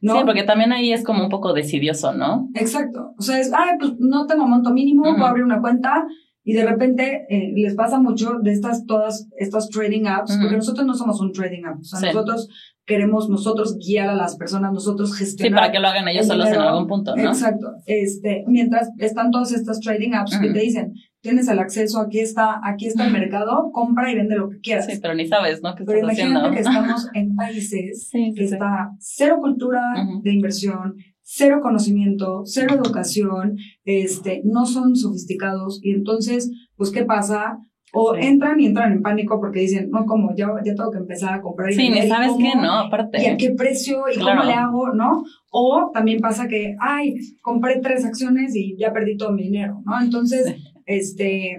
¿no? 0.00 0.18
Sí, 0.18 0.22
porque 0.24 0.44
también 0.44 0.72
ahí 0.72 0.92
es 0.92 1.04
como 1.04 1.24
un 1.24 1.28
poco 1.28 1.52
decidioso, 1.52 2.12
¿no? 2.12 2.48
Exacto. 2.54 3.14
O 3.18 3.22
sea, 3.22 3.38
es, 3.40 3.52
ay, 3.52 3.76
pues 3.78 3.92
no 3.98 4.26
tengo 4.26 4.46
monto 4.46 4.72
mínimo, 4.72 5.02
puedo 5.02 5.26
abrir 5.26 5.44
una 5.44 5.60
cuenta 5.60 6.06
y 6.44 6.54
de 6.54 6.66
repente 6.66 7.26
eh, 7.28 7.52
les 7.54 7.74
pasa 7.74 8.00
mucho 8.00 8.38
de 8.42 8.52
estas, 8.52 8.84
todas 8.86 9.28
estas 9.38 9.68
trading 9.68 10.06
apps, 10.06 10.36
porque 10.40 10.56
nosotros 10.56 10.86
no 10.86 10.94
somos 10.94 11.20
un 11.20 11.32
trading 11.32 11.64
app. 11.64 11.80
O 11.80 11.84
sea, 11.84 12.00
nosotros 12.00 12.48
queremos 12.84 13.28
nosotros 13.28 13.76
guiar 13.78 14.08
a 14.08 14.14
las 14.16 14.36
personas, 14.36 14.72
nosotros 14.72 15.16
gestionar. 15.16 15.50
Sí, 15.50 15.54
para 15.54 15.72
que 15.72 15.78
lo 15.78 15.86
hagan 15.86 16.08
ellos 16.08 16.26
solos 16.26 16.48
en 16.48 16.60
algún 16.60 16.88
punto, 16.88 17.14
¿no? 17.14 17.22
Exacto. 17.22 17.68
Este, 17.86 18.44
mientras 18.48 18.90
están 18.98 19.30
todas 19.30 19.52
estas 19.52 19.78
trading 19.78 20.14
apps 20.14 20.36
que 20.38 20.50
te 20.50 20.58
dicen, 20.58 20.94
tienes 21.22 21.48
el 21.48 21.58
acceso, 21.60 22.00
aquí 22.00 22.18
está, 22.18 22.60
aquí 22.64 22.86
está 22.86 23.06
el 23.06 23.12
mercado, 23.12 23.70
compra 23.72 24.10
y 24.10 24.16
vende 24.16 24.36
lo 24.36 24.50
que 24.50 24.60
quieras. 24.60 24.86
Sí, 24.86 24.98
pero 25.00 25.14
ni 25.14 25.26
sabes, 25.26 25.62
¿no? 25.62 25.74
¿Qué 25.74 25.84
pero 25.84 26.00
imagínate 26.00 26.54
que 26.54 26.60
estamos 26.60 27.08
en 27.14 27.34
países 27.34 28.10
que 28.12 28.44
está 28.44 28.90
cero 28.98 29.38
cultura 29.40 29.80
de 30.22 30.32
inversión, 30.32 30.96
cero 31.22 31.60
conocimiento, 31.62 32.42
cero 32.44 32.74
educación, 32.74 33.56
este, 33.84 34.42
no 34.44 34.66
son 34.66 34.96
sofisticados 34.96 35.80
y 35.82 35.92
entonces, 35.92 36.50
pues, 36.76 36.90
¿qué 36.90 37.04
pasa? 37.04 37.58
O 37.94 38.16
entran 38.16 38.58
y 38.58 38.66
entran 38.66 38.92
en 38.92 39.02
pánico 39.02 39.38
porque 39.38 39.60
dicen, 39.60 39.90
no, 39.90 40.06
como 40.06 40.34
ya, 40.34 40.48
ya 40.64 40.74
tengo 40.74 40.90
que 40.90 40.98
empezar 40.98 41.34
a 41.34 41.42
comprar. 41.42 41.70
Y 41.70 41.74
sí, 41.74 41.90
ni 41.90 42.08
sabes 42.08 42.32
qué, 42.38 42.54
¿no? 42.56 42.72
Aparte. 42.72 43.22
¿Y 43.22 43.26
a 43.26 43.36
qué 43.36 43.50
precio? 43.50 44.04
¿Y 44.12 44.18
cómo 44.18 44.42
le 44.44 44.54
hago? 44.54 44.94
¿No? 44.94 45.22
O 45.50 45.90
también 45.92 46.20
pasa 46.20 46.48
que, 46.48 46.74
ay, 46.80 47.16
compré 47.42 47.80
tres 47.80 48.06
acciones 48.06 48.56
y 48.56 48.76
ya 48.78 48.94
perdí 48.94 49.18
todo 49.18 49.32
mi 49.32 49.42
dinero, 49.42 49.82
¿no? 49.84 50.00
Entonces, 50.00 50.56
este, 50.86 51.58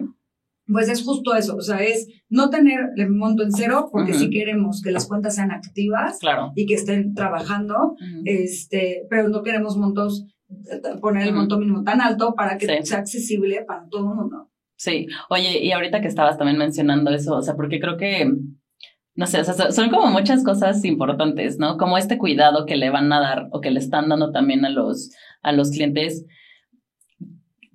pues 0.67 0.89
es 0.89 1.03
justo 1.03 1.35
eso, 1.35 1.55
o 1.55 1.61
sea, 1.61 1.77
es 1.77 2.07
no 2.29 2.49
tener 2.49 2.89
el 2.95 3.09
monto 3.09 3.43
en 3.43 3.51
cero, 3.51 3.89
porque 3.91 4.13
si 4.13 4.29
queremos 4.29 4.81
que 4.81 4.91
las 4.91 5.07
cuentas 5.07 5.35
sean 5.35 5.51
activas 5.51 6.19
y 6.55 6.65
que 6.65 6.75
estén 6.75 7.13
trabajando, 7.13 7.95
este, 8.25 9.05
pero 9.09 9.29
no 9.29 9.43
queremos 9.43 9.77
montos, 9.77 10.25
poner 11.01 11.27
el 11.27 11.33
monto 11.33 11.57
mínimo 11.57 11.83
tan 11.83 12.01
alto 12.01 12.33
para 12.35 12.57
que 12.57 12.83
sea 12.83 12.99
accesible 12.99 13.63
para 13.67 13.87
todo 13.89 14.11
el 14.11 14.15
mundo. 14.15 14.49
Sí, 14.75 15.07
oye, 15.29 15.63
y 15.63 15.71
ahorita 15.71 16.01
que 16.01 16.07
estabas 16.07 16.37
también 16.37 16.57
mencionando 16.57 17.11
eso, 17.11 17.35
o 17.35 17.41
sea, 17.41 17.55
porque 17.55 17.79
creo 17.79 17.97
que 17.97 18.29
no 19.15 19.27
sé, 19.27 19.39
o 19.39 19.43
sea, 19.43 19.71
son 19.71 19.89
como 19.89 20.07
muchas 20.07 20.43
cosas 20.43 20.83
importantes, 20.85 21.59
¿no? 21.59 21.77
Como 21.77 21.97
este 21.97 22.17
cuidado 22.17 22.65
que 22.65 22.75
le 22.75 22.89
van 22.89 23.13
a 23.13 23.19
dar 23.19 23.47
o 23.51 23.61
que 23.61 23.69
le 23.69 23.79
están 23.79 24.09
dando 24.09 24.31
también 24.31 24.65
a 24.65 24.69
los, 24.69 25.11
a 25.43 25.51
los 25.51 25.69
clientes. 25.69 26.25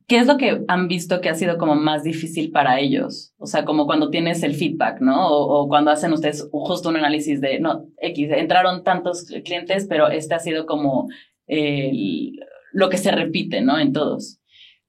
¿Qué 0.09 0.17
es 0.19 0.27
lo 0.27 0.39
que 0.39 0.65
han 0.69 0.89
visto 0.89 1.21
que 1.21 1.29
ha 1.29 1.35
sido 1.35 1.59
como 1.59 1.75
más 1.75 2.03
difícil 2.03 2.51
para 2.51 2.81
ellos? 2.81 3.35
O 3.37 3.45
sea, 3.45 3.67
como 3.67 3.85
cuando 3.85 4.09
tienes 4.09 4.43
el 4.43 4.55
feedback, 4.55 5.03
¿no? 5.03 5.29
O, 5.29 5.69
cuando 5.69 5.91
hacen 5.91 6.15
ustedes 6.15 6.49
justo 6.51 6.89
un 6.89 6.97
análisis 6.97 7.43
de, 7.43 7.61
no, 7.61 7.87
X, 7.99 8.31
entraron 8.33 8.83
tantos 8.83 9.27
clientes, 9.45 9.87
pero 9.87 10.09
este 10.09 10.35
ha 10.35 10.39
sido 10.39 10.65
como 10.65 11.09
lo 12.73 12.89
que 12.89 12.97
se 12.97 13.13
repite, 13.13 13.61
¿no? 13.61 13.79
En 13.79 13.93
todos. 13.93 14.41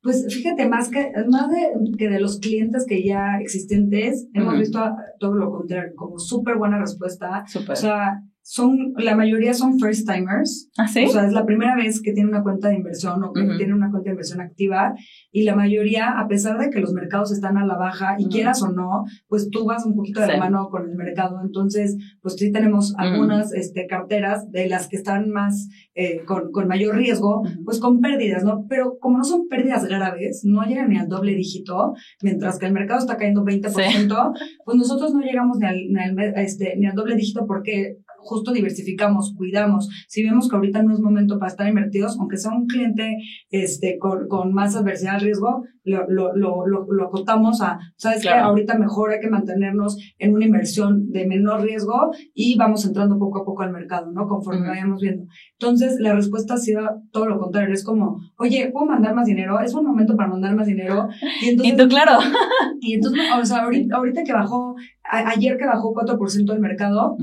Pues 0.02 0.26
fíjate, 0.34 0.70
más 0.70 0.90
que, 0.90 1.12
más 1.28 1.50
de, 1.50 1.98
que 1.98 2.08
de 2.08 2.22
los 2.22 2.40
clientes 2.40 2.86
que 2.88 3.04
ya 3.04 3.40
existentes, 3.42 4.30
hemos 4.34 4.58
visto 4.58 4.80
todo 5.20 5.34
lo 5.34 5.52
contrario, 5.52 5.92
como 5.98 6.18
súper 6.18 6.56
buena 6.56 6.80
respuesta. 6.80 7.44
O 7.70 7.76
sea, 7.76 8.22
son, 8.50 8.94
la 8.98 9.16
mayoría 9.16 9.54
son 9.54 9.80
first 9.80 10.10
timers. 10.10 10.72
¿Ah, 10.76 10.88
sí? 10.88 11.06
O 11.06 11.10
sea, 11.10 11.24
es 11.28 11.34
la 11.34 11.46
primera 11.46 11.76
vez 11.76 12.02
que 12.02 12.14
tienen 12.14 12.34
una 12.34 12.42
cuenta 12.42 12.70
de 12.70 12.78
inversión 12.78 13.24
o 13.24 13.32
que 13.32 13.44
tienen 13.44 13.74
una 13.74 13.92
cuenta 13.92 14.10
de 14.10 14.14
inversión 14.14 14.42
activa. 14.42 14.96
Y 15.32 15.44
la 15.44 15.56
mayoría, 15.56 16.20
a 16.20 16.28
pesar 16.28 16.58
de 16.58 16.72
que 16.72 16.80
los 16.80 16.92
mercados 16.94 17.32
están 17.32 17.58
a 17.58 17.66
la 17.68 17.78
baja 17.78 18.16
y 18.18 18.26
quieras 18.26 18.64
o 18.64 18.72
no, 18.72 19.04
pues 19.28 19.52
tú 19.52 19.66
vas 19.66 19.86
un 19.86 19.96
poquito 19.96 20.22
de 20.22 20.30
la 20.30 20.38
mano 20.38 20.70
con 20.72 20.90
el 20.90 20.96
mercado. 20.96 21.42
Entonces, 21.46 21.96
pues 22.24 22.38
sí 22.38 22.52
tenemos 22.52 22.96
algunas 22.98 23.54
este, 23.54 23.86
carteras 23.86 24.50
de 24.50 24.68
las 24.68 24.88
que 24.88 24.96
están 24.96 25.30
más, 25.30 25.70
eh, 25.94 26.24
con, 26.26 26.52
con 26.52 26.68
mayor 26.68 26.96
riesgo, 26.96 27.44
pues 27.66 27.80
con 27.80 28.02
pérdidas, 28.02 28.44
¿no? 28.44 28.66
Pero 28.68 28.98
como 29.00 29.20
no 29.20 29.26
son 29.26 29.48
pérdidas 29.48 29.86
graves, 29.86 30.42
no 30.44 30.64
llegan 30.64 30.90
ni 30.90 30.98
al 30.98 31.08
doble 31.08 31.36
dígito, 31.36 31.94
mientras 32.24 32.58
que 32.58 32.66
el 32.66 32.74
mercado 32.74 33.00
está 33.00 33.16
cayendo 33.16 33.44
20%, 33.44 34.34
pues 34.66 34.76
nosotros 34.76 35.14
no 35.14 35.22
llegamos 35.22 35.60
ni 35.60 35.68
al, 35.68 35.78
ni 35.88 36.00
al, 36.00 36.34
este, 36.38 36.76
ni 36.78 36.88
al 36.88 36.96
doble 36.96 37.16
dígito 37.16 37.46
porque 37.46 38.00
justo 38.22 38.52
diversificamos, 38.52 39.34
cuidamos. 39.36 39.90
Si 40.08 40.24
vemos 40.24 40.50
que 40.50 40.56
ahorita 40.56 40.84
no 40.84 40.94
es 40.94 41.00
momento 41.00 41.40
para 41.40 41.52
estar 41.52 41.68
invertidos, 41.68 42.18
aunque 42.20 42.38
sea 42.38 42.52
un 42.52 42.68
cliente 42.68 43.18
este, 43.50 43.98
con, 43.98 44.28
con 44.28 44.54
más 44.54 44.76
adversidad 44.76 45.16
al 45.16 45.22
riesgo, 45.22 45.64
lo, 45.84 46.06
lo, 46.10 46.36
lo, 46.36 46.66
lo, 46.66 47.06
acotamos 47.06 47.62
a, 47.62 47.80
¿sabes 47.96 48.22
qué? 48.22 48.30
Ahorita 48.30 48.78
mejor 48.78 49.12
hay 49.12 49.20
que 49.20 49.30
mantenernos 49.30 49.98
en 50.18 50.36
una 50.36 50.46
inversión 50.46 51.12
de 51.12 51.26
menor 51.26 51.62
riesgo 51.62 52.12
y 52.34 52.58
vamos 52.58 52.86
entrando 52.86 53.18
poco 53.18 53.42
a 53.42 53.46
poco 53.46 53.64
al 53.64 53.72
mercado, 53.72 54.12
¿no? 54.12 54.28
Conforme 54.28 54.68
vayamos 54.68 55.02
viendo. 55.02 55.26
Entonces, 55.54 55.98
la 56.00 56.14
respuesta 56.14 56.56
ha 56.56 56.58
sido 56.58 56.82
todo 57.12 57.26
lo 57.26 57.40
contrario. 57.40 57.74
Es 57.74 57.84
como, 57.84 58.20
oye, 58.38 58.70
¿puedo 58.72 58.86
mandar 58.86 59.16
más 59.16 59.26
dinero? 59.26 59.60
Es 59.60 59.74
un 59.74 59.86
momento 59.86 60.16
para 60.16 60.30
mandar 60.30 60.56
más 60.56 60.68
dinero. 60.68 61.08
Y, 61.42 61.50
entonces, 61.50 61.78
tú, 61.78 61.88
claro. 61.88 62.20
Y 62.82 62.94
entonces, 62.94 63.22
o 63.38 63.46
sea, 63.46 63.64
ahorita, 63.64 63.98
ahorita 63.98 64.24
que 64.24 64.32
bajó, 64.32 64.76
ayer 65.04 65.58
que 65.58 65.66
bajó 65.66 65.94
4% 65.94 66.54
el 66.54 66.60
mercado, 66.60 67.18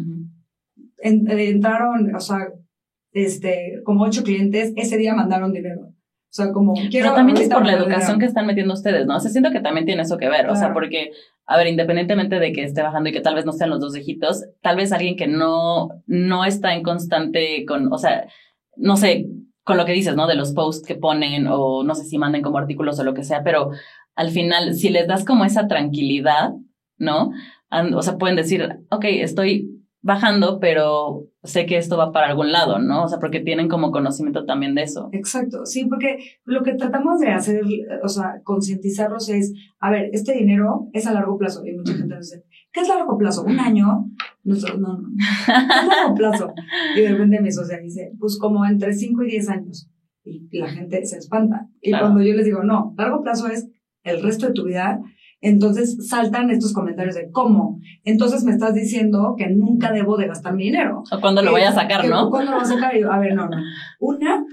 eh, 0.99 1.51
entraron, 1.51 2.15
o 2.15 2.21
sea, 2.21 2.49
este, 3.13 3.81
como 3.85 4.05
ocho 4.05 4.23
clientes, 4.23 4.73
ese 4.77 4.97
día 4.97 5.15
mandaron 5.15 5.53
dinero. 5.53 5.83
O 5.83 6.37
sea, 6.37 6.53
como 6.53 6.75
quiero. 6.75 6.91
Pero 6.91 7.15
también 7.15 7.39
es 7.39 7.49
por 7.49 7.65
la 7.65 7.73
educación 7.73 8.19
que 8.19 8.27
están 8.27 8.47
metiendo 8.47 8.75
ustedes, 8.75 9.07
¿no? 9.07 9.17
O 9.17 9.21
sea, 9.21 9.31
siento 9.31 9.51
que 9.53 9.61
también 9.61 9.87
tiene 9.87 10.03
eso 10.03 10.19
que 10.19 10.29
ver. 10.29 10.51
O 10.51 10.57
sea, 10.57 10.75
porque, 10.75 11.13
a 11.47 11.57
ver, 11.57 11.67
independientemente 11.67 12.39
de 12.39 12.53
que 12.53 12.65
esté 12.65 12.83
bajando 12.83 13.09
y 13.09 13.13
que 13.13 13.23
tal 13.23 13.35
vez 13.35 13.47
no 13.47 13.53
sean 13.53 13.71
los 13.71 13.81
dos 13.81 13.95
dígitos, 13.95 14.45
tal 14.61 14.77
vez 14.77 14.93
alguien 14.93 15.17
que 15.17 15.29
no, 15.29 15.89
no 16.07 16.45
está 16.45 16.75
en 16.75 16.83
constante 16.83 17.65
con, 17.67 17.91
o 17.91 17.97
sea, 17.97 18.27
no 18.77 18.99
sé, 18.99 19.27
con 19.65 19.79
lo 19.79 19.87
que 19.87 19.93
dices, 19.93 20.15
¿no? 20.15 20.27
De 20.27 20.35
los 20.35 20.53
posts 20.53 20.87
que 20.87 20.95
ponen 20.95 21.47
o 21.49 21.83
no 21.83 21.95
sé 21.95 22.05
si 22.05 22.19
manden 22.19 22.43
como 22.43 22.59
artículos 22.59 22.99
o 22.99 23.05
lo 23.05 23.15
que 23.15 23.25
sea, 23.25 23.43
pero 23.43 23.71
al 24.15 24.31
final, 24.31 24.75
si 24.75 24.91
les 24.91 25.07
das 25.07 25.25
como 25.25 25.45
esa 25.45 25.69
tranquilidad, 25.69 26.53
¿no? 26.99 27.33
o 27.95 28.03
sea, 28.03 28.17
pueden 28.17 28.37
decir, 28.37 28.79
ok, 28.91 29.05
estoy 29.07 29.69
bajando, 30.07 30.61
pero 30.61 31.27
sé 31.43 31.67
que 31.67 31.77
esto 31.77 31.97
va 31.97 32.13
para 32.13 32.29
algún 32.29 32.53
lado, 32.53 32.79
¿no? 32.79 33.03
O 33.03 33.09
sea, 33.09 33.19
porque 33.19 33.41
tienen 33.41 33.69
como 33.69 33.91
conocimiento 33.91 34.45
también 34.45 34.77
de 34.77 34.83
eso. 34.83 35.09
Exacto, 35.11 35.67
sí, 35.67 35.85
porque 35.87 36.19
lo 36.45 36.63
que 36.63 36.75
tratamos 36.75 37.19
de 37.19 37.31
hacer, 37.31 37.63
o 38.05 38.09
sea, 38.09 38.41
concientizarlos 38.45 39.29
es, 39.29 39.53
a 39.81 39.91
ver, 39.91 40.11
este 40.13 40.35
dinero 40.35 40.89
es 40.93 41.09
a 41.09 41.13
largo 41.13 41.37
plazo, 41.37 41.67
y 41.67 41.73
mucha 41.73 41.95
gente 41.95 42.17
dice, 42.17 42.45
¿qué 42.73 42.83
es 42.83 42.89
largo 42.89 43.19
plazo? 43.19 43.43
¿Un 43.43 43.59
año? 43.59 44.07
Nosotros, 44.45 44.79
no, 44.79 44.97
no, 44.97 45.09
es 45.19 45.89
largo 45.89 46.15
plazo. 46.15 46.55
Y 46.95 47.01
de 47.01 47.09
repente 47.09 47.41
mi 47.43 47.51
socia 47.51 47.79
dice, 47.79 48.13
pues 48.21 48.39
como 48.39 48.65
entre 48.65 48.95
5 48.95 49.25
y 49.25 49.31
10 49.33 49.49
años. 49.49 49.91
Y 50.23 50.57
la 50.57 50.69
gente 50.69 51.05
se 51.05 51.19
espanta. 51.19 51.69
Y 51.81 51.91
cuando 51.91 52.23
yo 52.23 52.33
les 52.35 52.45
digo, 52.45 52.63
no, 52.63 52.95
largo 52.97 53.23
plazo 53.23 53.49
es 53.49 53.69
el 54.05 54.23
resto 54.23 54.47
de 54.47 54.53
tu 54.53 54.67
vida, 54.67 55.01
entonces 55.41 56.09
saltan 56.09 56.51
estos 56.51 56.73
comentarios 56.73 57.15
de 57.15 57.31
cómo. 57.31 57.79
Entonces 58.05 58.45
me 58.45 58.53
estás 58.53 58.75
diciendo 58.75 59.35
que 59.37 59.49
nunca 59.51 59.93
debo 59.93 60.17
de 60.17 60.29
gastar 60.29 60.55
mi 60.55 60.65
dinero. 60.65 61.03
O 61.11 61.21
cuando 61.21 61.43
lo 61.43 61.51
voy 61.51 61.63
a 61.63 61.73
sacar, 61.73 62.09
¿no? 62.09 62.31
¿Cuándo 62.31 62.53
lo 62.53 62.59
voy 62.59 62.67
a 62.67 62.69
sacar? 62.69 62.95
a 62.95 63.19
ver, 63.19 63.35
no, 63.35 63.49
no. 63.49 63.57
Una, 64.01 64.45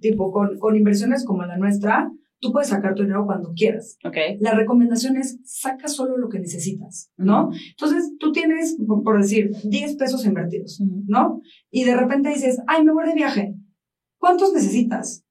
tipo, 0.00 0.32
con, 0.32 0.58
con 0.58 0.76
inversiones 0.76 1.24
como 1.24 1.44
la 1.44 1.56
nuestra, 1.56 2.10
tú 2.44 2.52
puedes 2.52 2.68
sacar 2.68 2.94
tu 2.94 3.02
dinero 3.02 3.24
cuando 3.24 3.52
quieras. 3.54 3.96
Okay. 4.04 4.36
La 4.38 4.52
recomendación 4.52 5.16
es 5.16 5.38
saca 5.44 5.88
solo 5.88 6.18
lo 6.18 6.28
que 6.28 6.38
necesitas, 6.38 7.10
¿no? 7.16 7.50
Entonces 7.70 8.12
tú 8.18 8.32
tienes, 8.32 8.76
por 8.86 9.20
decir, 9.20 9.50
10 9.64 9.96
pesos 9.96 10.26
invertidos, 10.26 10.82
¿no? 11.06 11.40
Y 11.70 11.84
de 11.84 11.96
repente 11.96 12.28
dices, 12.28 12.60
ay, 12.66 12.84
me 12.84 12.92
voy 12.92 13.06
de 13.06 13.14
viaje. 13.14 13.54
¿Cuántos 14.18 14.52
necesitas? 14.52 15.23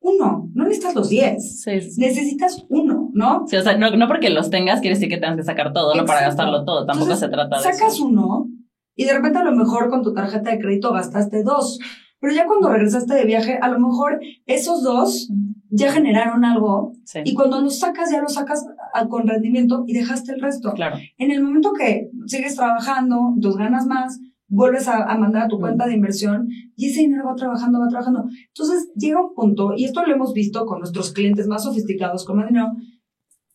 Uno, 0.00 0.48
no 0.54 0.64
necesitas 0.64 0.94
los 0.94 1.08
10. 1.08 1.66
Necesitas 1.98 2.64
uno, 2.68 3.10
¿no? 3.12 3.44
Sí, 3.46 3.56
o 3.56 3.62
sea, 3.62 3.76
no, 3.76 3.90
no, 3.90 4.08
porque 4.08 4.30
los 4.30 4.50
tengas 4.50 4.80
quiere 4.80 4.94
decir 4.94 5.08
que 5.08 5.18
tengas 5.18 5.36
que 5.36 5.42
sacar 5.42 5.72
todo, 5.72 5.94
no 5.94 6.04
para 6.04 6.20
gastarlo 6.20 6.64
todo. 6.64 6.86
Tampoco 6.86 7.16
se 7.16 7.28
trata 7.28 7.56
de 7.56 7.62
Sacas 7.62 8.00
uno 8.00 8.46
y 8.94 9.04
de 9.04 9.12
repente 9.12 9.38
a 9.38 9.44
lo 9.44 9.52
mejor 9.52 9.90
con 9.90 10.02
tu 10.02 10.14
tarjeta 10.14 10.50
de 10.50 10.58
crédito 10.58 10.92
gastaste 10.92 11.42
dos. 11.42 11.78
Pero 12.20 12.34
ya 12.34 12.46
cuando 12.46 12.68
regresaste 12.68 13.14
de 13.14 13.24
viaje, 13.24 13.58
a 13.60 13.68
lo 13.68 13.78
mejor 13.78 14.20
esos 14.46 14.82
dos 14.82 15.28
ya 15.70 15.92
generaron 15.92 16.44
algo 16.44 16.92
y 17.24 17.34
cuando 17.34 17.60
los 17.60 17.78
sacas 17.78 18.10
ya 18.10 18.20
los 18.20 18.34
sacas 18.34 18.66
con 19.08 19.28
rendimiento 19.28 19.84
y 19.86 19.94
dejaste 19.94 20.32
el 20.32 20.40
resto. 20.40 20.72
Claro. 20.72 20.96
En 21.16 21.30
el 21.30 21.42
momento 21.42 21.72
que 21.72 22.10
sigues 22.26 22.56
trabajando, 22.56 23.34
tus 23.40 23.56
ganas 23.56 23.86
más, 23.86 24.20
vuelves 24.48 24.88
a, 24.88 25.14
mandar 25.16 25.44
a 25.44 25.48
tu 25.48 25.58
cuenta 25.58 25.86
de 25.86 25.94
inversión 25.94 26.48
y 26.74 26.88
ese 26.88 27.00
dinero 27.00 27.24
va 27.26 27.34
trabajando, 27.34 27.80
va 27.80 27.88
trabajando. 27.88 28.24
Entonces 28.48 28.90
llega 28.96 29.22
un 29.22 29.34
punto, 29.34 29.74
y 29.76 29.84
esto 29.84 30.04
lo 30.04 30.12
hemos 30.12 30.32
visto 30.32 30.66
con 30.66 30.80
nuestros 30.80 31.12
clientes 31.12 31.46
más 31.46 31.64
sofisticados, 31.64 32.24
con 32.24 32.38
más 32.38 32.48
dinero, 32.48 32.72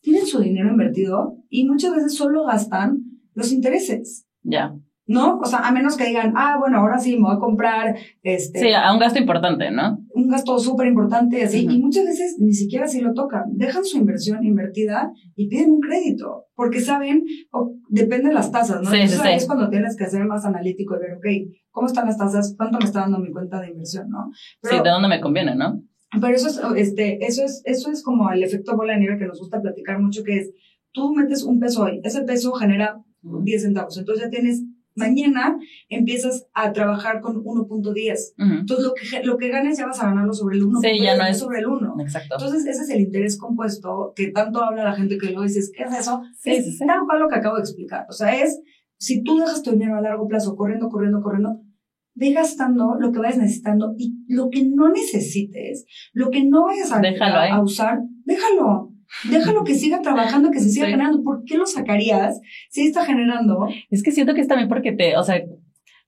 tienen 0.01 0.25
su 0.25 0.39
dinero 0.39 0.69
invertido 0.69 1.37
y 1.49 1.65
muchas 1.65 1.95
veces 1.95 2.15
solo 2.15 2.45
gastan 2.45 3.03
los 3.33 3.51
intereses. 3.51 4.25
Ya. 4.43 4.75
¿No? 5.05 5.39
O 5.39 5.45
sea, 5.45 5.59
a 5.59 5.71
menos 5.71 5.97
que 5.97 6.05
digan, 6.05 6.33
ah, 6.35 6.57
bueno, 6.59 6.77
ahora 6.77 6.97
sí 6.97 7.15
me 7.15 7.23
voy 7.23 7.35
a 7.35 7.39
comprar, 7.39 7.95
este... 8.21 8.59
Sí, 8.59 8.73
a 8.73 8.91
un 8.93 8.99
gasto 8.99 9.19
importante, 9.19 9.69
¿no? 9.69 9.99
Un 10.13 10.29
gasto 10.29 10.57
súper 10.59 10.87
importante, 10.87 11.43
así, 11.43 11.67
y 11.69 11.79
muchas 11.79 12.05
veces 12.05 12.37
ni 12.39 12.53
siquiera 12.53 12.87
si 12.87 13.01
lo 13.01 13.13
tocan, 13.13 13.43
dejan 13.55 13.83
su 13.83 13.97
inversión 13.97 14.43
invertida 14.45 15.11
y 15.35 15.49
piden 15.49 15.71
un 15.71 15.81
crédito, 15.81 16.45
porque 16.55 16.79
saben, 16.79 17.25
o, 17.51 17.75
depende 17.89 18.29
de 18.29 18.35
las 18.35 18.51
tasas, 18.51 18.81
¿no? 18.81 18.89
Sí, 18.89 19.07
sí, 19.07 19.17
sí. 19.21 19.29
es 19.29 19.45
cuando 19.45 19.69
tienes 19.69 19.97
que 19.97 20.07
ser 20.07 20.25
más 20.25 20.45
analítico 20.45 20.95
y 20.95 20.99
ver, 20.99 21.17
ok, 21.17 21.25
¿cómo 21.71 21.87
están 21.87 22.05
las 22.05 22.17
tasas? 22.17 22.55
¿Cuánto 22.57 22.79
me 22.79 22.85
está 22.85 23.01
dando 23.01 23.19
mi 23.19 23.31
cuenta 23.31 23.59
de 23.59 23.71
inversión, 23.71 24.09
no? 24.09 24.31
sí, 24.63 24.75
de 24.75 24.89
dónde 24.89 25.09
me 25.09 25.19
conviene, 25.19 25.55
¿no? 25.55 25.83
Pero 26.21 26.35
eso 26.35 26.47
es, 26.47 26.61
este, 26.77 27.25
eso 27.25 27.43
es, 27.43 27.61
eso 27.65 27.91
es 27.91 28.03
como 28.03 28.31
el 28.31 28.43
efecto 28.43 28.77
bola 28.77 28.93
de 28.93 28.99
nieve 28.99 29.17
que 29.17 29.25
nos 29.25 29.39
gusta 29.39 29.61
platicar 29.61 29.99
mucho, 29.99 30.23
que 30.23 30.37
es, 30.37 30.51
tú 30.91 31.13
metes 31.13 31.43
un 31.43 31.59
peso 31.59 31.83
hoy, 31.83 31.99
ese 32.03 32.21
peso 32.21 32.53
genera 32.53 33.01
10 33.21 33.61
centavos, 33.61 33.97
entonces 33.97 34.25
ya 34.25 34.29
tienes 34.29 34.63
mañana 34.95 35.57
empiezas 35.89 36.47
a 36.53 36.71
trabajar 36.71 37.21
con 37.21 37.43
1.10. 37.43 38.33
Entonces, 38.37 38.85
lo 38.85 38.93
que, 38.93 39.23
lo 39.25 39.37
que 39.37 39.49
ganes 39.49 39.77
ya 39.77 39.87
vas 39.87 40.01
a 40.01 40.07
ganarlo 40.07 40.33
sobre 40.33 40.57
el 40.57 40.63
1. 40.63 40.79
Sí, 40.81 41.01
ya 41.01 41.17
no 41.17 41.25
es 41.25 41.39
sobre 41.39 41.59
el 41.59 41.67
1. 41.67 41.95
Exacto. 41.99 42.35
Entonces, 42.37 42.65
ese 42.65 42.83
es 42.83 42.89
el 42.89 43.01
interés 43.01 43.37
compuesto 43.37 44.13
que 44.15 44.31
tanto 44.31 44.63
habla 44.63 44.83
la 44.83 44.93
gente 44.93 45.17
que 45.17 45.31
lo 45.31 45.41
dices, 45.41 45.71
¿qué 45.75 45.83
es 45.83 45.93
eso? 45.99 46.21
Sí, 46.37 46.51
es 46.51 46.77
sí, 46.77 46.85
tal 46.85 47.01
cual 47.05 47.19
lo 47.19 47.27
que 47.27 47.35
acabo 47.35 47.55
de 47.57 47.63
explicar. 47.63 48.05
O 48.09 48.13
sea, 48.13 48.35
es, 48.41 48.61
si 48.97 49.23
tú 49.23 49.37
dejas 49.37 49.63
tu 49.63 49.71
dinero 49.71 49.97
a 49.97 50.01
largo 50.01 50.27
plazo 50.27 50.55
corriendo, 50.55 50.89
corriendo, 50.89 51.21
corriendo, 51.21 51.61
ve 52.15 52.31
gastando 52.31 52.95
lo 52.99 53.11
que 53.11 53.19
vayas 53.19 53.37
necesitando 53.37 53.95
y 53.97 54.23
lo 54.27 54.49
que 54.49 54.63
no 54.63 54.89
necesites, 54.89 55.85
lo 56.13 56.29
que 56.29 56.45
no 56.45 56.65
vayas 56.65 56.91
a, 56.91 57.01
a 57.55 57.61
usar, 57.61 57.99
déjalo. 58.25 58.92
Déjalo 59.23 59.63
que 59.63 59.75
siga 59.75 60.01
trabajando, 60.01 60.51
que 60.51 60.59
se 60.59 60.69
siga 60.69 60.87
generando. 60.87 61.23
¿Por 61.23 61.43
qué 61.45 61.57
lo 61.57 61.65
sacarías 61.65 62.39
si 62.69 62.87
está 62.87 63.05
generando? 63.05 63.67
Es 63.89 64.03
que 64.03 64.11
siento 64.11 64.33
que 64.33 64.41
es 64.41 64.47
también 64.47 64.69
porque 64.69 64.91
te, 64.91 65.17
o 65.17 65.23
sea, 65.23 65.41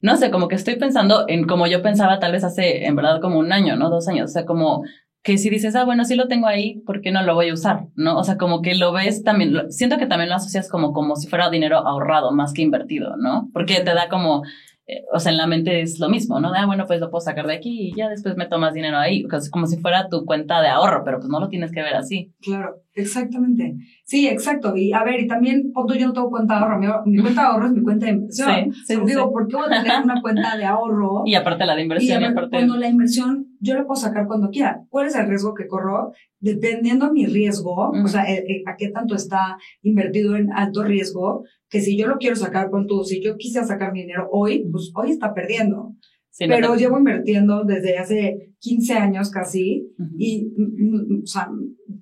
no 0.02 0.18
sé, 0.18 0.32
como 0.32 0.48
que 0.48 0.56
estoy 0.56 0.76
pensando 0.76 1.26
en 1.28 1.48
como 1.48 1.68
yo 1.68 1.82
pensaba 1.82 2.20
tal 2.20 2.32
vez 2.32 2.44
hace, 2.44 2.86
en 2.86 2.96
verdad, 2.96 3.22
como 3.22 3.40
un 3.40 3.52
año, 3.52 3.76
¿no? 3.76 3.90
Dos 3.90 4.08
años. 4.08 4.30
O 4.30 4.34
sea, 4.34 4.46
como 4.46 4.84
que 5.24 5.40
si 5.40 5.50
dices, 5.50 5.76
ah, 5.76 5.84
bueno, 5.84 6.06
sí 6.06 6.14
lo 6.14 6.28
tengo 6.28 6.46
ahí, 6.46 6.82
¿por 6.86 7.02
qué 7.02 7.12
no 7.12 7.24
lo 7.24 7.34
voy 7.34 7.50
a 7.50 7.54
usar? 7.54 7.88
¿No? 7.96 8.16
O 8.20 8.24
sea, 8.24 8.38
como 8.38 8.62
que 8.62 8.76
lo 8.76 8.94
ves 8.94 9.24
también, 9.24 9.72
siento 9.72 9.98
que 9.98 10.06
también 10.06 10.30
lo 10.30 10.36
asocias 10.36 10.70
como, 10.70 10.94
como 10.94 11.16
si 11.16 11.28
fuera 11.28 11.50
dinero 11.50 11.78
ahorrado 11.80 12.32
más 12.32 12.54
que 12.54 12.62
invertido, 12.62 13.18
¿no? 13.18 13.50
Porque 13.52 13.80
te 13.80 13.96
da 13.96 14.08
como 14.08 14.44
eh, 14.88 15.04
o 15.12 15.20
sea, 15.20 15.32
en 15.32 15.40
la 15.40 15.48
mente 15.48 15.82
es 15.82 16.00
lo 16.00 16.10
mismo, 16.10 16.40
¿no? 16.40 16.52
De, 16.52 16.60
ah, 16.60 16.66
bueno, 16.68 16.86
pues 16.86 17.00
lo 17.00 17.10
puedo 17.10 17.22
sacar 17.22 17.48
de 17.48 17.56
aquí 17.56 17.90
y 17.90 17.96
ya 17.96 18.08
después 18.08 18.38
me 18.38 18.46
tomas 18.46 18.74
dinero 18.74 18.98
ahí, 18.98 19.26
como 19.52 19.66
si 19.66 19.78
fuera 19.78 20.10
tu 20.10 20.26
cuenta 20.26 20.62
de 20.62 20.68
ahorro, 20.68 21.04
pero 21.04 21.18
pues 21.18 21.30
no 21.30 21.40
lo 21.40 21.50
tienes 21.50 21.72
que 21.72 21.82
ver 21.82 21.96
así. 21.96 22.32
Claro, 22.40 22.84
exactamente. 22.94 23.78
Sí, 24.04 24.28
exacto. 24.28 24.78
Y 24.78 24.94
a 24.94 25.04
ver, 25.04 25.22
y 25.22 25.28
también, 25.28 25.72
punto, 25.74 25.96
yo 25.96 26.08
no 26.08 26.14
tengo 26.14 26.30
cuenta 26.30 26.56
de 26.56 26.60
ahorro, 26.62 27.04
mi, 27.06 27.20
cuenta 27.20 27.42
de 27.42 27.48
ahorro 27.48 27.66
es 27.66 27.72
mi 27.72 27.82
cuenta 27.82 28.06
de 28.06 28.12
inversión. 28.12 28.74
Sí, 28.74 28.96
sí, 28.96 29.02
digo, 29.08 29.32
¿por 29.32 29.48
qué 29.48 29.56
voy 29.56 29.66
a 29.66 29.82
tener 29.82 30.04
una 30.04 30.22
cuenta 30.22 30.56
de 30.56 30.66
ahorro? 30.66 31.24
Y 31.26 31.34
aparte 31.34 31.66
la 31.66 31.76
de 31.76 31.82
inversión. 31.82 32.22
Y, 32.22 32.26
aparte... 32.26 32.52
Cuando 32.52 32.78
la 32.78 32.88
inversión 32.88 33.55
yo 33.66 33.76
la 33.76 33.86
puedo 33.86 34.00
sacar 34.00 34.28
cuando 34.28 34.50
quiera. 34.50 34.86
¿Cuál 34.90 35.08
es 35.08 35.16
el 35.16 35.28
riesgo 35.28 35.54
que 35.56 35.68
corro? 35.68 36.12
Dependiendo 36.40 37.08
de 37.08 37.14
mi 37.14 37.26
riesgo, 37.26 37.90
o 37.90 38.08
sea, 38.08 38.24
eh, 38.32 38.46
eh, 38.48 38.64
a 38.68 38.76
qué 38.78 38.90
tanto 38.90 39.16
está 39.16 39.58
invertido 39.82 40.36
en 40.36 40.52
alto 40.54 40.84
riesgo, 40.84 41.44
que 41.70 41.82
si 41.82 41.98
yo 41.98 42.08
lo 42.08 42.18
quiero 42.18 42.36
sacar 42.36 42.70
con 42.70 42.86
tú, 42.86 43.04
si 43.04 43.24
yo 43.24 43.36
quisiera 43.38 43.66
sacar 43.66 43.92
mi 43.92 44.02
dinero 44.02 44.30
hoy, 44.32 44.68
pues 44.72 44.92
hoy 44.96 45.12
está 45.12 45.34
perdiendo. 45.34 45.96
Pero 46.38 46.76
llevo 46.76 46.98
invirtiendo 46.98 47.64
desde 47.64 47.98
hace 47.98 48.54
15 48.60 48.94
años 48.94 49.30
casi 49.32 49.88
y, 50.18 50.52
mm, 50.58 51.18
mm, 51.18 51.24
o 51.24 51.26
sea, 51.26 51.50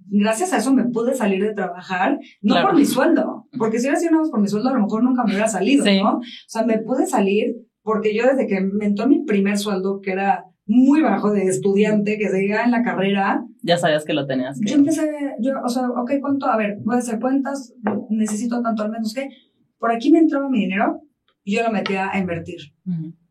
gracias 0.07 0.53
a 0.53 0.57
eso 0.57 0.74
me 0.74 0.86
pude 0.86 1.14
salir 1.14 1.43
de 1.43 1.53
trabajar, 1.53 2.20
no 2.41 2.59
por 2.64 2.76
mi 2.76 2.86
sueldo, 2.86 3.47
porque 3.59 3.78
si 3.78 3.86
hubiera 3.86 3.99
sido 3.99 4.14
nada 4.14 4.32
por 4.32 4.41
mi 4.41 4.47
sueldo, 4.47 4.70
a 4.70 4.74
lo 4.74 4.82
mejor 4.82 5.03
nunca 5.03 5.24
me 5.24 5.32
hubiera 5.32 5.47
salido, 5.47 5.86
¿no? 5.86 6.18
O 6.18 6.22
sea, 6.47 6.64
me 6.66 6.80
pude 6.80 7.05
salir 7.05 7.55
porque 7.84 8.16
yo 8.16 8.26
desde 8.26 8.47
que 8.47 8.61
me 8.61 8.86
entró 8.86 9.07
mi 9.07 9.24
primer 9.24 9.57
sueldo, 9.57 10.01
que 10.01 10.11
era 10.11 10.45
muy 10.66 11.01
bajo 11.01 11.32
de 11.32 11.43
estudiante, 11.43 12.18
que 12.18 12.30
se 12.30 12.45
iba 12.45 12.64
en 12.64 12.72
la 12.72 12.84
carrera. 12.84 13.45
Ya 13.61 13.78
sabías 13.78 14.05
que 14.05 14.14
lo 14.14 14.26
tenías. 14.26 14.59
Yo 14.61 14.76
empecé, 14.76 15.09
yo, 15.39 15.53
o 15.64 15.70
sea, 15.70 15.89
ok, 15.89 16.11
¿cuánto? 16.22 16.45
A 16.47 16.57
ver, 16.57 16.78
voy 16.84 16.95
a 16.95 16.99
hacer 16.99 17.20
cuentas, 17.20 17.74
necesito 18.09 18.61
tanto 18.61 18.84
al 18.84 18.91
menos 18.91 19.14
que 19.14 19.30
por 19.78 19.91
aquí 19.91 20.11
me 20.11 20.20
entraba 20.20 20.49
mi 20.49 20.61
dinero 20.61 21.01
y 21.43 21.55
yo 21.55 21.64
lo 21.64 21.72
metía 21.72 22.09
a 22.11 22.18
invertir. 22.18 22.59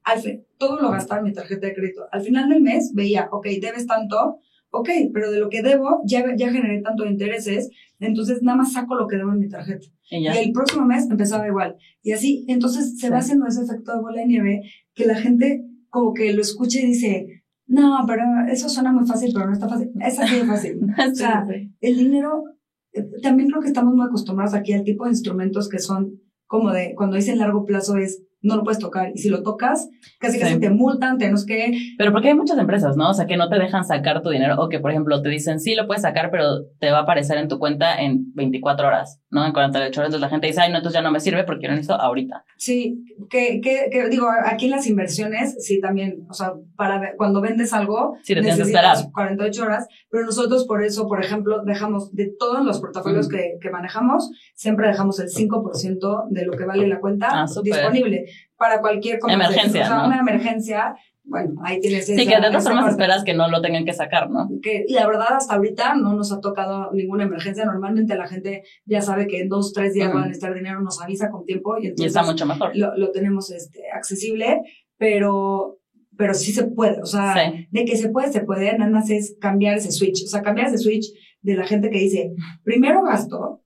Al 0.04 0.20
fin, 0.20 0.44
todo 0.58 0.80
lo 0.80 0.90
gastaba 0.90 1.20
en 1.20 1.28
mi 1.28 1.32
tarjeta 1.32 1.66
de 1.66 1.74
crédito. 1.74 2.06
Al 2.10 2.22
final 2.22 2.48
del 2.48 2.60
mes 2.60 2.92
veía, 2.94 3.28
ok, 3.30 3.46
debes 3.60 3.86
tanto, 3.86 4.38
ok, 4.70 4.88
pero 5.14 5.30
de 5.30 5.38
lo 5.38 5.48
que 5.48 5.62
debo 5.62 6.02
ya, 6.04 6.24
ya 6.36 6.50
generé 6.50 6.82
tanto 6.82 7.04
de 7.04 7.10
intereses, 7.10 7.70
entonces 8.00 8.42
nada 8.42 8.58
más 8.58 8.72
saco 8.72 8.96
lo 8.96 9.06
que 9.06 9.16
debo 9.16 9.32
en 9.32 9.38
mi 9.38 9.48
tarjeta. 9.48 9.86
Y, 10.10 10.26
el 10.26 10.52
próximo 10.52 10.84
mes 10.84 11.08
empezaba 11.08 11.46
igual. 11.46 11.76
Y 12.02 12.12
así, 12.12 12.44
entonces 12.48 12.98
se 12.98 13.08
va 13.08 13.18
haciendo 13.18 13.46
ese 13.46 13.62
efecto 13.62 13.94
de 13.94 14.02
bola 14.02 14.20
de 14.20 14.26
nieve 14.26 14.62
que 14.94 15.06
la 15.06 15.14
gente 15.14 15.64
como 15.92 16.14
que 16.14 16.32
lo 16.32 16.40
escucha 16.40 16.80
y 16.80 16.86
dice, 16.86 17.44
no, 17.66 18.02
pero 18.06 18.22
eso 18.50 18.68
suena 18.68 18.92
muy 18.92 19.06
fácil, 19.06 19.30
pero 19.34 19.46
no 19.46 19.52
está 19.52 19.68
fácil. 19.68 19.90
Es 20.00 20.18
así 20.18 20.36
de 20.36 20.44
fácil. 20.44 20.80
o 21.12 21.14
sea, 21.14 21.46
el 21.80 21.96
dinero, 21.96 22.44
eh, 22.92 23.06
también 23.22 23.50
creo 23.50 23.60
que 23.60 23.68
estamos 23.68 23.94
muy 23.94 24.06
acostumbrados 24.06 24.54
aquí 24.54 24.72
al 24.72 24.84
tipo 24.84 25.04
de 25.04 25.10
instrumentos 25.10 25.68
que 25.68 25.78
son 25.78 26.18
como 26.46 26.70
de, 26.72 26.94
cuando 26.96 27.16
dicen 27.16 27.38
largo 27.38 27.66
plazo 27.66 27.98
es 27.98 28.22
no 28.42 28.56
lo 28.56 28.64
puedes 28.64 28.78
tocar. 28.78 29.10
Y 29.14 29.18
si 29.18 29.28
lo 29.28 29.42
tocas, 29.42 29.88
casi 30.18 30.38
casi 30.38 30.58
te 30.58 30.70
multan, 30.70 31.16
tenemos 31.16 31.46
que... 31.46 31.72
Pero 31.96 32.12
porque 32.12 32.28
hay 32.28 32.34
muchas 32.34 32.58
empresas, 32.58 32.96
¿no? 32.96 33.10
O 33.10 33.14
sea, 33.14 33.26
que 33.26 33.36
no 33.36 33.48
te 33.48 33.58
dejan 33.58 33.84
sacar 33.84 34.20
tu 34.22 34.30
dinero 34.30 34.56
o 34.58 34.68
que, 34.68 34.80
por 34.80 34.90
ejemplo, 34.90 35.22
te 35.22 35.28
dicen, 35.28 35.60
sí, 35.60 35.74
lo 35.74 35.86
puedes 35.86 36.02
sacar, 36.02 36.30
pero 36.30 36.64
te 36.80 36.90
va 36.90 36.98
a 36.98 37.02
aparecer 37.02 37.38
en 37.38 37.48
tu 37.48 37.58
cuenta 37.58 38.00
en 38.00 38.32
24 38.34 38.86
horas, 38.86 39.20
¿no? 39.30 39.46
En 39.46 39.52
48 39.52 40.00
horas. 40.00 40.08
Entonces 40.08 40.20
la 40.20 40.28
gente 40.28 40.48
dice, 40.48 40.60
ay, 40.60 40.70
no, 40.70 40.78
entonces 40.78 40.98
ya 40.98 41.02
no 41.02 41.12
me 41.12 41.20
sirve 41.20 41.44
porque 41.44 41.68
lo 41.68 41.74
necesito 41.74 41.94
ahorita. 41.94 42.44
Sí, 42.56 43.04
que, 43.30 43.60
que, 43.60 43.88
que, 43.90 44.08
digo, 44.08 44.26
aquí 44.44 44.64
en 44.66 44.72
las 44.72 44.86
inversiones, 44.88 45.56
sí, 45.64 45.80
también, 45.80 46.26
o 46.28 46.34
sea, 46.34 46.52
para 46.76 47.14
cuando 47.16 47.40
vendes 47.40 47.72
algo, 47.72 48.16
sí, 48.22 48.34
te 48.34 48.40
tienes 48.40 48.56
que 48.56 48.64
esperar. 48.64 48.96
48 49.12 49.62
horas, 49.62 49.86
pero 50.10 50.26
nosotros 50.26 50.66
por 50.66 50.82
eso, 50.82 51.06
por 51.06 51.24
ejemplo, 51.24 51.62
dejamos 51.64 52.12
de 52.12 52.32
todos 52.38 52.64
los 52.64 52.80
portafolios 52.80 53.28
que, 53.28 53.58
que 53.60 53.70
manejamos, 53.70 54.30
siempre 54.54 54.88
dejamos 54.88 55.20
el 55.20 55.28
5% 55.28 56.26
de 56.30 56.44
lo 56.44 56.52
que 56.52 56.64
vale 56.64 56.88
la 56.88 57.00
cuenta 57.00 57.28
ah, 57.30 57.46
disponible 57.62 58.26
para 58.56 58.80
cualquier 58.80 59.18
emergencia. 59.28 59.82
O 59.82 59.86
sea, 59.86 60.06
una 60.06 60.18
emergencia, 60.18 60.94
bueno, 61.24 61.54
ahí 61.64 61.80
tienes 61.80 62.06
Sí, 62.06 62.16
que 62.16 62.36
de 62.36 62.48
todas 62.48 62.64
formas 62.64 62.90
esperas 62.90 63.24
que 63.24 63.34
no 63.34 63.48
lo 63.48 63.60
tengan 63.60 63.84
que 63.84 63.92
sacar, 63.92 64.30
¿no? 64.30 64.48
Que, 64.62 64.84
y 64.86 64.94
la 64.94 65.06
verdad, 65.06 65.32
hasta 65.32 65.54
ahorita 65.54 65.94
no 65.94 66.14
nos 66.14 66.32
ha 66.32 66.40
tocado 66.40 66.90
ninguna 66.92 67.24
emergencia. 67.24 67.64
Normalmente 67.64 68.16
la 68.16 68.28
gente 68.28 68.64
ya 68.84 69.02
sabe 69.02 69.26
que 69.26 69.40
en 69.40 69.48
dos, 69.48 69.72
tres 69.72 69.94
días 69.94 70.12
van 70.12 70.24
a 70.24 70.30
estar 70.30 70.54
dinero, 70.54 70.80
nos 70.80 71.00
avisa 71.02 71.30
con 71.30 71.44
tiempo 71.44 71.76
y 71.78 71.88
entonces. 71.88 72.06
está 72.06 72.22
mucho 72.22 72.46
mejor. 72.46 72.72
Lo, 72.74 72.96
lo 72.96 73.10
tenemos 73.10 73.50
este, 73.50 73.90
accesible, 73.90 74.62
pero 74.96 75.78
pero 76.16 76.34
sí 76.34 76.52
se 76.52 76.64
puede, 76.64 77.00
o 77.00 77.06
sea, 77.06 77.34
de 77.70 77.84
que 77.84 77.96
se 77.96 78.10
puede, 78.10 78.30
se 78.30 78.42
puede, 78.42 78.76
nada 78.76 78.90
más 78.90 79.10
es 79.10 79.36
cambiar 79.40 79.78
ese 79.78 79.90
switch, 79.90 80.24
o 80.24 80.28
sea, 80.28 80.42
cambiar 80.42 80.68
ese 80.68 80.78
switch 80.78 81.06
de 81.40 81.56
la 81.56 81.66
gente 81.66 81.90
que 81.90 81.98
dice, 81.98 82.32
primero 82.62 83.02
gasto, 83.02 83.61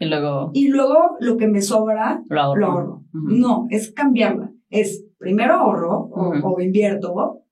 y 0.00 0.06
luego. 0.06 0.50
Y 0.54 0.68
luego 0.68 1.16
lo 1.20 1.36
que 1.36 1.46
me 1.46 1.60
sobra, 1.60 2.24
lo 2.28 2.40
ahorro. 2.40 2.60
Lo 2.60 2.66
ahorro. 2.66 3.04
No, 3.12 3.66
es 3.68 3.92
cambiarla. 3.92 4.50
Es 4.70 5.04
primero 5.18 5.54
ahorro 5.54 6.08
o, 6.10 6.60
invierto 6.60 7.42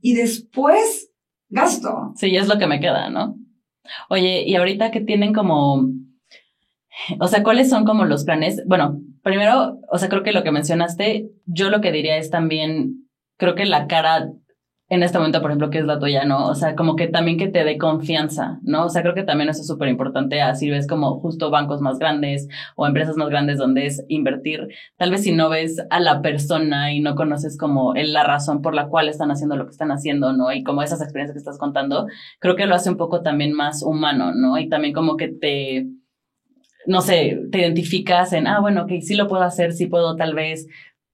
y 0.00 0.14
después 0.14 1.12
gasto. 1.50 2.12
Sí, 2.16 2.34
es 2.34 2.48
lo 2.48 2.58
que 2.58 2.66
me 2.66 2.80
queda, 2.80 3.10
¿no? 3.10 3.36
Oye, 4.08 4.44
y 4.46 4.56
ahorita 4.56 4.90
que 4.90 5.02
tienen 5.02 5.34
como. 5.34 5.90
O 7.18 7.26
sea, 7.28 7.42
¿cuáles 7.42 7.68
son 7.68 7.84
como 7.84 8.06
los 8.06 8.24
planes? 8.24 8.62
Bueno, 8.66 9.00
primero, 9.22 9.78
o 9.90 9.98
sea, 9.98 10.08
creo 10.08 10.22
que 10.22 10.32
lo 10.32 10.42
que 10.42 10.52
mencionaste, 10.52 11.30
yo 11.44 11.68
lo 11.68 11.82
que 11.82 11.92
diría 11.92 12.16
es 12.16 12.30
también, 12.30 13.08
creo 13.36 13.54
que 13.54 13.66
la 13.66 13.86
cara 13.86 14.30
en 14.90 15.04
este 15.04 15.18
momento, 15.18 15.40
por 15.40 15.52
ejemplo, 15.52 15.70
que 15.70 15.78
es 15.78 15.84
la 15.84 16.00
tuya, 16.00 16.24
¿no? 16.24 16.48
O 16.48 16.54
sea, 16.56 16.74
como 16.74 16.96
que 16.96 17.06
también 17.06 17.38
que 17.38 17.46
te 17.46 17.62
dé 17.62 17.78
confianza, 17.78 18.58
¿no? 18.62 18.86
O 18.86 18.88
sea, 18.88 19.02
creo 19.02 19.14
que 19.14 19.22
también 19.22 19.48
eso 19.48 19.60
es 19.60 19.68
súper 19.68 19.88
importante, 19.88 20.42
así 20.42 20.68
ves 20.68 20.88
como 20.88 21.20
justo 21.20 21.48
bancos 21.48 21.80
más 21.80 22.00
grandes 22.00 22.48
o 22.74 22.88
empresas 22.88 23.16
más 23.16 23.28
grandes 23.28 23.56
donde 23.56 23.86
es 23.86 24.04
invertir. 24.08 24.66
Tal 24.96 25.12
vez 25.12 25.22
si 25.22 25.30
no 25.30 25.48
ves 25.48 25.80
a 25.90 26.00
la 26.00 26.22
persona 26.22 26.92
y 26.92 26.98
no 26.98 27.14
conoces 27.14 27.56
como 27.56 27.94
la 27.94 28.24
razón 28.24 28.62
por 28.62 28.74
la 28.74 28.88
cual 28.88 29.08
están 29.08 29.30
haciendo 29.30 29.56
lo 29.56 29.66
que 29.66 29.70
están 29.70 29.92
haciendo, 29.92 30.32
¿no? 30.32 30.52
Y 30.52 30.64
como 30.64 30.82
esas 30.82 31.00
experiencias 31.00 31.34
que 31.34 31.38
estás 31.38 31.58
contando, 31.58 32.08
creo 32.40 32.56
que 32.56 32.66
lo 32.66 32.74
hace 32.74 32.90
un 32.90 32.96
poco 32.96 33.22
también 33.22 33.52
más 33.52 33.84
humano, 33.84 34.32
¿no? 34.34 34.58
Y 34.58 34.68
también 34.68 34.92
como 34.92 35.16
que 35.16 35.28
te, 35.28 35.86
no 36.86 37.00
sé, 37.00 37.40
te 37.52 37.58
identificas 37.60 38.32
en, 38.32 38.48
ah, 38.48 38.58
bueno, 38.58 38.86
que 38.88 39.02
sí 39.02 39.14
lo 39.14 39.28
puedo 39.28 39.44
hacer, 39.44 39.72
sí 39.72 39.86
puedo 39.86 40.16
tal 40.16 40.34
vez 40.34 40.66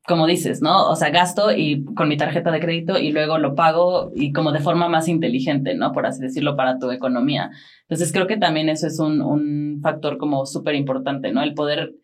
como 0.06 0.26
dices, 0.26 0.62
¿no? 0.62 0.88
O 0.88 0.94
sea, 0.94 1.10
gasto 1.10 1.50
y 1.50 1.84
con 1.84 2.08
mi 2.08 2.16
tarjeta 2.16 2.50
de 2.52 2.60
crédito 2.60 2.98
y 2.98 3.10
luego 3.10 3.38
lo 3.38 3.54
pago 3.54 4.12
y 4.14 4.32
como 4.32 4.52
de 4.52 4.60
forma 4.60 4.88
más 4.88 5.08
inteligente, 5.08 5.74
¿no? 5.74 5.92
Por 5.92 6.06
así 6.06 6.20
decirlo, 6.20 6.56
para 6.56 6.78
tu 6.78 6.90
economía. 6.92 7.50
Entonces 7.82 8.12
creo 8.12 8.26
que 8.26 8.36
también 8.36 8.68
eso 8.68 8.86
es 8.86 9.00
un, 9.00 9.20
un 9.20 9.80
factor 9.82 10.16
como 10.16 10.46
súper 10.46 10.76
importante, 10.76 11.32
¿no? 11.32 11.42
El 11.42 11.54
poder, 11.54 11.94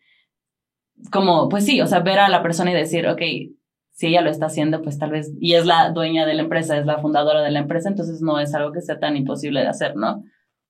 como, 1.11 1.47
pues 1.47 1.65
sí, 1.65 1.79
o 1.81 1.87
sea, 1.87 2.01
ver 2.01 2.19
a 2.19 2.29
la 2.29 2.43
persona 2.43 2.71
y 2.71 2.75
decir, 2.75 3.07
ok, 3.07 3.21
si 3.91 4.07
ella 4.07 4.21
lo 4.21 4.31
está 4.31 4.47
haciendo, 4.47 4.81
pues 4.81 4.97
tal 4.97 5.11
vez, 5.11 5.31
y 5.39 5.53
es 5.53 5.65
la 5.65 5.91
dueña 5.91 6.25
de 6.25 6.33
la 6.33 6.41
empresa, 6.41 6.77
es 6.77 6.85
la 6.85 6.99
fundadora 6.99 7.41
de 7.41 7.51
la 7.51 7.59
empresa, 7.59 7.89
entonces 7.89 8.21
no 8.21 8.39
es 8.39 8.53
algo 8.53 8.71
que 8.73 8.81
sea 8.81 8.99
tan 8.99 9.15
imposible 9.15 9.61
de 9.61 9.67
hacer, 9.67 9.95
¿no? 9.95 10.23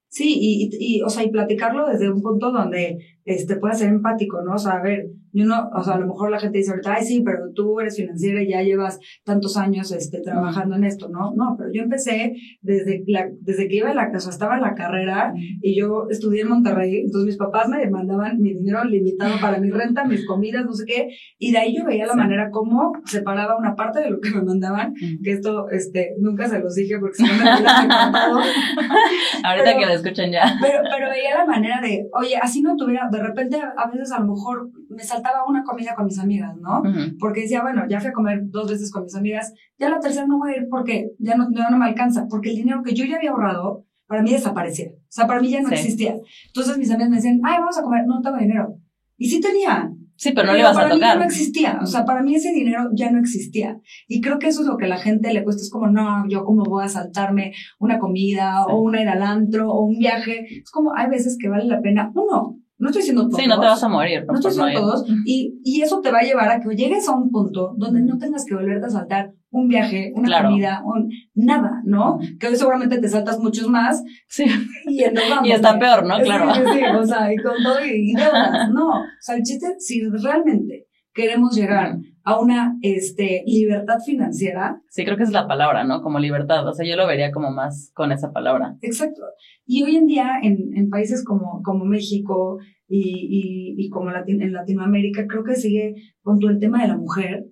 Sí, 0.09 0.37
y, 0.39 0.69
y, 0.79 1.01
o 1.01 1.09
sea, 1.09 1.23
y 1.23 1.31
platicarlo 1.31 1.87
desde 1.87 2.11
un 2.11 2.21
punto 2.21 2.51
donde 2.51 3.12
este, 3.25 3.57
pueda 3.57 3.73
ser 3.73 3.89
empático, 3.89 4.41
¿no? 4.41 4.55
O 4.55 4.57
sea, 4.57 4.73
a 4.73 4.81
ver, 4.81 5.07
yo 5.33 5.45
no, 5.45 5.69
o 5.75 5.83
sea, 5.83 5.95
a 5.95 5.99
lo 5.99 6.07
mejor 6.07 6.29
la 6.29 6.39
gente 6.39 6.59
dice 6.59 6.71
ahorita, 6.71 6.95
ay, 6.95 7.05
sí, 7.05 7.23
pero 7.25 7.51
tú 7.55 7.79
eres 7.79 7.97
financiera 7.97 8.43
y 8.43 8.49
ya 8.49 8.61
llevas 8.61 8.99
tantos 9.23 9.57
años 9.57 9.91
este, 9.91 10.21
trabajando 10.21 10.75
en 10.75 10.83
esto, 10.83 11.09
¿no? 11.09 11.33
No, 11.35 11.55
pero 11.57 11.71
yo 11.73 11.81
empecé 11.81 12.35
desde, 12.61 13.03
la, 13.07 13.27
desde 13.41 13.67
que 13.67 13.77
iba 13.77 13.89
a 13.89 13.95
la, 13.95 14.11
o 14.13 14.19
sea, 14.19 14.31
estaba 14.31 14.55
en 14.55 14.61
la 14.61 14.75
carrera 14.75 15.33
y 15.61 15.75
yo 15.75 16.05
estudié 16.09 16.41
en 16.41 16.49
Monterrey, 16.49 16.99
entonces 16.99 17.25
mis 17.25 17.37
papás 17.37 17.67
me 17.67 17.89
mandaban 17.89 18.39
mi 18.39 18.53
dinero 18.53 18.83
limitado 18.83 19.39
para 19.41 19.59
mi 19.59 19.71
renta, 19.71 20.05
mis 20.05 20.27
comidas, 20.27 20.65
no 20.65 20.73
sé 20.73 20.85
qué, 20.85 21.07
y 21.39 21.51
de 21.51 21.57
ahí 21.57 21.75
yo 21.75 21.85
veía 21.85 22.05
la 22.05 22.15
manera 22.15 22.51
como 22.51 22.91
separaba 23.05 23.57
una 23.57 23.75
parte 23.75 24.01
de 24.01 24.11
lo 24.11 24.19
que 24.19 24.29
me 24.29 24.43
mandaban, 24.43 24.93
que 25.23 25.31
esto, 25.31 25.67
este, 25.69 26.13
nunca 26.19 26.47
se 26.47 26.59
los 26.59 26.75
dije 26.75 26.99
porque 26.99 27.17
si 27.17 27.23
no 27.23 27.33
me. 27.33 27.43
Ahorita 29.43 29.77
que 29.77 29.85
lo 29.85 29.93
escuchan 29.93 30.31
ya. 30.31 30.57
Pero, 30.61 30.79
pero 30.83 31.09
veía 31.09 31.37
la 31.37 31.45
manera 31.45 31.81
de, 31.81 32.07
oye, 32.13 32.37
así 32.41 32.61
no 32.61 32.75
tuviera, 32.75 33.09
de 33.13 33.23
repente 33.23 33.61
a 33.61 33.89
veces 33.89 34.11
a 34.11 34.19
lo 34.19 34.33
mejor 34.33 34.69
me 34.89 35.03
saltaba 35.03 35.45
una 35.47 35.63
comida 35.63 35.95
con 35.95 36.05
mis 36.05 36.19
amigas, 36.19 36.55
¿no? 36.57 36.83
Porque 37.19 37.41
decía, 37.41 37.61
bueno, 37.61 37.83
ya 37.89 37.99
fui 37.99 38.09
a 38.09 38.13
comer 38.13 38.41
dos 38.45 38.69
veces 38.69 38.91
con 38.91 39.03
mis 39.03 39.15
amigas, 39.15 39.53
ya 39.77 39.89
la 39.89 39.99
tercera 39.99 40.27
no 40.27 40.39
voy 40.39 40.53
a 40.53 40.57
ir 40.57 40.67
porque 40.69 41.11
ya 41.19 41.35
no, 41.35 41.49
no 41.49 41.77
me 41.77 41.85
alcanza, 41.85 42.27
porque 42.29 42.49
el 42.49 42.57
dinero 42.57 42.83
que 42.83 42.93
yo 42.93 43.05
ya 43.05 43.15
había 43.15 43.31
ahorrado, 43.31 43.85
para 44.07 44.21
mí 44.21 44.31
desaparecía. 44.31 44.89
O 44.91 45.11
sea, 45.11 45.27
para 45.27 45.41
mí 45.41 45.49
ya 45.49 45.61
no 45.61 45.69
existía. 45.69 46.15
Entonces 46.47 46.77
mis 46.77 46.91
amigas 46.91 47.09
me 47.09 47.15
decían, 47.15 47.39
ay, 47.43 47.57
vamos 47.59 47.77
a 47.77 47.83
comer, 47.83 48.05
no 48.05 48.21
tengo 48.21 48.37
dinero. 48.37 48.77
Y 49.17 49.29
sí 49.29 49.39
tenía. 49.39 49.91
Sí, 50.15 50.31
pero 50.33 50.47
no 50.47 50.53
le 50.53 50.59
ibas 50.59 50.77
a 50.77 50.83
tocar. 50.83 50.99
Para 50.99 51.15
mí 51.15 51.19
no 51.19 51.25
existía. 51.25 51.79
O 51.81 51.85
sea, 51.85 52.05
para 52.05 52.21
mí 52.21 52.35
ese 52.35 52.51
dinero 52.51 52.89
ya 52.93 53.11
no 53.11 53.19
existía. 53.19 53.79
Y 54.07 54.21
creo 54.21 54.39
que 54.39 54.47
eso 54.47 54.61
es 54.61 54.67
lo 54.67 54.77
que 54.77 54.85
a 54.85 54.89
la 54.89 54.97
gente 54.97 55.33
le 55.33 55.43
cuesta. 55.43 55.61
Es 55.61 55.69
como, 55.69 55.87
no, 55.87 56.27
yo 56.29 56.45
cómo 56.45 56.63
voy 56.63 56.85
a 56.85 56.89
saltarme 56.89 57.53
una 57.79 57.99
comida 57.99 58.65
o 58.65 58.81
una 58.81 59.01
ir 59.01 59.09
al 59.09 59.23
antro 59.23 59.71
o 59.71 59.83
un 59.85 59.97
viaje. 59.97 60.45
Es 60.61 60.71
como, 60.71 60.93
hay 60.95 61.09
veces 61.09 61.37
que 61.39 61.49
vale 61.49 61.65
la 61.65 61.81
pena, 61.81 62.11
uno, 62.15 62.57
no 62.83 62.89
estoy 62.89 63.01
diciendo 63.01 63.29
todos. 63.29 63.41
Sí, 63.41 63.47
no 63.47 63.61
te 63.61 63.65
vas 63.65 63.81
a 63.81 63.87
morir. 63.87 64.25
No, 64.27 64.33
estoy 64.33 64.51
diciendo 64.51 64.81
todos. 64.81 65.05
Y, 65.25 65.61
y 65.63 65.81
eso 65.81 66.01
te 66.01 66.11
va 66.11 66.19
a 66.19 66.23
llevar 66.23 66.49
a 66.49 66.59
que 66.59 66.75
llegues 66.75 67.07
a 67.07 67.13
un 67.13 67.31
punto 67.31 67.73
donde 67.77 68.01
no 68.01 68.17
tengas 68.17 68.43
que 68.43 68.55
volverte 68.55 68.87
a 68.87 68.89
saltar 68.89 69.31
un 69.51 69.69
viaje, 69.69 70.11
una 70.15 70.43
comida, 70.43 70.81
un, 70.83 71.09
nada, 71.33 71.81
¿no? 71.85 72.19
Que 72.41 72.47
hoy 72.47 72.57
seguramente 72.57 72.97
te 72.97 73.07
saltas 73.07 73.39
muchos 73.39 73.69
más. 73.69 74.03
Sí. 74.27 74.43
Y, 74.89 75.01
y 75.45 75.51
está 75.51 75.79
peor, 75.79 76.05
¿no? 76.05 76.19
Claro. 76.19 76.53
Sí, 76.53 76.61
sí, 76.73 76.83
o 76.83 77.05
sea, 77.05 77.33
y 77.33 77.37
con 77.37 77.53
todo 77.63 77.85
y, 77.85 78.13
deudas. 78.17 78.69
No. 78.73 78.89
O 78.89 79.05
sea, 79.21 79.35
el 79.35 79.43
chiste, 79.43 79.75
si 79.79 80.03
realmente 80.09 80.87
queremos 81.13 81.55
llegar 81.55 81.95
a 82.23 82.39
una 82.39 82.77
este, 82.81 83.43
libertad 83.45 83.99
financiera. 84.05 84.81
Sí, 84.89 85.03
creo 85.03 85.17
que 85.17 85.23
es 85.23 85.31
la 85.31 85.47
palabra, 85.47 85.83
¿no? 85.83 86.01
Como 86.01 86.19
libertad. 86.19 86.67
O 86.67 86.73
sea, 86.73 86.85
yo 86.85 86.95
lo 86.95 87.05
vería 87.05 87.31
como 87.31 87.51
más 87.51 87.91
con 87.93 88.11
esa 88.11 88.31
palabra. 88.31 88.77
Exacto. 88.81 89.21
Y 89.65 89.83
hoy 89.83 89.97
en 89.97 90.07
día 90.07 90.31
en, 90.41 90.75
en 90.75 90.89
países 90.89 91.23
como, 91.23 91.61
como 91.63 91.85
México 91.85 92.59
y, 92.87 93.75
y, 93.77 93.85
y 93.85 93.89
como 93.89 94.11
en 94.11 94.53
Latinoamérica, 94.53 95.27
creo 95.27 95.43
que 95.43 95.55
sigue 95.55 95.95
con 96.21 96.39
todo 96.39 96.51
el 96.51 96.59
tema 96.59 96.81
de 96.81 96.87
la 96.87 96.97
mujer, 96.97 97.45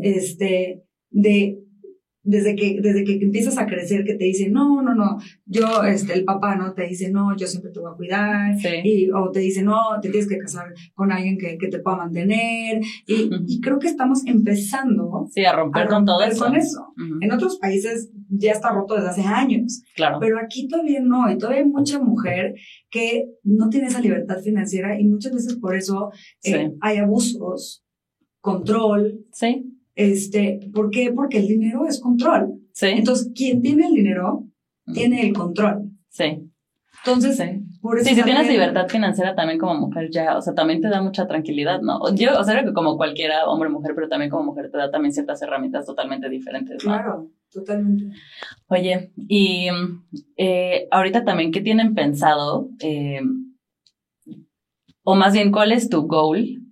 este, 0.00 0.82
de 1.10 1.61
desde 2.24 2.54
que, 2.54 2.78
desde 2.80 3.04
que 3.04 3.14
empiezas 3.14 3.58
a 3.58 3.66
crecer, 3.66 4.04
que 4.04 4.14
te 4.14 4.24
dicen, 4.24 4.52
no, 4.52 4.80
no, 4.80 4.94
no, 4.94 5.18
yo, 5.44 5.82
este, 5.82 6.14
el 6.14 6.24
papá, 6.24 6.54
¿no? 6.54 6.72
Te 6.72 6.86
dice, 6.86 7.10
no, 7.10 7.36
yo 7.36 7.46
siempre 7.46 7.72
te 7.72 7.80
voy 7.80 7.90
a 7.92 7.96
cuidar, 7.96 8.56
y, 8.84 9.10
o 9.10 9.30
te 9.30 9.40
dice, 9.40 9.62
no, 9.62 9.78
te 10.00 10.08
tienes 10.08 10.28
que 10.28 10.38
casar 10.38 10.72
con 10.94 11.10
alguien 11.10 11.36
que, 11.36 11.58
que 11.58 11.68
te 11.68 11.80
pueda 11.80 11.96
mantener, 11.96 12.80
y, 13.06 13.30
y, 13.46 13.60
creo 13.60 13.78
que 13.78 13.88
estamos 13.88 14.24
empezando 14.26 15.26
sí, 15.32 15.44
a 15.44 15.52
romper, 15.52 15.88
con 15.88 16.04
todo 16.04 16.22
eso. 16.22 16.44
Con 16.44 16.54
eso. 16.54 16.94
En 17.20 17.32
otros 17.32 17.58
países 17.58 18.10
ya 18.28 18.52
está 18.52 18.70
roto 18.70 18.94
desde 18.94 19.08
hace 19.08 19.22
años, 19.22 19.82
claro. 19.96 20.18
pero 20.20 20.38
aquí 20.38 20.68
todavía 20.68 21.00
no, 21.00 21.30
y 21.30 21.38
todavía 21.38 21.62
hay 21.62 21.68
mucha 21.68 21.98
mujer 21.98 22.54
que 22.88 23.26
no 23.42 23.68
tiene 23.68 23.88
esa 23.88 24.00
libertad 24.00 24.38
financiera, 24.42 25.00
y 25.00 25.04
muchas 25.04 25.32
veces 25.32 25.56
por 25.56 25.74
eso 25.74 26.12
eh, 26.44 26.72
hay 26.80 26.98
abusos, 26.98 27.84
control, 28.40 29.24
sí 29.32 29.71
este, 29.94 30.70
¿Por 30.72 30.90
qué? 30.90 31.12
Porque 31.12 31.38
el 31.38 31.48
dinero 31.48 31.86
es 31.86 32.00
control. 32.00 32.54
Sí. 32.72 32.86
Entonces, 32.86 33.30
quien 33.34 33.60
tiene 33.60 33.86
el 33.86 33.94
dinero, 33.94 34.46
tiene 34.92 35.26
el 35.26 35.32
control. 35.34 35.90
Sí. 36.08 36.50
Entonces, 37.04 37.36
sí. 37.36 37.62
Por 37.80 37.98
eso 37.98 38.08
sí, 38.08 38.14
si 38.14 38.22
tienes 38.22 38.48
libertad 38.48 38.88
financiera 38.88 39.34
también 39.34 39.58
como 39.58 39.74
mujer 39.74 40.08
ya, 40.10 40.36
o 40.36 40.40
sea, 40.40 40.54
también 40.54 40.80
te 40.80 40.88
da 40.88 41.02
mucha 41.02 41.26
tranquilidad, 41.26 41.80
¿no? 41.80 42.14
Yo, 42.14 42.38
o 42.38 42.44
sea, 42.44 42.64
que 42.64 42.72
como 42.72 42.96
cualquiera 42.96 43.44
hombre 43.46 43.68
o 43.68 43.72
mujer, 43.72 43.92
pero 43.96 44.08
también 44.08 44.30
como 44.30 44.44
mujer 44.44 44.70
te 44.70 44.78
da 44.78 44.88
también 44.88 45.12
ciertas 45.12 45.42
herramientas 45.42 45.84
totalmente 45.84 46.28
diferentes, 46.28 46.84
¿no? 46.84 46.92
Claro, 46.92 47.30
totalmente. 47.50 48.16
Oye, 48.68 49.10
y 49.16 49.66
eh, 50.36 50.86
ahorita 50.92 51.24
también, 51.24 51.50
¿qué 51.50 51.60
tienen 51.60 51.94
pensado? 51.96 52.68
Eh, 52.80 53.20
o 55.02 55.16
más 55.16 55.32
bien, 55.32 55.50
¿cuál 55.50 55.72
es 55.72 55.88
tu 55.88 56.06
goal 56.06 56.62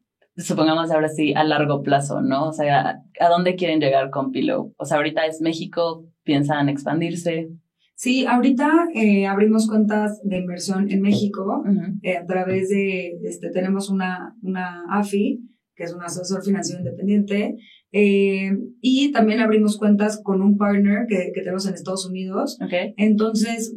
supongamos 0.40 0.90
ahora 0.90 1.08
sí, 1.08 1.32
a 1.34 1.44
largo 1.44 1.82
plazo, 1.82 2.20
¿no? 2.20 2.48
O 2.48 2.52
sea, 2.52 3.02
¿a 3.20 3.28
dónde 3.28 3.56
quieren 3.56 3.80
llegar 3.80 4.10
con 4.10 4.32
Pillow? 4.32 4.74
O 4.76 4.84
sea, 4.84 4.98
ahorita 4.98 5.26
es 5.26 5.40
México, 5.40 6.06
piensan 6.24 6.68
expandirse. 6.68 7.50
Sí, 7.94 8.24
ahorita 8.26 8.88
eh, 8.94 9.26
abrimos 9.26 9.68
cuentas 9.68 10.20
de 10.24 10.38
inversión 10.38 10.90
en 10.90 11.02
México 11.02 11.62
eh, 12.02 12.16
a 12.16 12.24
través 12.24 12.70
de, 12.70 13.18
este, 13.24 13.50
tenemos 13.50 13.90
una, 13.90 14.34
una 14.42 14.84
AFI, 14.88 15.40
que 15.74 15.84
es 15.84 15.92
un 15.92 16.02
asesor 16.02 16.42
financiero 16.42 16.80
independiente, 16.80 17.56
eh, 17.92 18.56
y 18.80 19.10
también 19.10 19.40
abrimos 19.40 19.76
cuentas 19.76 20.20
con 20.22 20.42
un 20.42 20.56
partner 20.56 21.06
que, 21.08 21.32
que 21.34 21.40
tenemos 21.40 21.66
en 21.66 21.74
Estados 21.74 22.06
Unidos. 22.06 22.58
Okay. 22.64 22.94
Entonces, 22.96 23.74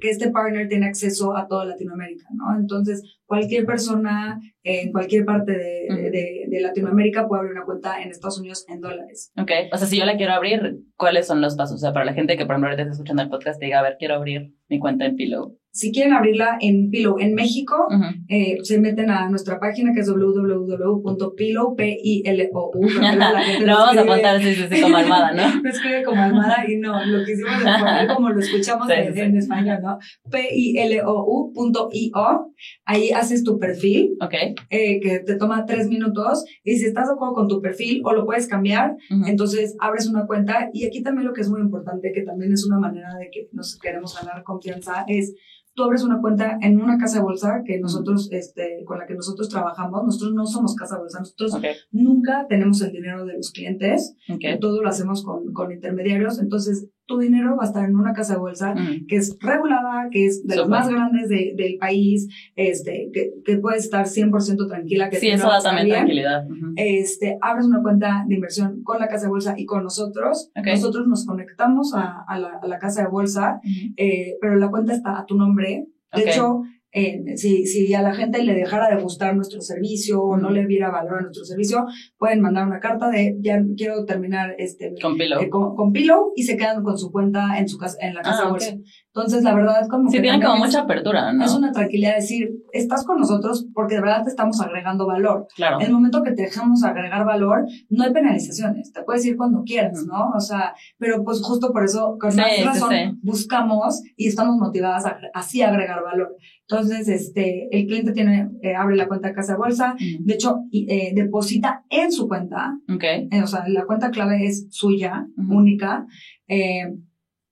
que 0.00 0.10
este 0.10 0.30
partner 0.30 0.68
tiene 0.68 0.86
acceso 0.86 1.36
a 1.36 1.48
toda 1.48 1.64
Latinoamérica, 1.64 2.26
¿no? 2.32 2.56
Entonces, 2.58 3.18
cualquier 3.26 3.66
persona 3.66 4.40
en 4.62 4.92
cualquier 4.92 5.24
parte 5.24 5.52
de, 5.52 6.10
de, 6.10 6.44
de, 6.48 6.60
Latinoamérica 6.60 7.26
puede 7.26 7.40
abrir 7.40 7.56
una 7.56 7.64
cuenta 7.64 8.00
en 8.02 8.10
Estados 8.10 8.38
Unidos 8.38 8.64
en 8.68 8.80
dólares. 8.80 9.32
Ok, 9.36 9.50
o 9.72 9.76
sea, 9.76 9.86
si 9.86 9.98
yo 9.98 10.04
la 10.04 10.16
quiero 10.16 10.32
abrir, 10.32 10.78
¿cuáles 10.96 11.26
son 11.26 11.40
los 11.40 11.56
pasos? 11.56 11.76
O 11.76 11.78
sea, 11.78 11.92
para 11.92 12.04
la 12.04 12.12
gente 12.12 12.36
que 12.36 12.44
por 12.44 12.54
ejemplo 12.54 12.68
ahorita 12.68 12.82
está 12.82 12.92
escuchando 12.92 13.22
el 13.22 13.30
podcast, 13.30 13.60
diga, 13.60 13.80
a 13.80 13.82
ver, 13.82 13.96
quiero 13.98 14.14
abrir 14.14 14.54
mi 14.68 14.78
cuenta 14.78 15.06
en 15.06 15.16
Pillow. 15.16 15.58
Si 15.70 15.92
quieren 15.92 16.12
abrirla 16.12 16.58
en 16.60 16.90
Pillow 16.90 17.18
en 17.18 17.34
México, 17.34 17.86
eh, 18.28 18.58
se 18.62 18.80
meten 18.80 19.10
a 19.10 19.28
nuestra 19.28 19.60
página 19.60 19.92
que 19.92 20.00
es 20.00 20.08
www.pillow, 20.08 21.76
p 21.76 21.96
i 22.02 22.22
l 22.24 22.50
o 22.52 22.70
u 22.74 22.82
Lo 23.66 23.74
vamos 23.74 23.96
a 23.96 24.00
apuntar 24.00 24.42
sí, 24.42 24.54
sí, 24.54 24.80
como 24.80 24.96
almada, 24.96 25.32
¿no? 25.32 25.42
lo 25.62 25.70
escribe 25.70 26.02
como 26.02 26.22
almada 26.22 26.64
y 26.66 26.78
no, 26.78 27.04
lo 27.04 27.24
que 27.24 27.32
hicimos 27.32 27.52
es 27.52 27.80
poner 27.80 28.08
como 28.14 28.30
lo 28.30 28.40
escuchamos 28.40 28.90
en, 28.90 29.16
en, 29.16 29.36
español, 29.36 29.78
¿no? 29.82 29.98
p 30.30 30.48
i 30.52 30.78
l 30.78 31.02
o 31.04 31.50
u.io, 31.54 32.54
ahí 32.84 33.10
haces 33.10 33.44
tu 33.44 33.58
perfil. 33.58 34.16
Ok. 34.20 34.34
Eh, 34.70 35.00
que 35.00 35.20
te 35.20 35.36
toma 35.36 35.64
tres 35.66 35.88
minutos 35.88 36.44
y 36.64 36.76
si 36.78 36.86
estás 36.86 37.06
de 37.06 37.14
acuerdo 37.14 37.34
con 37.34 37.48
tu 37.48 37.60
perfil 37.60 38.02
o 38.04 38.12
lo 38.12 38.24
puedes 38.24 38.48
cambiar, 38.48 38.96
entonces 39.26 39.76
abres 39.80 40.08
una 40.08 40.26
cuenta 40.26 40.70
y 40.72 40.86
aquí 40.86 41.02
también 41.02 41.26
lo 41.26 41.32
que 41.32 41.42
es 41.42 41.50
muy 41.50 41.60
importante, 41.60 42.12
que 42.12 42.22
también 42.22 42.52
es 42.52 42.66
una 42.66 42.78
manera 42.78 43.14
de 43.16 43.28
que 43.30 43.48
nos 43.52 43.78
queremos 43.78 44.18
ganar 44.18 44.42
confianza, 44.42 45.04
es 45.06 45.34
tú 45.78 45.84
abres 45.84 46.02
una 46.02 46.20
cuenta 46.20 46.58
en 46.60 46.80
una 46.80 46.98
casa 46.98 47.18
de 47.18 47.22
bolsa 47.22 47.62
que 47.64 47.78
nosotros, 47.78 48.28
este, 48.32 48.82
con 48.84 48.98
la 48.98 49.06
que 49.06 49.14
nosotros 49.14 49.48
trabajamos. 49.48 50.04
Nosotros 50.04 50.34
no 50.34 50.44
somos 50.44 50.74
casa 50.74 50.96
de 50.96 51.02
bolsa, 51.02 51.20
nosotros 51.20 51.56
nunca 51.92 52.46
tenemos 52.48 52.82
el 52.82 52.90
dinero 52.90 53.24
de 53.24 53.34
los 53.34 53.52
clientes. 53.52 54.16
Todo 54.60 54.82
lo 54.82 54.88
hacemos 54.88 55.22
con, 55.22 55.52
con 55.52 55.70
intermediarios. 55.70 56.40
Entonces, 56.40 56.88
tu 57.08 57.18
dinero 57.18 57.56
va 57.56 57.64
a 57.64 57.66
estar 57.66 57.88
en 57.88 57.96
una 57.96 58.12
casa 58.12 58.34
de 58.34 58.38
bolsa 58.38 58.74
que 59.08 59.16
es 59.16 59.38
regulada, 59.40 60.08
que 60.10 60.26
es 60.26 60.46
de 60.46 60.56
las 60.56 60.68
más 60.68 60.90
grandes 60.90 61.30
de, 61.30 61.54
del 61.56 61.78
país, 61.78 62.28
este, 62.54 63.10
que, 63.14 63.32
que 63.44 63.56
puedes 63.56 63.84
estar 63.84 64.04
100% 64.04 64.68
tranquila. 64.68 65.08
Que 65.08 65.16
sí, 65.16 65.28
eso 65.28 65.48
da 65.48 65.60
también 65.60 65.88
tranquilidad. 65.88 66.46
Este, 66.76 67.38
abres 67.40 67.64
una 67.64 67.82
cuenta 67.82 68.24
de 68.28 68.34
inversión 68.34 68.82
con 68.84 69.00
la 69.00 69.08
casa 69.08 69.24
de 69.24 69.30
bolsa 69.30 69.54
y 69.56 69.64
con 69.64 69.82
nosotros. 69.82 70.50
Nosotros 70.54 71.08
nos 71.08 71.24
conectamos 71.24 71.94
a, 71.94 72.24
a, 72.28 72.38
la, 72.38 72.60
a, 72.62 72.66
la, 72.68 72.78
casa 72.78 73.02
de 73.02 73.08
bolsa, 73.08 73.60
eh, 73.96 74.36
pero 74.42 74.56
la 74.56 74.68
cuenta 74.68 74.92
está 74.92 75.18
a 75.18 75.24
tu 75.24 75.34
nombre. 75.34 75.86
De 76.14 76.30
hecho, 76.30 76.62
eh, 76.98 77.36
si, 77.36 77.66
si 77.66 77.94
a 77.94 78.02
la 78.02 78.14
gente 78.14 78.42
le 78.42 78.54
dejara 78.54 78.94
de 78.94 79.00
gustar 79.02 79.36
nuestro 79.36 79.60
servicio 79.60 80.20
o 80.20 80.36
no 80.36 80.50
le 80.50 80.66
viera 80.66 80.90
valor 80.90 81.18
a 81.18 81.22
nuestro 81.22 81.44
servicio, 81.44 81.86
pueden 82.16 82.40
mandar 82.40 82.66
una 82.66 82.80
carta 82.80 83.08
de 83.08 83.36
ya 83.40 83.62
quiero 83.76 84.04
terminar 84.04 84.54
este 84.58 84.94
con 85.00 85.16
Pillow, 85.16 85.40
eh, 85.40 85.48
con, 85.48 85.92
Pillow 85.92 86.32
y 86.34 86.42
se 86.42 86.56
quedan 86.56 86.82
con 86.82 86.98
su 86.98 87.10
cuenta 87.10 87.58
en 87.58 87.68
su 87.68 87.78
casa 87.78 87.96
en 88.00 88.14
la 88.14 88.22
casa 88.22 88.42
ah, 88.44 88.50
bolsa. 88.50 88.76
Entonces, 89.14 89.42
la 89.42 89.54
verdad 89.54 89.80
es 89.82 89.88
como 89.88 90.10
sí, 90.10 90.20
tienen 90.20 90.40
como 90.40 90.58
mucha 90.58 90.82
apertura, 90.82 91.32
¿no? 91.32 91.44
Es 91.44 91.54
una 91.54 91.72
tranquilidad 91.72 92.16
decir, 92.16 92.50
estás 92.72 93.04
con 93.04 93.18
nosotros 93.18 93.66
porque 93.74 93.96
de 93.96 94.02
verdad 94.02 94.22
te 94.22 94.30
estamos 94.30 94.60
agregando 94.60 95.06
valor. 95.06 95.48
Claro. 95.56 95.80
En 95.80 95.86
el 95.86 95.92
momento 95.92 96.22
que 96.22 96.32
te 96.32 96.42
dejamos 96.42 96.84
agregar 96.84 97.24
valor, 97.24 97.66
no 97.88 98.04
hay 98.04 98.12
penalizaciones, 98.12 98.92
te 98.92 99.02
puedes 99.02 99.24
ir 99.24 99.36
cuando 99.36 99.62
quieras, 99.64 100.04
¿no? 100.06 100.30
O 100.36 100.40
sea, 100.40 100.74
pero 100.98 101.24
pues 101.24 101.40
justo 101.42 101.72
por 101.72 101.84
eso, 101.84 102.16
con 102.20 102.36
más 102.36 102.64
razón, 102.64 103.18
buscamos 103.22 104.02
y 104.16 104.28
estamos 104.28 104.56
motivadas 104.56 105.06
a 105.06 105.18
así 105.34 105.62
agregar 105.62 106.02
valor. 106.04 106.36
Entonces, 106.70 107.08
este, 107.08 107.68
el 107.72 107.86
cliente 107.86 108.12
tiene, 108.12 108.50
eh, 108.60 108.74
abre 108.76 108.94
la 108.94 109.08
cuenta 109.08 109.28
de 109.28 109.34
casa 109.34 109.52
de 109.52 109.58
bolsa, 109.58 109.96
de 109.98 110.34
hecho, 110.34 110.58
eh, 110.70 111.12
deposita 111.14 111.82
en 111.88 112.12
su 112.12 112.28
cuenta. 112.28 112.78
Okay. 112.94 113.26
Eh, 113.30 113.42
o 113.42 113.46
sea, 113.46 113.64
la 113.68 113.86
cuenta 113.86 114.10
clave 114.10 114.46
es 114.46 114.66
suya, 114.70 115.26
única. 115.36 116.06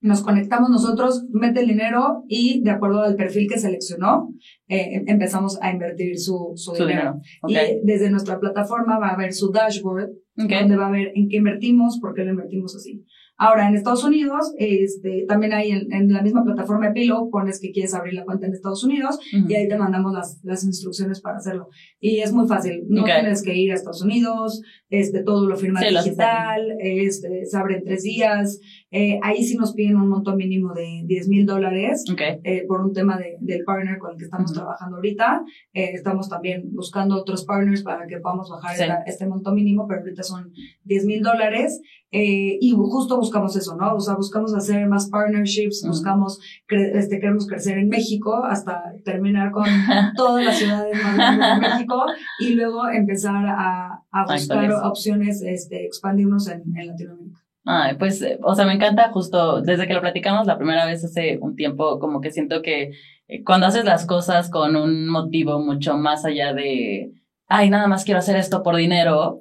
Nos 0.07 0.23
conectamos 0.23 0.71
nosotros, 0.71 1.27
mete 1.31 1.61
el 1.61 1.69
dinero 1.69 2.25
y 2.29 2.63
de 2.63 2.71
acuerdo 2.71 3.03
al 3.03 3.17
perfil 3.17 3.49
que 3.49 3.59
seleccionó, 3.59 4.33
empezamos 4.69 5.59
a 5.61 5.71
invertir 5.71 6.19
su, 6.19 6.53
su, 6.55 6.73
dinero. 6.73 7.21
Y 7.47 7.57
desde 7.83 8.11
nuestra 8.11 8.39
plataforma 8.39 8.99
va 8.99 9.09
a 9.09 9.17
ver 9.17 9.33
su 9.33 9.51
dashboard, 9.51 10.11
donde 10.35 10.77
va 10.77 10.89
a 10.89 10.91
ver 10.91 11.13
en 11.15 11.29
qué 11.29 11.37
invertimos, 11.37 11.99
por 12.01 12.15
qué 12.15 12.25
lo 12.25 12.31
invertimos 12.31 12.75
así. 12.77 13.05
Ahora, 13.39 13.69
en 13.69 13.75
Estados 13.75 14.03
Unidos, 14.03 14.55
este, 14.57 15.27
también 15.29 15.53
hay 15.53 15.71
en, 15.71 16.11
la 16.11 16.23
misma 16.23 16.43
plataforma 16.43 16.87
de 16.87 16.95
Pillow, 16.95 17.29
pones 17.31 17.61
que 17.61 17.71
quieres 17.71 17.93
abrir 17.93 18.15
la 18.15 18.25
cuenta 18.25 18.47
en 18.47 18.55
Estados 18.55 18.83
Unidos 18.83 19.19
y 19.31 19.55
ahí 19.55 19.69
te 19.69 19.77
mandamos 19.77 20.15
las, 20.15 20.41
las 20.43 20.65
instrucciones 20.65 21.21
para 21.21 21.37
hacerlo. 21.37 21.69
Y 22.01 22.21
es 22.21 22.33
muy 22.33 22.49
fácil, 22.49 22.85
no 22.89 23.05
tienes 23.05 23.43
que 23.43 23.55
ir 23.55 23.73
a 23.73 23.75
Estados 23.75 24.03
Unidos, 24.03 24.63
este, 24.89 25.23
todo 25.23 25.47
lo 25.47 25.57
firma 25.57 25.81
digital, 25.81 26.77
este, 26.79 27.45
se 27.45 27.57
abre 27.59 27.77
en 27.77 27.85
tres 27.85 28.05
días. 28.05 28.59
Eh, 28.99 29.21
ahí 29.23 29.45
sí 29.45 29.59
nos 29.59 29.75
piden 29.75 29.97
un 29.97 30.09
monto 30.09 30.35
mínimo 30.35 30.73
de 30.73 31.03
10 31.05 31.29
mil 31.29 31.45
dólares 31.45 32.03
eh, 32.17 32.65
por 32.67 32.81
un 32.81 32.95
tema 32.95 33.19
de, 33.19 33.37
del 33.41 33.63
partner 33.63 33.99
con 33.99 34.13
el 34.13 34.17
que 34.17 34.25
estamos 34.25 34.55
trabajando 34.55 34.97
ahorita. 34.97 35.45
Eh, 35.75 35.91
estamos 35.93 36.31
también 36.31 36.71
buscando 36.73 37.15
otros 37.15 37.45
partners 37.45 37.83
para 37.83 38.07
que 38.07 38.17
podamos 38.21 38.49
bajar 38.49 39.03
este 39.05 39.27
monto 39.27 39.53
mínimo, 39.53 39.87
pero 39.87 40.01
ahorita 40.01 40.23
son 40.23 40.51
10 40.85 41.05
mil 41.05 41.23
dólares. 41.23 41.79
Eh, 42.11 42.57
y 42.59 42.71
justo 42.71 43.19
buscamos 43.19 43.55
eso, 43.55 43.77
¿no? 43.77 43.97
O 43.97 44.01
sea, 44.01 44.15
buscamos 44.15 44.55
hacer 44.55 44.89
más 44.89 45.11
partnerships, 45.11 45.85
buscamos, 45.87 46.41
este, 46.67 47.21
queremos 47.21 47.47
crecer 47.47 47.77
en 47.77 47.91
México 47.91 48.47
hasta 48.47 48.95
terminar 49.05 49.51
con 49.51 49.67
todas 50.17 50.43
las 50.43 50.57
ciudades 50.57 50.97
más 51.03 51.17
grandes 51.19 51.49
de 51.49 51.69
México 51.69 52.07
y 52.41 52.55
luego 52.55 52.89
empezar 52.89 53.45
a, 53.47 54.03
a 54.11 54.25
buscar 54.25 54.73
opciones, 54.73 55.43
este, 55.43 55.85
expandirnos 55.85 56.49
en, 56.49 56.63
en 56.75 56.87
Latinoamérica. 56.87 57.46
Ay, 57.69 57.97
pues, 57.99 58.23
eh, 58.23 58.39
o 58.43 58.55
sea, 58.55 58.65
me 58.65 58.75
encanta 58.75 59.11
justo 59.11 59.61
desde 59.61 59.89
que 59.89 59.95
lo 59.95 60.01
platicamos 60.01 60.47
la 60.47 60.57
primera 60.57 60.87
vez 60.87 61.05
hace 61.05 61.39
un 61.41 61.57
tiempo, 61.57 61.99
como 61.99 62.21
que 62.21 62.31
siento 62.31 62.63
que 62.63 62.93
eh, 63.27 63.45
cuando 63.45 63.67
haces 63.67 63.85
las 63.85 64.07
cosas 64.07 64.51
con 64.51 64.77
un 64.77 65.09
motivo 65.09 65.59
mucho 65.59 65.97
más 65.97 66.25
allá 66.25 66.55
de, 66.55 67.11
ay, 67.49 67.69
nada 67.69 67.89
más 67.89 68.05
quiero 68.05 68.21
hacer 68.21 68.37
esto 68.37 68.63
por 68.63 68.77
dinero, 68.77 69.41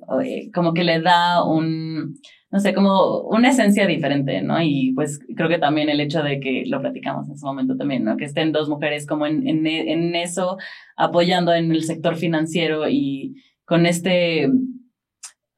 como 0.55 0.73
que 0.73 0.83
le 0.83 1.01
da 1.01 1.43
un, 1.43 2.15
no 2.49 2.59
sé, 2.59 2.73
como 2.73 3.21
una 3.21 3.49
esencia 3.49 3.85
diferente, 3.85 4.41
¿no? 4.41 4.59
Y 4.59 4.93
pues 4.95 5.19
creo 5.35 5.47
que 5.47 5.59
también 5.59 5.89
el 5.89 6.01
hecho 6.01 6.23
de 6.23 6.39
que 6.39 6.63
lo 6.65 6.81
platicamos 6.81 7.27
en 7.27 7.35
ese 7.35 7.45
momento 7.45 7.77
también, 7.77 8.03
¿no? 8.03 8.17
Que 8.17 8.25
estén 8.25 8.51
dos 8.51 8.69
mujeres 8.69 9.05
como 9.05 9.27
en, 9.27 9.47
en, 9.47 9.67
en 9.67 10.15
eso, 10.15 10.57
apoyando 10.97 11.53
en 11.53 11.71
el 11.71 11.83
sector 11.83 12.15
financiero 12.15 12.89
y 12.89 13.35
con 13.65 13.85
este 13.85 14.49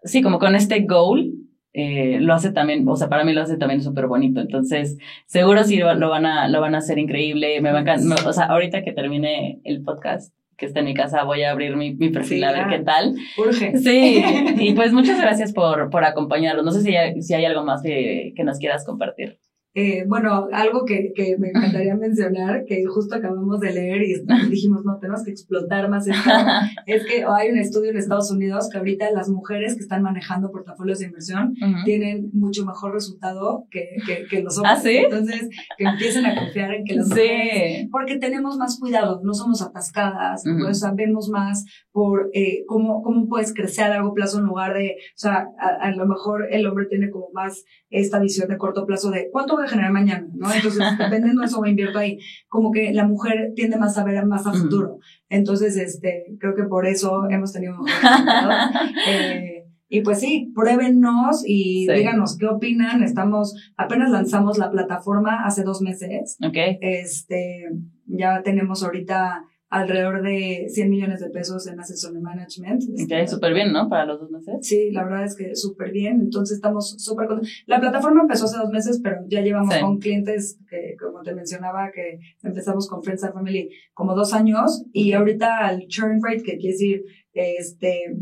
sí, 0.04 0.22
como 0.22 0.40
con 0.40 0.56
este 0.56 0.82
goal, 0.82 1.32
eh, 1.74 2.20
lo 2.20 2.34
hace 2.34 2.52
también, 2.52 2.88
o 2.88 2.96
sea, 2.96 3.10
para 3.10 3.24
mí 3.24 3.34
lo 3.34 3.42
hace 3.42 3.58
también 3.58 3.82
súper 3.82 4.08
bonito. 4.08 4.42
Entonces, 4.42 4.98
seguro 5.26 5.64
sí 5.64 5.78
lo 5.78 6.10
van 6.10 6.26
a, 6.26 6.48
lo 6.48 6.62
van 6.62 6.76
a 6.76 6.80
hacer 6.80 6.98
increíble. 6.98 7.62
Me 7.62 7.72
va 7.72 7.80
a 7.80 8.28
o 8.28 8.34
sea, 8.34 8.46
ahorita 8.46 8.84
que 8.84 8.94
termine 8.94 9.62
el 9.64 9.84
podcast, 9.84 10.34
que 10.58 10.66
está 10.66 10.80
en 10.80 10.86
mi 10.86 10.94
casa, 10.94 11.24
voy 11.24 11.44
a 11.44 11.52
abrir 11.52 11.76
mi, 11.76 11.94
mi 11.94 12.10
perfil 12.10 12.44
a 12.44 12.52
ver 12.52 12.68
qué 12.68 12.80
tal. 12.80 13.16
Urge. 13.38 13.78
Sí, 13.78 14.24
y 14.60 14.74
pues 14.74 14.92
muchas 14.92 15.22
gracias 15.22 15.54
por, 15.54 15.90
por 15.90 16.04
acompañarnos. 16.04 16.66
No 16.66 16.72
sé 16.72 16.82
si 16.82 16.96
hay, 16.96 17.22
si 17.22 17.34
hay 17.34 17.46
algo 17.46 17.64
más 17.64 17.84
que, 17.84 18.34
que 18.36 18.44
nos 18.44 18.58
quieras 18.58 18.84
compartir. 18.84 19.40
Eh, 19.80 20.06
bueno, 20.08 20.48
algo 20.54 20.86
que, 20.86 21.14
que, 21.14 21.38
me 21.38 21.50
encantaría 21.50 21.96
mencionar, 22.08 22.66
que 22.66 22.84
justo 22.86 23.14
acabamos 23.14 23.60
de 23.60 23.74
leer 23.74 24.02
y 24.02 24.16
dijimos, 24.50 24.84
no, 24.84 24.98
tenemos 24.98 25.24
que 25.24 25.30
explotar 25.30 25.88
más 25.88 26.08
esto, 26.08 26.32
es 26.88 27.06
que 27.06 27.24
hay 27.24 27.52
un 27.52 27.60
estudio 27.60 27.92
en 27.92 27.98
Estados 27.98 28.32
Unidos 28.32 28.70
que 28.72 28.80
ahorita 28.80 29.12
las 29.12 29.30
mujeres 29.30 29.76
que 29.76 29.82
están 29.82 30.02
manejando 30.02 30.52
portafolios 30.52 30.98
de 30.98 31.06
inversión 31.06 31.54
tienen 31.86 32.32
mucho 32.34 32.66
mejor 32.66 32.94
resultado 32.94 33.68
que, 33.70 33.98
que, 34.08 34.26
que 34.28 34.42
los 34.42 34.58
hombres. 34.58 34.78
¿Ah, 34.78 34.82
sí? 34.82 34.98
Entonces, 34.98 35.48
que 35.78 35.84
empiecen 35.84 36.26
a 36.26 36.34
confiar 36.34 36.74
en 36.74 36.84
que 36.84 36.96
las 36.96 37.10
mujeres, 37.10 37.88
porque 37.92 38.18
tenemos 38.18 38.58
más 38.58 38.80
cuidado, 38.80 39.22
no 39.24 39.36
somos 39.36 39.62
atascadas, 39.62 40.44
pues 40.60 40.80
sabemos 40.80 41.30
más 41.30 41.66
por 41.92 42.32
eh, 42.34 42.64
cómo, 42.66 43.04
cómo 43.04 43.28
puedes 43.28 43.54
crecer 43.54 43.86
a 43.86 43.90
largo 43.90 44.16
plazo 44.16 44.40
en 44.40 44.46
lugar 44.46 44.74
de, 44.74 44.96
o 44.98 45.18
sea, 45.18 45.50
a, 45.60 45.88
a 45.88 45.92
lo 45.92 46.08
mejor 46.08 46.48
el 46.50 46.66
hombre 46.66 46.88
tiene 46.88 47.12
como 47.12 47.30
más 47.32 47.64
esta 47.92 48.20
visión 48.20 48.50
de 48.50 48.58
corto 48.58 48.88
plazo 48.88 49.12
de 49.12 49.30
cuánto 49.32 49.56
voy 49.56 49.67
a 49.68 49.70
generar 49.70 49.92
mañana, 49.92 50.28
¿no? 50.34 50.52
Entonces, 50.52 50.84
dependiendo 50.98 51.42
de 51.42 51.48
eso, 51.48 51.62
me 51.62 51.70
invierto 51.70 52.00
ahí. 52.00 52.20
Como 52.48 52.72
que 52.72 52.94
la 52.94 53.06
mujer 53.06 53.54
tiende 53.56 53.78
más 53.78 53.98
a 53.98 54.04
ver 54.04 54.26
más 54.26 54.48
a 54.48 54.54
futuro. 54.54 55.00
Entonces, 55.30 55.78
este, 55.78 56.26
creo 56.40 56.56
que 56.56 56.64
por 56.64 56.86
eso 56.86 57.30
hemos 57.30 57.54
tenido 57.54 57.76
eh, 59.08 59.66
y 59.90 60.02
pues 60.02 60.20
sí, 60.20 60.52
pruébennos 60.54 61.44
y 61.46 61.88
díganos 61.88 62.38
qué 62.38 62.48
opinan. 62.48 63.04
Estamos, 63.04 63.56
apenas 63.78 64.10
lanzamos 64.10 64.58
la 64.58 64.70
plataforma 64.70 65.46
hace 65.46 65.64
dos 65.64 65.82
meses. 65.82 66.38
Ok. 66.46 66.58
Este, 66.82 67.70
ya 68.06 68.42
tenemos 68.44 68.84
ahorita 68.84 69.44
alrededor 69.70 70.22
de 70.22 70.68
100 70.70 70.90
millones 70.90 71.20
de 71.20 71.30
pesos 71.30 71.68
en 71.68 71.80
Assets 71.80 72.12
de 72.14 72.20
Management. 72.20 72.84
Este, 72.96 73.28
súper 73.28 73.54
bien, 73.54 73.74
¿no? 73.74 73.90
Para 73.90 74.06
los 74.06 74.22
dos 74.22 74.32
meses. 74.32 74.56
Sí, 74.62 74.92
la 74.92 75.04
verdad 75.04 75.26
es 75.26 75.36
que 75.36 75.56
súper 75.56 75.92
bien. 75.92 76.22
Entonces 76.22 76.58
estamos 76.58 76.96
súper 76.98 77.28
La 77.66 77.80
plataforma 77.80 78.22
empezó 78.22 78.46
hace 78.46 78.58
dos 78.58 78.70
meses, 78.70 79.02
pero 79.04 79.18
ya 79.28 79.42
llevamos 79.42 79.76
con 79.78 80.00
clientes 80.00 80.60
que, 80.70 80.96
como 80.98 81.22
te 81.22 81.36
mencionaba, 81.36 81.92
que 81.92 82.20
empezamos 82.44 82.88
con 82.88 83.04
Friends 83.04 83.24
and 83.24 83.34
Family 83.34 83.70
como 83.94 84.16
dos 84.16 84.34
años 84.34 84.86
y 84.94 85.14
ahorita 85.14 85.72
el 85.72 85.88
churn 85.88 86.22
rate, 86.24 86.44
que 86.44 86.58
quiere 86.58 86.74
decir, 86.74 87.04
este, 87.34 88.16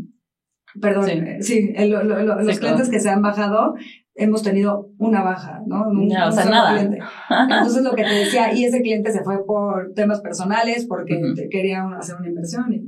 perdón, 0.80 1.08
sí, 1.40 1.74
los 1.78 2.58
clientes 2.58 2.88
que 2.88 3.00
se 3.00 3.10
han 3.10 3.22
bajado 3.22 3.74
hemos 4.16 4.42
tenido 4.42 4.90
una 4.98 5.22
baja, 5.22 5.62
¿no? 5.66 5.92
no, 5.92 6.28
o 6.28 6.32
sea, 6.32 6.44
nada. 6.46 6.80
Entonces 6.80 7.82
lo 7.82 7.94
que 7.94 8.02
te 8.02 8.14
decía, 8.14 8.52
y 8.54 8.64
ese 8.64 8.80
cliente 8.80 9.12
se 9.12 9.22
fue 9.22 9.44
por 9.44 9.92
temas 9.94 10.20
personales, 10.20 10.86
porque 10.88 11.20
quería 11.50 11.86
hacer 11.98 12.16
una 12.16 12.28
inversión 12.28 12.72
y 12.72 12.82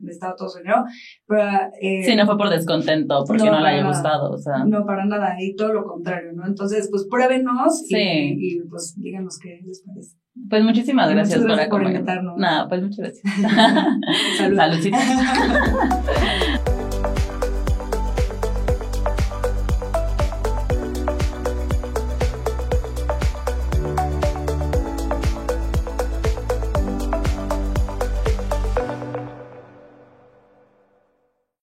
necesitaba 0.00 0.34
todo 0.34 0.48
su 0.48 0.58
dinero. 0.58 0.84
Pero, 1.26 1.42
eh, 1.80 2.02
sí, 2.04 2.16
no 2.16 2.26
fue 2.26 2.38
por 2.38 2.48
descontento, 2.48 3.24
porque 3.26 3.44
no, 3.44 3.60
le 3.60 3.68
haya 3.68 3.86
gustado, 3.86 4.32
o 4.32 4.38
sea. 4.38 4.64
No, 4.64 4.86
para 4.86 5.04
nada, 5.04 5.36
y 5.38 5.54
todo 5.54 5.74
lo 5.74 5.84
contrario, 5.84 6.32
¿no? 6.32 6.46
Entonces, 6.46 6.88
pues 6.90 7.06
pruébenos 7.08 7.84
y, 7.88 8.60
pues 8.68 8.94
díganos 8.98 9.38
qué 9.38 9.60
les 9.64 9.84
parece. 9.86 10.16
Pues 10.48 10.64
muchísimas 10.64 11.10
gracias, 11.10 11.42
por, 11.42 11.60
acompañarnos. 11.60 12.38
Nada, 12.38 12.66
pues 12.66 12.82
muchas 12.82 12.98
gracias. 12.98 13.22
Salud. 14.38 14.56
Saludcita. 14.56 14.98